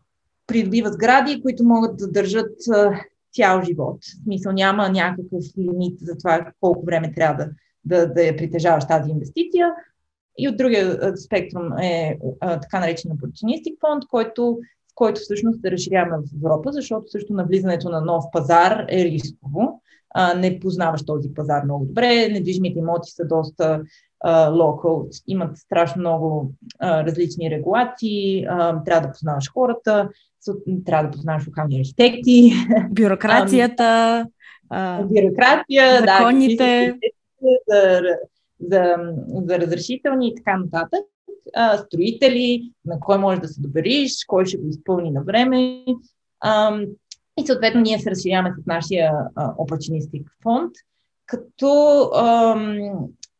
придобива 0.47 0.93
сгради, 0.93 1.43
които 1.43 1.65
могат 1.65 1.97
да 1.97 2.11
държат 2.11 2.69
а, 2.73 3.01
цял 3.33 3.63
живот. 3.63 3.99
В 4.05 4.25
смисъл 4.25 4.53
няма 4.53 4.89
някакъв 4.89 5.45
лимит 5.59 6.01
за 6.01 6.19
това 6.19 6.53
колко 6.61 6.85
време 6.85 7.13
трябва 7.15 7.45
да, 7.45 7.51
да, 7.85 8.13
да 8.13 8.23
я 8.23 8.37
притежаваш 8.37 8.87
тази 8.87 9.11
инвестиция. 9.11 9.75
И 10.39 10.49
от 10.49 10.57
другия 10.57 11.17
спектрум 11.17 11.79
е 11.79 12.19
а, 12.41 12.61
така 12.61 12.81
наречен 12.81 13.11
opportunistic 13.11 13.81
фонд, 13.81 14.07
който, 14.09 14.59
който 14.95 15.21
всъщност 15.21 15.63
да 15.63 15.71
разширяваме 15.71 16.17
в 16.17 16.37
Европа, 16.37 16.73
защото 16.73 17.09
също 17.09 17.33
навлизането 17.33 17.89
на 17.89 18.01
нов 18.01 18.25
пазар 18.33 18.87
е 18.89 19.05
рисково. 19.05 19.83
А, 20.19 20.35
не 20.35 20.61
познаваш 20.61 21.05
този 21.05 21.35
пазар 21.35 21.65
много 21.65 21.85
добре, 21.85 22.29
недвижимите 22.29 22.79
имоти 22.79 23.11
са 23.11 23.25
доста 23.25 23.83
локал, 24.51 25.09
имат 25.27 25.57
страшно 25.57 26.01
много 26.01 26.53
а, 26.79 27.05
различни 27.05 27.51
регулации, 27.51 28.45
а, 28.45 28.85
трябва 28.85 29.07
да 29.07 29.13
познаваш 29.13 29.51
хората, 29.53 30.09
трябва 30.85 31.05
да 31.05 31.11
познаваш 31.11 31.47
локални 31.47 31.81
архитекти. 31.81 32.53
Бюрокрацията. 32.91 34.27
А, 34.71 35.03
бюрокрация, 35.03 36.01
законите. 36.01 36.95
Да, 37.43 38.01
за, 38.01 38.03
за, 38.61 38.97
за 39.47 39.59
разрешителни 39.59 40.29
и 40.29 40.35
така 40.35 40.59
нататък. 40.59 41.01
А, 41.55 41.79
строители, 41.79 42.73
на 42.85 43.01
кой 43.01 43.19
може 43.19 43.41
да 43.41 43.49
се 43.49 43.61
довериш, 43.61 44.13
кой 44.27 44.47
ще 44.47 44.57
го 44.57 44.69
изпълни 44.69 45.11
на 45.11 45.23
време. 45.23 45.85
А, 46.41 46.81
и 47.41 47.47
съответно 47.47 47.81
ние 47.81 47.99
се 47.99 48.11
разширяваме 48.11 48.55
с 48.63 48.67
нашия 48.67 49.13
opportunistic 49.37 50.25
фонд, 50.43 50.73
като 51.27 52.03
ам, 52.15 52.79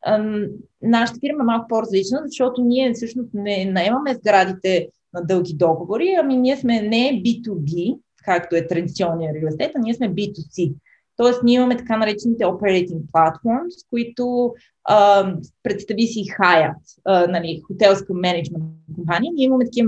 ам, 0.05 0.45
нашата 0.81 1.19
фирма 1.19 1.43
е 1.43 1.45
малко 1.45 1.67
по-различна, 1.67 2.21
защото 2.25 2.61
ние 2.61 2.93
всъщност 2.93 3.29
не 3.33 3.65
наемаме 3.65 4.13
сградите 4.13 4.87
на 5.13 5.21
дълги 5.21 5.53
договори, 5.53 6.15
ами 6.19 6.37
ние 6.37 6.57
сме 6.57 6.81
не 6.81 7.21
B2B, 7.25 7.99
както 8.25 8.55
е 8.55 8.67
традиционния 8.67 9.33
реал 9.33 9.49
а 9.75 9.79
ние 9.79 9.93
сме 9.93 10.13
B2C. 10.13 10.73
Тоест, 11.15 11.43
ние 11.43 11.55
имаме 11.55 11.77
така 11.77 11.97
наречените 11.97 12.43
operating 12.43 13.01
platforms, 13.13 13.89
които 13.89 14.53
представи 15.63 16.07
си 16.07 16.23
а, 17.05 17.27
нали, 17.27 17.61
хотелска 17.67 18.13
менеджмент 18.13 18.63
компания. 18.95 19.31
Ние 19.35 19.45
имаме 19.45 19.65
такива 19.65 19.87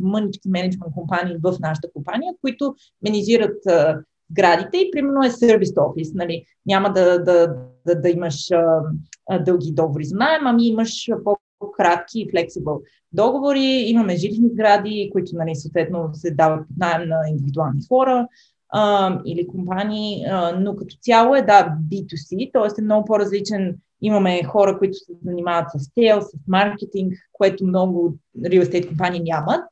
мънички 0.00 0.48
менеджмент 0.48 0.92
компании 0.94 1.36
в 1.42 1.56
нашата 1.60 1.88
компания, 1.92 2.34
които 2.40 2.74
менежират 3.02 3.66
а, 3.66 3.98
градите 4.30 4.76
и 4.78 4.90
примерно 4.90 5.22
е 5.22 5.30
сервис 5.30 5.72
офис. 5.76 6.14
Нали. 6.14 6.44
Няма 6.66 6.92
да, 6.92 7.24
да, 7.24 7.54
да, 7.86 8.00
да 8.00 8.08
имаш 8.08 8.50
а, 8.50 9.38
дълги 9.38 9.72
договори 9.72 10.04
за 10.04 10.16
найем, 10.16 10.46
ами 10.46 10.66
имаш 10.66 11.08
по-кратки 11.24 12.20
и 12.20 12.30
flexible 12.30 12.80
договори. 13.12 13.84
Имаме 13.86 14.16
жилищни 14.16 14.48
сгради, 14.48 15.08
които 15.12 15.30
нали, 15.34 15.56
съответно 15.56 16.10
се 16.12 16.30
дават 16.30 16.66
найем 16.78 17.08
на 17.08 17.20
индивидуални 17.28 17.80
хора 17.88 18.26
а, 18.68 19.18
или 19.26 19.46
компании, 19.46 20.24
а, 20.24 20.56
но 20.60 20.76
като 20.76 20.96
цяло 21.00 21.34
е 21.34 21.42
да 21.42 21.76
B2C, 21.92 22.52
т.е. 22.52 22.80
е 22.80 22.84
много 22.84 23.04
по-различен. 23.04 23.76
Имаме 24.02 24.42
хора, 24.44 24.78
които 24.78 24.94
се 24.94 25.12
занимават 25.24 25.68
с 25.70 25.90
сейл, 25.94 26.20
с 26.20 26.32
маркетинг, 26.48 27.12
което 27.32 27.66
много 27.66 28.16
real 28.38 28.64
estate 28.64 28.88
компании 28.88 29.20
нямат. 29.20 29.64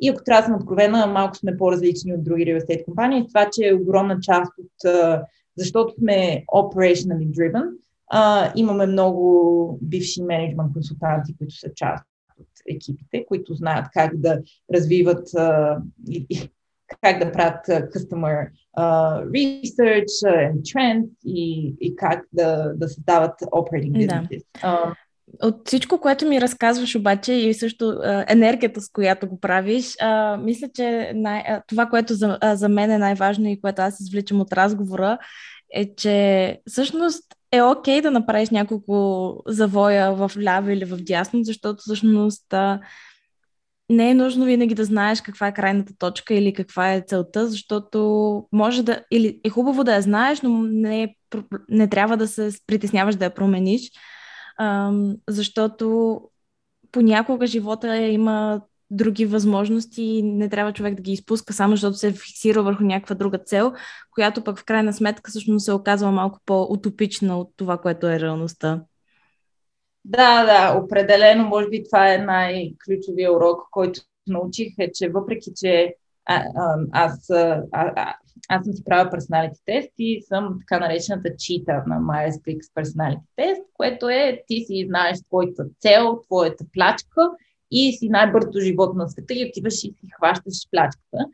И 0.00 0.08
ако 0.08 0.24
трябва 0.24 0.42
да 0.42 0.46
съм 0.46 0.56
откровена, 0.56 1.06
малко 1.06 1.36
сме 1.36 1.56
по-различни 1.56 2.14
от 2.14 2.24
други 2.24 2.44
real 2.44 2.60
estate 2.60 2.84
компании. 2.84 3.28
Това, 3.28 3.48
че 3.52 3.68
е 3.68 3.74
огромна 3.74 4.18
част 4.20 4.52
от, 4.58 4.92
защото 5.56 5.94
сме 5.98 6.44
operationally 6.54 7.30
driven, 7.30 7.68
имаме 8.54 8.86
много 8.86 9.78
бивши 9.82 10.22
менеджмент 10.22 10.72
консултанти, 10.72 11.36
които 11.38 11.54
са 11.54 11.68
част 11.74 12.04
от 12.40 12.48
екипите, 12.68 13.24
които 13.28 13.54
знаят 13.54 13.86
как 13.92 14.16
да 14.16 14.40
развиват 14.74 15.28
как 17.02 17.18
да 17.18 17.32
правят 17.32 17.66
customer 17.66 18.48
uh, 18.78 19.26
research 19.28 20.24
and 20.24 20.62
trends 20.62 21.08
и, 21.24 21.74
и 21.80 21.96
как 21.96 22.24
да, 22.32 22.72
да 22.74 22.88
създават 22.88 23.40
operating 23.40 23.92
businesses. 23.92 24.42
Да. 24.62 24.68
Uh, 24.68 24.94
от 25.42 25.68
всичко, 25.68 26.00
което 26.00 26.26
ми 26.26 26.40
разказваш 26.40 26.94
обаче 26.94 27.32
и 27.32 27.54
също 27.54 27.88
а, 27.88 28.24
енергията, 28.28 28.80
с 28.80 28.88
която 28.88 29.28
го 29.28 29.40
правиш, 29.40 29.96
а, 30.00 30.36
мисля, 30.36 30.68
че 30.74 31.12
най- 31.14 31.44
а, 31.46 31.62
това, 31.68 31.86
което 31.86 32.14
за, 32.14 32.38
а, 32.40 32.56
за 32.56 32.68
мен 32.68 32.90
е 32.90 32.98
най-важно 32.98 33.48
и 33.48 33.60
което 33.60 33.82
аз 33.82 34.00
извличам 34.00 34.40
от 34.40 34.52
разговора, 34.52 35.18
е, 35.74 35.94
че 35.94 36.58
всъщност 36.66 37.24
е 37.52 37.62
окей 37.62 37.98
okay 37.98 38.02
да 38.02 38.10
направиш 38.10 38.50
няколко 38.50 39.36
завоя 39.46 40.14
в 40.14 40.30
ляво 40.42 40.70
или 40.70 40.84
в 40.84 40.96
дясно, 40.96 41.44
защото 41.44 41.78
всъщност 41.78 42.52
а, 42.52 42.80
не 43.90 44.10
е 44.10 44.14
нужно 44.14 44.44
винаги 44.44 44.74
да 44.74 44.84
знаеш 44.84 45.20
каква 45.20 45.46
е 45.46 45.54
крайната 45.54 45.92
точка 45.98 46.34
или 46.34 46.52
каква 46.52 46.92
е 46.92 47.04
целта, 47.06 47.48
защото 47.48 48.48
може 48.52 48.82
да, 48.82 49.04
или 49.10 49.40
е 49.44 49.50
хубаво 49.50 49.84
да 49.84 49.94
я 49.94 50.02
знаеш, 50.02 50.40
но 50.42 50.62
не, 50.62 51.02
е, 51.02 51.14
не 51.68 51.88
трябва 51.88 52.16
да 52.16 52.28
се 52.28 52.50
притесняваш 52.66 53.14
да 53.14 53.24
я 53.24 53.34
промениш, 53.34 53.90
ам, 54.58 55.16
защото 55.28 56.20
понякога 56.92 57.46
живота 57.46 57.96
има 57.96 58.60
други 58.90 59.26
възможности 59.26 60.02
и 60.02 60.22
не 60.22 60.48
трябва 60.48 60.72
човек 60.72 60.94
да 60.94 61.02
ги 61.02 61.12
изпуска 61.12 61.52
само 61.52 61.76
защото 61.76 61.96
се 61.96 62.08
е 62.08 62.12
фиксира 62.12 62.62
върху 62.62 62.84
някаква 62.84 63.14
друга 63.14 63.38
цел, 63.38 63.72
която 64.10 64.44
пък 64.44 64.58
в 64.58 64.64
крайна 64.64 64.92
сметка 64.92 65.30
всъщност 65.30 65.64
се 65.64 65.72
оказва 65.72 66.12
малко 66.12 66.40
по-утопична 66.46 67.38
от 67.38 67.52
това, 67.56 67.78
което 67.78 68.06
е 68.06 68.20
реалността. 68.20 68.80
Да, 70.08 70.44
да, 70.44 70.80
определено, 70.84 71.48
може 71.48 71.68
би 71.68 71.84
това 71.84 72.14
е 72.14 72.18
най-ключовия 72.18 73.32
урок, 73.32 73.60
който 73.70 74.00
научих, 74.26 74.74
е, 74.78 74.92
че 74.92 75.08
въпреки, 75.08 75.50
че 75.56 75.94
а, 76.26 76.42
а, 76.56 76.76
аз, 76.92 77.30
а, 77.30 77.62
а, 77.72 78.14
аз 78.48 78.64
съм 78.64 78.72
си 78.72 78.84
правила 78.84 79.10
персоналити 79.10 79.60
тест 79.64 79.90
и 79.98 80.22
съм 80.22 80.58
така 80.60 80.80
наречената 80.80 81.36
чита 81.38 81.84
на 81.86 81.96
Myers-Briggs 81.96 82.74
персоналити 82.74 83.22
тест, 83.36 83.62
което 83.74 84.08
е 84.08 84.42
ти 84.46 84.64
си 84.66 84.84
знаеш 84.88 85.22
твоята 85.22 85.64
цел, 85.80 86.20
твоята 86.26 86.64
плачка 86.72 87.30
и 87.70 87.92
си 87.92 88.08
най-бързо 88.08 88.60
живот 88.60 88.96
на 88.96 89.08
света 89.08 89.34
и 89.34 89.48
отиваш 89.48 89.74
и 89.74 89.78
си 89.78 90.10
хващаш 90.16 90.70
плячката. 90.70 91.26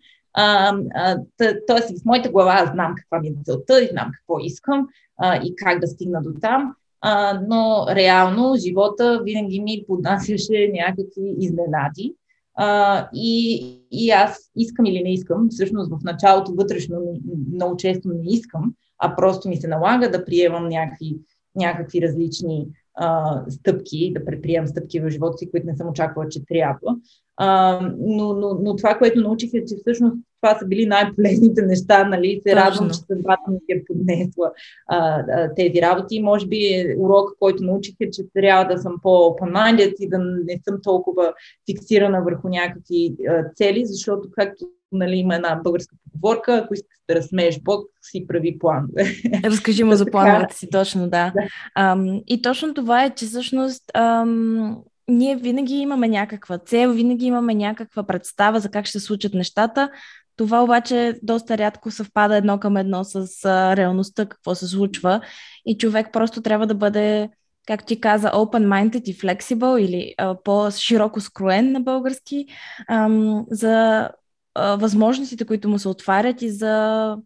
Тоест, 1.67 1.89
в 1.89 2.05
моята 2.05 2.31
глава 2.31 2.53
аз 2.53 2.71
знам 2.71 2.95
каква 2.97 3.21
ми 3.21 3.29
е 3.29 3.35
целта 3.45 3.83
и 3.83 3.89
знам 3.89 4.11
какво 4.15 4.39
искам 4.39 4.89
а, 5.17 5.37
и 5.37 5.55
как 5.57 5.81
да 5.81 5.87
стигна 5.87 6.23
до 6.23 6.31
там 6.41 6.75
а, 7.03 7.41
но 7.49 7.87
реално 7.89 8.55
живота 8.57 9.21
винаги 9.25 9.61
ми 9.61 9.85
поднасяше 9.87 10.71
някакви 10.73 11.35
изненади. 11.39 12.15
А, 12.55 13.09
и, 13.15 13.63
и 13.91 14.11
аз 14.11 14.51
искам 14.57 14.87
или 14.87 15.03
не 15.03 15.13
искам, 15.13 15.49
всъщност 15.51 15.91
в 15.91 15.99
началото 16.05 16.55
вътрешно 16.55 17.21
много 17.53 17.77
често 17.77 18.09
не 18.09 18.35
искам, 18.35 18.75
а 18.99 19.17
просто 19.17 19.49
ми 19.49 19.57
се 19.57 19.69
налага 19.69 20.11
да 20.11 20.25
приемам 20.25 20.69
някакви, 20.69 21.17
някакви 21.57 22.03
различни 22.03 22.67
а, 22.95 23.41
стъпки, 23.51 24.13
да 24.15 24.25
предприемам 24.25 24.69
стъпки 24.69 25.01
в 25.01 25.11
живота 25.11 25.39
си, 25.39 25.51
които 25.51 25.67
не 25.67 25.77
съм 25.77 25.89
очаквала, 25.89 26.29
че 26.29 26.45
трябва. 26.45 26.97
А, 27.37 27.81
но, 27.99 28.33
но, 28.33 28.59
но 28.63 28.77
това, 28.77 28.99
което 28.99 29.21
научих 29.21 29.51
е, 29.55 29.65
че 29.65 29.77
всъщност 29.77 30.17
това 30.43 30.59
са 30.59 30.67
били 30.67 30.87
най-полезните 30.87 31.63
неща, 31.63 32.05
нали, 32.05 32.41
се 32.47 32.57
радвам, 32.57 32.91
че 32.91 32.99
съдбата 32.99 33.51
ми 33.51 33.59
е 33.69 33.85
поднесла 33.85 34.53
а, 34.87 35.25
а, 35.31 35.55
тези 35.55 35.83
работи. 35.83 36.23
Може 36.23 36.47
би 36.47 36.87
урок, 36.99 37.31
който 37.39 37.65
научих 37.65 37.95
е, 38.01 38.11
че 38.11 38.23
трябва 38.35 38.75
да 38.75 38.83
съм 38.83 38.95
по-open-minded 39.03 39.95
и 40.01 40.09
да 40.09 40.19
не 40.19 40.61
съм 40.69 40.79
толкова 40.83 41.33
фиксирана 41.71 42.23
върху 42.23 42.49
някакви 42.49 43.15
а, 43.29 43.45
цели, 43.55 43.87
защото 43.87 44.29
както 44.33 44.67
нали, 44.93 45.17
има 45.17 45.35
една 45.35 45.61
българска 45.65 45.97
поговорка, 46.13 46.57
ако 46.57 46.75
искаш 46.75 46.99
да 47.09 47.15
разсмееш 47.15 47.61
Бог, 47.61 47.87
си 48.03 48.27
прави 48.27 48.59
планове. 48.59 49.05
Разкажи 49.45 49.85
му 49.85 49.95
за 49.95 50.07
плановете 50.07 50.57
си, 50.57 50.71
точно, 50.71 51.03
да. 51.03 51.09
да. 51.09 51.33
Ам, 51.75 52.21
и 52.27 52.43
точно 52.43 52.75
това 52.75 53.05
е, 53.05 53.15
че 53.15 53.27
всъщност 53.27 53.83
ам, 53.95 54.83
ние 55.09 55.37
винаги 55.37 55.75
имаме 55.75 56.09
някаква 56.09 56.59
цел, 56.59 56.93
винаги 56.93 57.27
имаме 57.27 57.55
някаква 57.55 58.03
представа 58.03 58.61
за 58.61 58.69
как 58.69 58.87
ще 58.87 59.01
се 59.01 59.07
случат 59.07 59.35
нещата. 59.35 59.91
Това 60.37 60.63
обаче 60.65 61.19
доста 61.23 61.59
рядко 61.59 61.91
съвпада 61.91 62.37
едно 62.37 62.59
към 62.59 62.77
едно 62.77 63.05
с 63.05 63.45
реалността, 63.77 64.27
какво 64.27 64.55
се 64.55 64.67
случва. 64.67 65.21
И 65.67 65.79
човек 65.79 66.09
просто 66.13 66.43
трябва 66.43 66.67
да 66.67 66.75
бъде, 66.75 67.29
както 67.67 67.87
ти 67.87 68.01
каза, 68.01 68.31
open-minded 68.31 69.03
и 69.03 69.19
flexible 69.19 69.79
или 69.79 70.15
а, 70.19 70.43
по-широко 70.45 71.21
скроен 71.21 71.73
на 71.73 71.81
български 71.81 72.47
ам, 72.89 73.45
за 73.51 74.09
а, 74.55 74.77
възможностите, 74.77 75.45
които 75.45 75.69
му 75.69 75.79
се 75.79 75.89
отварят 75.89 76.43
и 76.43 76.51
за 76.51 77.17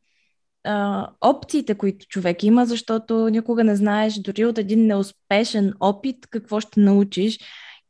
а, 0.64 1.08
опциите, 1.20 1.74
които 1.74 2.06
човек 2.06 2.42
има, 2.42 2.66
защото 2.66 3.28
никога 3.28 3.64
не 3.64 3.76
знаеш 3.76 4.14
дори 4.14 4.44
от 4.44 4.58
един 4.58 4.86
неуспешен 4.86 5.72
опит 5.80 6.26
какво 6.30 6.60
ще 6.60 6.80
научиш. 6.80 7.38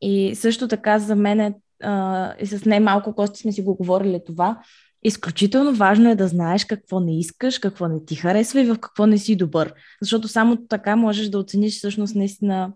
И 0.00 0.34
също 0.34 0.68
така 0.68 0.98
за 0.98 1.16
мен 1.16 1.54
а, 1.82 2.34
и 2.40 2.46
с 2.46 2.64
не 2.64 2.80
малко 2.80 3.14
кости 3.14 3.40
сме 3.40 3.52
си 3.52 3.62
го 3.62 3.76
говорили 3.76 4.20
това, 4.26 4.58
изключително 5.06 5.74
важно 5.74 6.10
е 6.10 6.14
да 6.14 6.28
знаеш 6.28 6.64
какво 6.64 7.00
не 7.00 7.18
искаш, 7.18 7.58
какво 7.58 7.88
не 7.88 8.04
ти 8.04 8.14
харесва 8.14 8.60
и 8.60 8.64
в 8.64 8.78
какво 8.80 9.06
не 9.06 9.18
си 9.18 9.36
добър. 9.36 9.74
Защото 10.02 10.28
само 10.28 10.66
така 10.66 10.96
можеш 10.96 11.28
да 11.28 11.38
оцениш 11.38 11.76
всъщност 11.76 12.14
наистина 12.14 12.72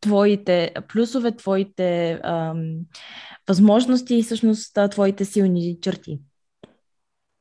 твоите 0.00 0.74
плюсове, 0.88 1.36
твоите 1.36 2.20
ам, 2.24 2.76
възможности 3.48 4.14
и 4.14 4.22
всъщност 4.22 4.78
твоите 4.90 5.24
силни 5.24 5.78
черти. 5.80 6.20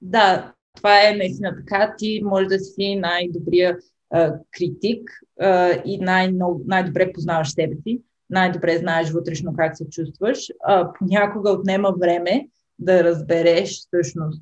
Да, 0.01 0.53
това 0.75 1.09
е 1.09 1.15
наистина 1.15 1.55
така. 1.57 1.95
Ти 1.97 2.21
можеш 2.23 2.47
да 2.47 2.59
си 2.59 2.95
най-добрия 2.95 3.77
а, 4.09 4.33
критик 4.51 5.09
а, 5.39 5.71
и 5.85 5.97
най- 5.97 6.33
най-добре 6.65 7.13
познаваш 7.13 7.49
себе 7.49 7.75
си, 7.83 8.01
най-добре 8.29 8.77
знаеш 8.77 9.09
вътрешно 9.09 9.53
как 9.57 9.77
се 9.77 9.89
чувстваш. 9.89 10.39
А, 10.63 10.93
понякога 10.99 11.51
отнема 11.51 11.93
време 11.99 12.47
да 12.79 13.03
разбереш 13.03 13.79
всъщност 13.79 14.41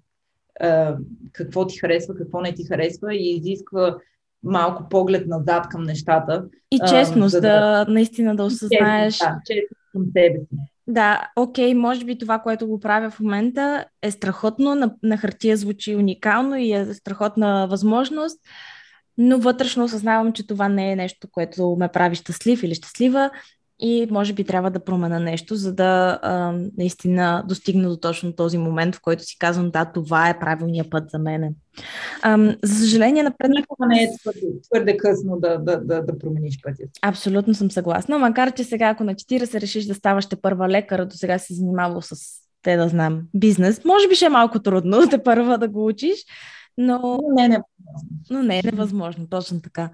какво 1.32 1.68
ти 1.68 1.78
харесва, 1.78 2.16
какво 2.16 2.42
не 2.42 2.54
ти 2.54 2.66
харесва 2.66 3.16
и 3.16 3.36
изисква 3.36 3.98
малко 4.44 4.90
поглед 4.90 5.28
назад 5.28 5.70
към 5.70 5.84
нещата. 5.84 6.46
И 6.72 6.80
честност, 6.90 7.36
а, 7.36 7.42
да, 7.42 7.86
да 7.86 7.92
наистина 7.92 8.36
да 8.36 8.44
осъзнаеш. 8.44 9.18
Да, 9.18 9.40
честност 9.46 9.92
към 9.92 10.06
себе 10.06 10.40
си. 10.40 10.58
Да, 10.88 11.32
окей, 11.36 11.74
може 11.74 12.06
би 12.06 12.18
това, 12.18 12.40
което 12.40 12.68
го 12.68 12.80
правя 12.80 13.10
в 13.10 13.20
момента 13.20 13.86
е 14.02 14.12
страхотно, 14.12 14.76
на, 14.76 14.96
на 15.04 15.18
хартия 15.18 15.58
звучи 15.58 15.96
уникално 15.96 16.56
и 16.56 16.72
е 16.72 16.94
страхотна 16.94 17.68
възможност, 17.68 18.40
но 19.18 19.40
вътрешно 19.40 19.84
осъзнавам, 19.84 20.34
че 20.34 20.48
това 20.48 20.70
не 20.70 20.92
е 20.92 20.96
нещо, 20.96 21.28
което 21.32 21.76
ме 21.80 21.88
прави 21.88 22.16
щастлив 22.16 22.64
или 22.64 22.76
щастлива 22.76 23.30
и 23.80 24.08
може 24.12 24.34
би 24.34 24.44
трябва 24.44 24.72
да 24.72 24.84
променя 24.84 25.20
нещо, 25.20 25.56
за 25.56 25.74
да 25.74 26.20
а, 26.22 26.54
наистина 26.78 27.44
достигна 27.48 27.90
до 27.90 27.98
точно 27.98 28.34
този 28.34 28.58
момент, 28.58 28.96
в 28.96 29.02
който 29.02 29.24
си 29.24 29.38
казвам, 29.40 29.72
да, 29.72 29.86
това 29.86 30.30
е 30.30 30.40
правилният 30.40 30.90
път 30.90 31.10
за 31.10 31.20
мене. 31.20 31.52
А, 32.22 32.56
за 32.64 32.76
съжаление, 32.76 33.24
напред... 33.24 33.50
Никога 33.50 33.88
не 33.88 34.04
е 34.04 34.10
твърде, 34.22 34.48
твърде 34.72 34.98
късно 34.98 35.40
да, 35.40 35.58
да, 35.58 35.78
да, 35.78 36.02
да 36.02 36.18
промениш 36.20 36.60
пътя. 36.64 36.84
Абсолютно 37.02 37.54
съм 37.54 37.72
съгласна, 37.72 38.20
макар 38.20 38.54
че 38.54 38.64
сега, 38.64 38.90
ако 38.90 39.04
на 39.04 39.16
40 39.16 39.62
решиш 39.62 39.86
да 39.86 39.96
ставаш 39.96 40.26
те 40.26 40.36
първа 40.36 40.70
лекар, 40.70 41.06
до 41.06 41.16
сега 41.16 41.40
си 41.40 41.54
занимавал 41.54 42.02
с 42.02 42.16
те 42.66 42.76
да 42.76 42.88
знам, 42.88 43.22
бизнес, 43.34 43.86
може 43.86 44.08
би 44.08 44.16
ще 44.16 44.26
е 44.26 44.30
малко 44.30 44.60
трудно 44.60 45.08
те 45.10 45.24
първа 45.24 45.58
да 45.58 45.68
го 45.68 45.86
учиш, 45.86 46.20
но... 46.78 47.20
Не, 47.36 47.48
не. 47.48 47.62
Но 48.30 48.44
не 48.44 48.60
е 48.60 48.62
невъзможно, 48.64 49.28
точно 49.30 49.62
така. 49.62 49.90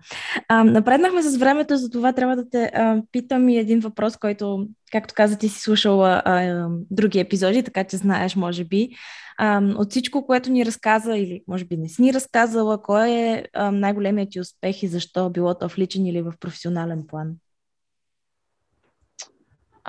А, 0.48 0.64
напреднахме 0.64 1.22
с 1.22 1.38
времето, 1.38 1.78
за 1.78 1.90
това 1.90 2.14
трябва 2.14 2.36
да 2.36 2.50
те 2.50 2.72
а, 2.74 3.02
питам 3.12 3.50
и 3.50 3.58
един 3.58 3.80
въпрос, 3.80 4.18
който, 4.18 4.68
както 4.92 5.14
каза, 5.14 5.38
ти 5.38 5.50
си 5.50 5.60
слушала 5.60 6.22
а, 6.26 6.44
а, 6.44 6.70
други 6.92 7.20
епизоди, 7.20 7.64
така 7.64 7.84
че 7.84 7.98
знаеш, 7.98 8.36
може 8.36 8.64
би. 8.64 8.90
А, 9.38 9.62
от 9.76 9.92
всичко, 9.92 10.26
което 10.26 10.52
ни 10.52 10.66
разказа, 10.66 11.18
или 11.18 11.44
може 11.48 11.66
би 11.66 11.78
не 11.78 11.90
си 11.90 12.02
ни 12.02 12.14
разказала, 12.14 12.82
кой 12.82 13.10
е 13.10 13.46
а, 13.54 13.72
най-големият 13.72 14.32
ти 14.32 14.40
успех 14.40 14.84
и 14.84 14.88
защо, 14.88 15.30
било 15.30 15.54
то 15.54 15.70
в 15.70 15.78
личен 15.78 16.06
или 16.06 16.22
в 16.22 16.34
професионален 16.40 17.04
план? 17.08 17.32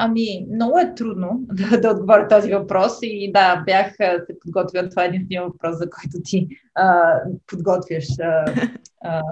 Ами, 0.04 0.46
много 0.54 0.78
е 0.78 0.94
трудно 0.94 1.40
да, 1.70 1.80
да 1.80 1.90
отговоря 1.90 2.28
този 2.28 2.52
въпрос 2.52 2.98
и 3.02 3.32
да, 3.32 3.62
бях 3.66 3.92
се 3.96 4.38
подготвила. 4.40 4.88
Това 4.88 5.04
е 5.04 5.06
един 5.06 5.42
въпрос, 5.42 5.78
за 5.78 5.90
който 5.90 6.22
ти 6.24 6.48
а, 6.74 7.14
подготвяш 7.46 8.04
а, 8.20 8.44
а, 9.04 9.22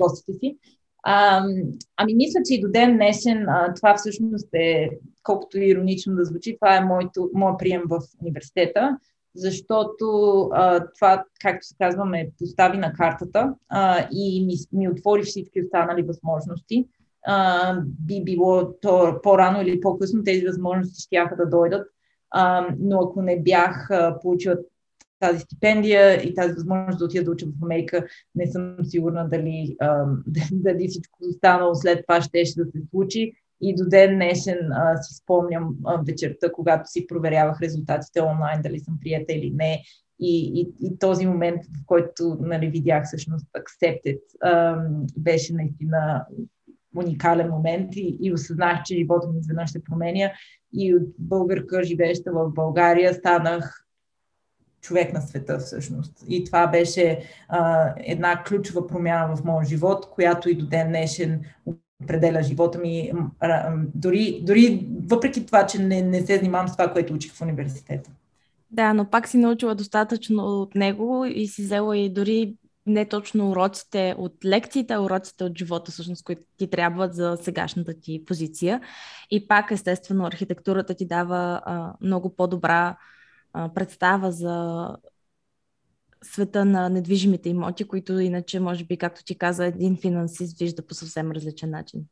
гостите 0.00 0.32
си. 0.32 0.58
А, 1.02 1.44
ами, 1.96 2.14
мисля, 2.14 2.40
че 2.48 2.54
и 2.54 2.60
до 2.60 2.68
ден 2.68 2.96
днешен 2.96 3.48
а, 3.48 3.74
това 3.74 3.94
всъщност 3.96 4.48
е, 4.54 4.90
колкото 5.22 5.58
иронично 5.58 6.14
да 6.14 6.24
звучи, 6.24 6.56
това 6.60 6.76
е 6.76 6.84
моето, 6.84 7.30
моят 7.34 7.58
прием 7.58 7.82
в 7.88 8.00
университета, 8.22 8.98
защото 9.34 10.06
а, 10.52 10.86
това, 10.94 11.24
както 11.40 11.66
се 11.66 11.74
казва, 11.78 12.04
ме 12.04 12.30
постави 12.38 12.78
на 12.78 12.92
картата 12.92 13.54
а, 13.68 14.08
и 14.12 14.46
ми, 14.46 14.54
ми 14.72 14.88
отвори 14.88 15.22
всички 15.22 15.62
останали 15.62 16.02
възможности 16.02 16.88
а, 17.26 17.74
би 18.06 18.24
било 18.24 18.72
то 18.80 19.20
по-рано 19.22 19.62
или 19.62 19.80
по-късно 19.80 20.24
тези 20.24 20.46
възможности 20.46 21.02
ще 21.02 21.36
да 21.36 21.48
дойдат. 21.48 21.88
А, 22.30 22.68
но 22.78 23.00
ако 23.00 23.22
не 23.22 23.42
бях 23.42 23.90
а, 23.90 24.18
получила 24.22 24.56
тази 25.20 25.40
стипендия 25.40 26.22
и 26.22 26.34
тази 26.34 26.54
възможност 26.54 26.98
да 26.98 27.04
отида 27.04 27.24
да 27.24 27.30
уча 27.30 27.46
в 27.46 27.64
Америка, 27.64 28.06
не 28.34 28.46
съм 28.46 28.76
сигурна 28.84 29.28
дали, 29.28 29.76
а, 29.80 30.04
дали 30.52 30.88
всичко 30.88 31.18
останало 31.28 31.74
след 31.74 32.04
това 32.08 32.22
ще, 32.22 32.44
ще 32.44 32.64
да 32.64 32.70
се 32.70 32.78
случи. 32.90 33.32
И 33.60 33.74
до 33.74 33.88
ден 33.88 34.14
днешен 34.14 34.72
а, 34.72 35.02
си 35.02 35.14
спомням 35.14 35.76
а, 35.84 36.02
вечерта, 36.06 36.52
когато 36.52 36.90
си 36.90 37.06
проверявах 37.06 37.60
резултатите 37.60 38.20
онлайн, 38.20 38.62
дали 38.62 38.80
съм 38.80 38.98
прията 39.00 39.32
или 39.32 39.50
не. 39.50 39.82
И, 40.20 40.60
и, 40.60 40.86
и 40.86 40.98
този 40.98 41.26
момент, 41.26 41.64
в 41.64 41.86
който 41.86 42.36
нали, 42.40 42.66
видях 42.66 43.04
всъщност 43.04 43.46
accepted, 43.46 44.18
а, 44.42 44.82
беше 45.18 45.54
наистина 45.54 46.26
уникален 46.96 47.50
момент 47.50 47.96
и, 47.96 48.16
и 48.20 48.32
осъзнах, 48.32 48.82
че 48.82 48.96
живота 48.96 49.28
ми 49.28 49.38
изведнъж 49.38 49.70
се 49.70 49.84
променя 49.84 50.30
и 50.72 50.94
от 50.94 51.02
българка, 51.18 51.84
живееща 51.84 52.32
в 52.32 52.50
България, 52.54 53.14
станах 53.14 53.86
човек 54.80 55.12
на 55.12 55.20
света 55.20 55.58
всъщност. 55.58 56.24
И 56.28 56.44
това 56.44 56.66
беше 56.66 57.20
а, 57.48 57.92
една 57.96 58.42
ключова 58.42 58.86
промяна 58.86 59.36
в 59.36 59.44
моя 59.44 59.66
живот, 59.66 60.10
която 60.10 60.50
и 60.50 60.54
до 60.54 60.66
ден 60.66 60.88
днешен 60.88 61.40
определя 62.02 62.42
живота 62.42 62.78
ми. 62.78 63.12
Дори, 63.94 64.40
дори 64.42 64.88
въпреки 65.08 65.46
това, 65.46 65.66
че 65.66 65.78
не, 65.78 66.02
не 66.02 66.26
се 66.26 66.36
занимавам 66.36 66.68
с 66.68 66.72
това, 66.72 66.92
което 66.92 67.14
учих 67.14 67.32
в 67.32 67.40
университета. 67.40 68.10
Да, 68.70 68.94
но 68.94 69.10
пак 69.10 69.28
си 69.28 69.38
научила 69.38 69.74
достатъчно 69.74 70.42
от 70.42 70.74
него 70.74 71.24
и 71.24 71.46
си 71.46 71.62
взела 71.62 71.96
и 71.96 72.10
дори 72.10 72.54
не 72.86 73.08
точно 73.08 73.50
уроците 73.50 74.14
от 74.18 74.44
лекциите, 74.44 74.94
а 74.94 75.00
уроците 75.00 75.44
от 75.44 75.58
живота, 75.58 75.92
всъщност, 75.92 76.24
които 76.24 76.42
ти 76.56 76.70
трябват 76.70 77.14
за 77.14 77.38
сегашната 77.42 78.00
ти 78.00 78.24
позиция. 78.24 78.80
И 79.30 79.48
пак, 79.48 79.70
естествено, 79.70 80.26
архитектурата 80.26 80.94
ти 80.94 81.06
дава 81.06 81.62
а, 81.64 81.94
много 82.00 82.36
по-добра 82.36 82.96
а, 83.52 83.74
представа 83.74 84.32
за 84.32 84.88
света 86.22 86.64
на 86.64 86.88
недвижимите 86.88 87.48
имоти, 87.48 87.84
които 87.84 88.18
иначе, 88.18 88.60
може 88.60 88.84
би, 88.84 88.96
както 88.96 89.24
ти 89.24 89.38
каза, 89.38 89.66
един 89.66 89.96
финансист 89.96 90.58
вижда 90.58 90.86
по 90.86 90.94
съвсем 90.94 91.32
различен 91.32 91.70
начин. 91.70 92.04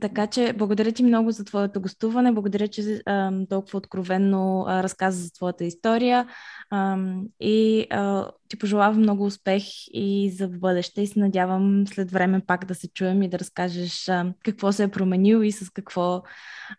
Така 0.00 0.26
че 0.26 0.52
благодаря 0.52 0.92
ти 0.92 1.02
много 1.02 1.30
за 1.30 1.44
твоето 1.44 1.80
гостуване. 1.80 2.32
Благодаря, 2.32 2.68
че 2.68 3.02
а, 3.06 3.32
толкова 3.48 3.76
откровенно 3.76 4.64
а, 4.68 4.82
разказа 4.82 5.22
за 5.22 5.32
твоята 5.32 5.64
история. 5.64 6.28
А, 6.70 6.98
и 7.40 7.86
а, 7.90 8.30
ти 8.48 8.58
пожелавам 8.58 8.98
много 8.98 9.24
успех 9.24 9.62
и 9.92 10.30
за 10.30 10.48
бъдеще. 10.48 11.02
И 11.02 11.06
се 11.06 11.18
надявам 11.18 11.86
след 11.86 12.10
време 12.10 12.40
пак 12.46 12.64
да 12.64 12.74
се 12.74 12.88
чуем 12.88 13.22
и 13.22 13.28
да 13.28 13.38
разкажеш 13.38 14.08
а, 14.08 14.32
какво 14.44 14.72
се 14.72 14.82
е 14.82 14.88
променил 14.88 15.42
и 15.42 15.52
с 15.52 15.70
какво 15.70 16.22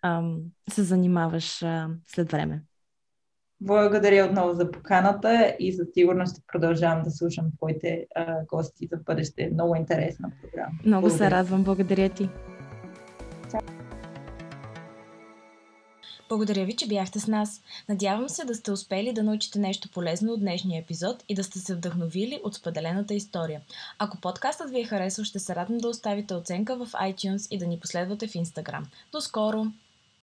а, 0.01 0.21
се 0.69 0.83
занимаваш 0.83 1.63
а, 1.63 1.87
след 2.07 2.31
време. 2.31 2.61
Благодаря 3.61 4.25
отново 4.25 4.53
за 4.53 4.71
поканата 4.71 5.55
и 5.59 5.73
със 5.73 5.87
сигурност 5.93 6.35
ще 6.35 6.45
продължавам 6.47 7.03
да 7.03 7.11
слушам 7.11 7.45
твоите 7.57 8.05
а, 8.15 8.35
гости 8.45 8.87
за 8.91 8.97
бъдеще. 8.97 9.49
Много 9.53 9.75
интересна 9.75 10.31
програма. 10.41 10.71
Много 10.85 11.07
Благодаря. 11.07 11.29
се 11.29 11.31
радвам. 11.31 11.63
Благодаря 11.63 12.09
ти. 12.09 12.29
Благодаря 16.29 16.65
ви, 16.65 16.75
че 16.75 16.87
бяхте 16.87 17.19
с 17.19 17.27
нас. 17.27 17.61
Надявам 17.89 18.29
се 18.29 18.45
да 18.45 18.55
сте 18.55 18.71
успели 18.71 19.13
да 19.13 19.23
научите 19.23 19.59
нещо 19.59 19.89
полезно 19.89 20.33
от 20.33 20.39
днешния 20.39 20.81
епизод 20.81 21.23
и 21.29 21.35
да 21.35 21.43
сте 21.43 21.59
се 21.59 21.75
вдъхновили 21.75 22.41
от 22.43 22.55
споделената 22.55 23.13
история. 23.13 23.61
Ако 23.99 24.21
подкастът 24.21 24.69
ви 24.69 24.79
е 24.79 24.85
харесал, 24.85 25.25
ще 25.25 25.39
се 25.39 25.55
радвам 25.55 25.77
да 25.77 25.87
оставите 25.87 26.33
оценка 26.33 26.85
в 26.85 26.91
iTunes 26.91 27.47
и 27.51 27.57
да 27.57 27.67
ни 27.67 27.79
последвате 27.79 28.27
в 28.27 28.33
Instagram. 28.33 28.83
До 29.11 29.21
скоро! 29.21 29.65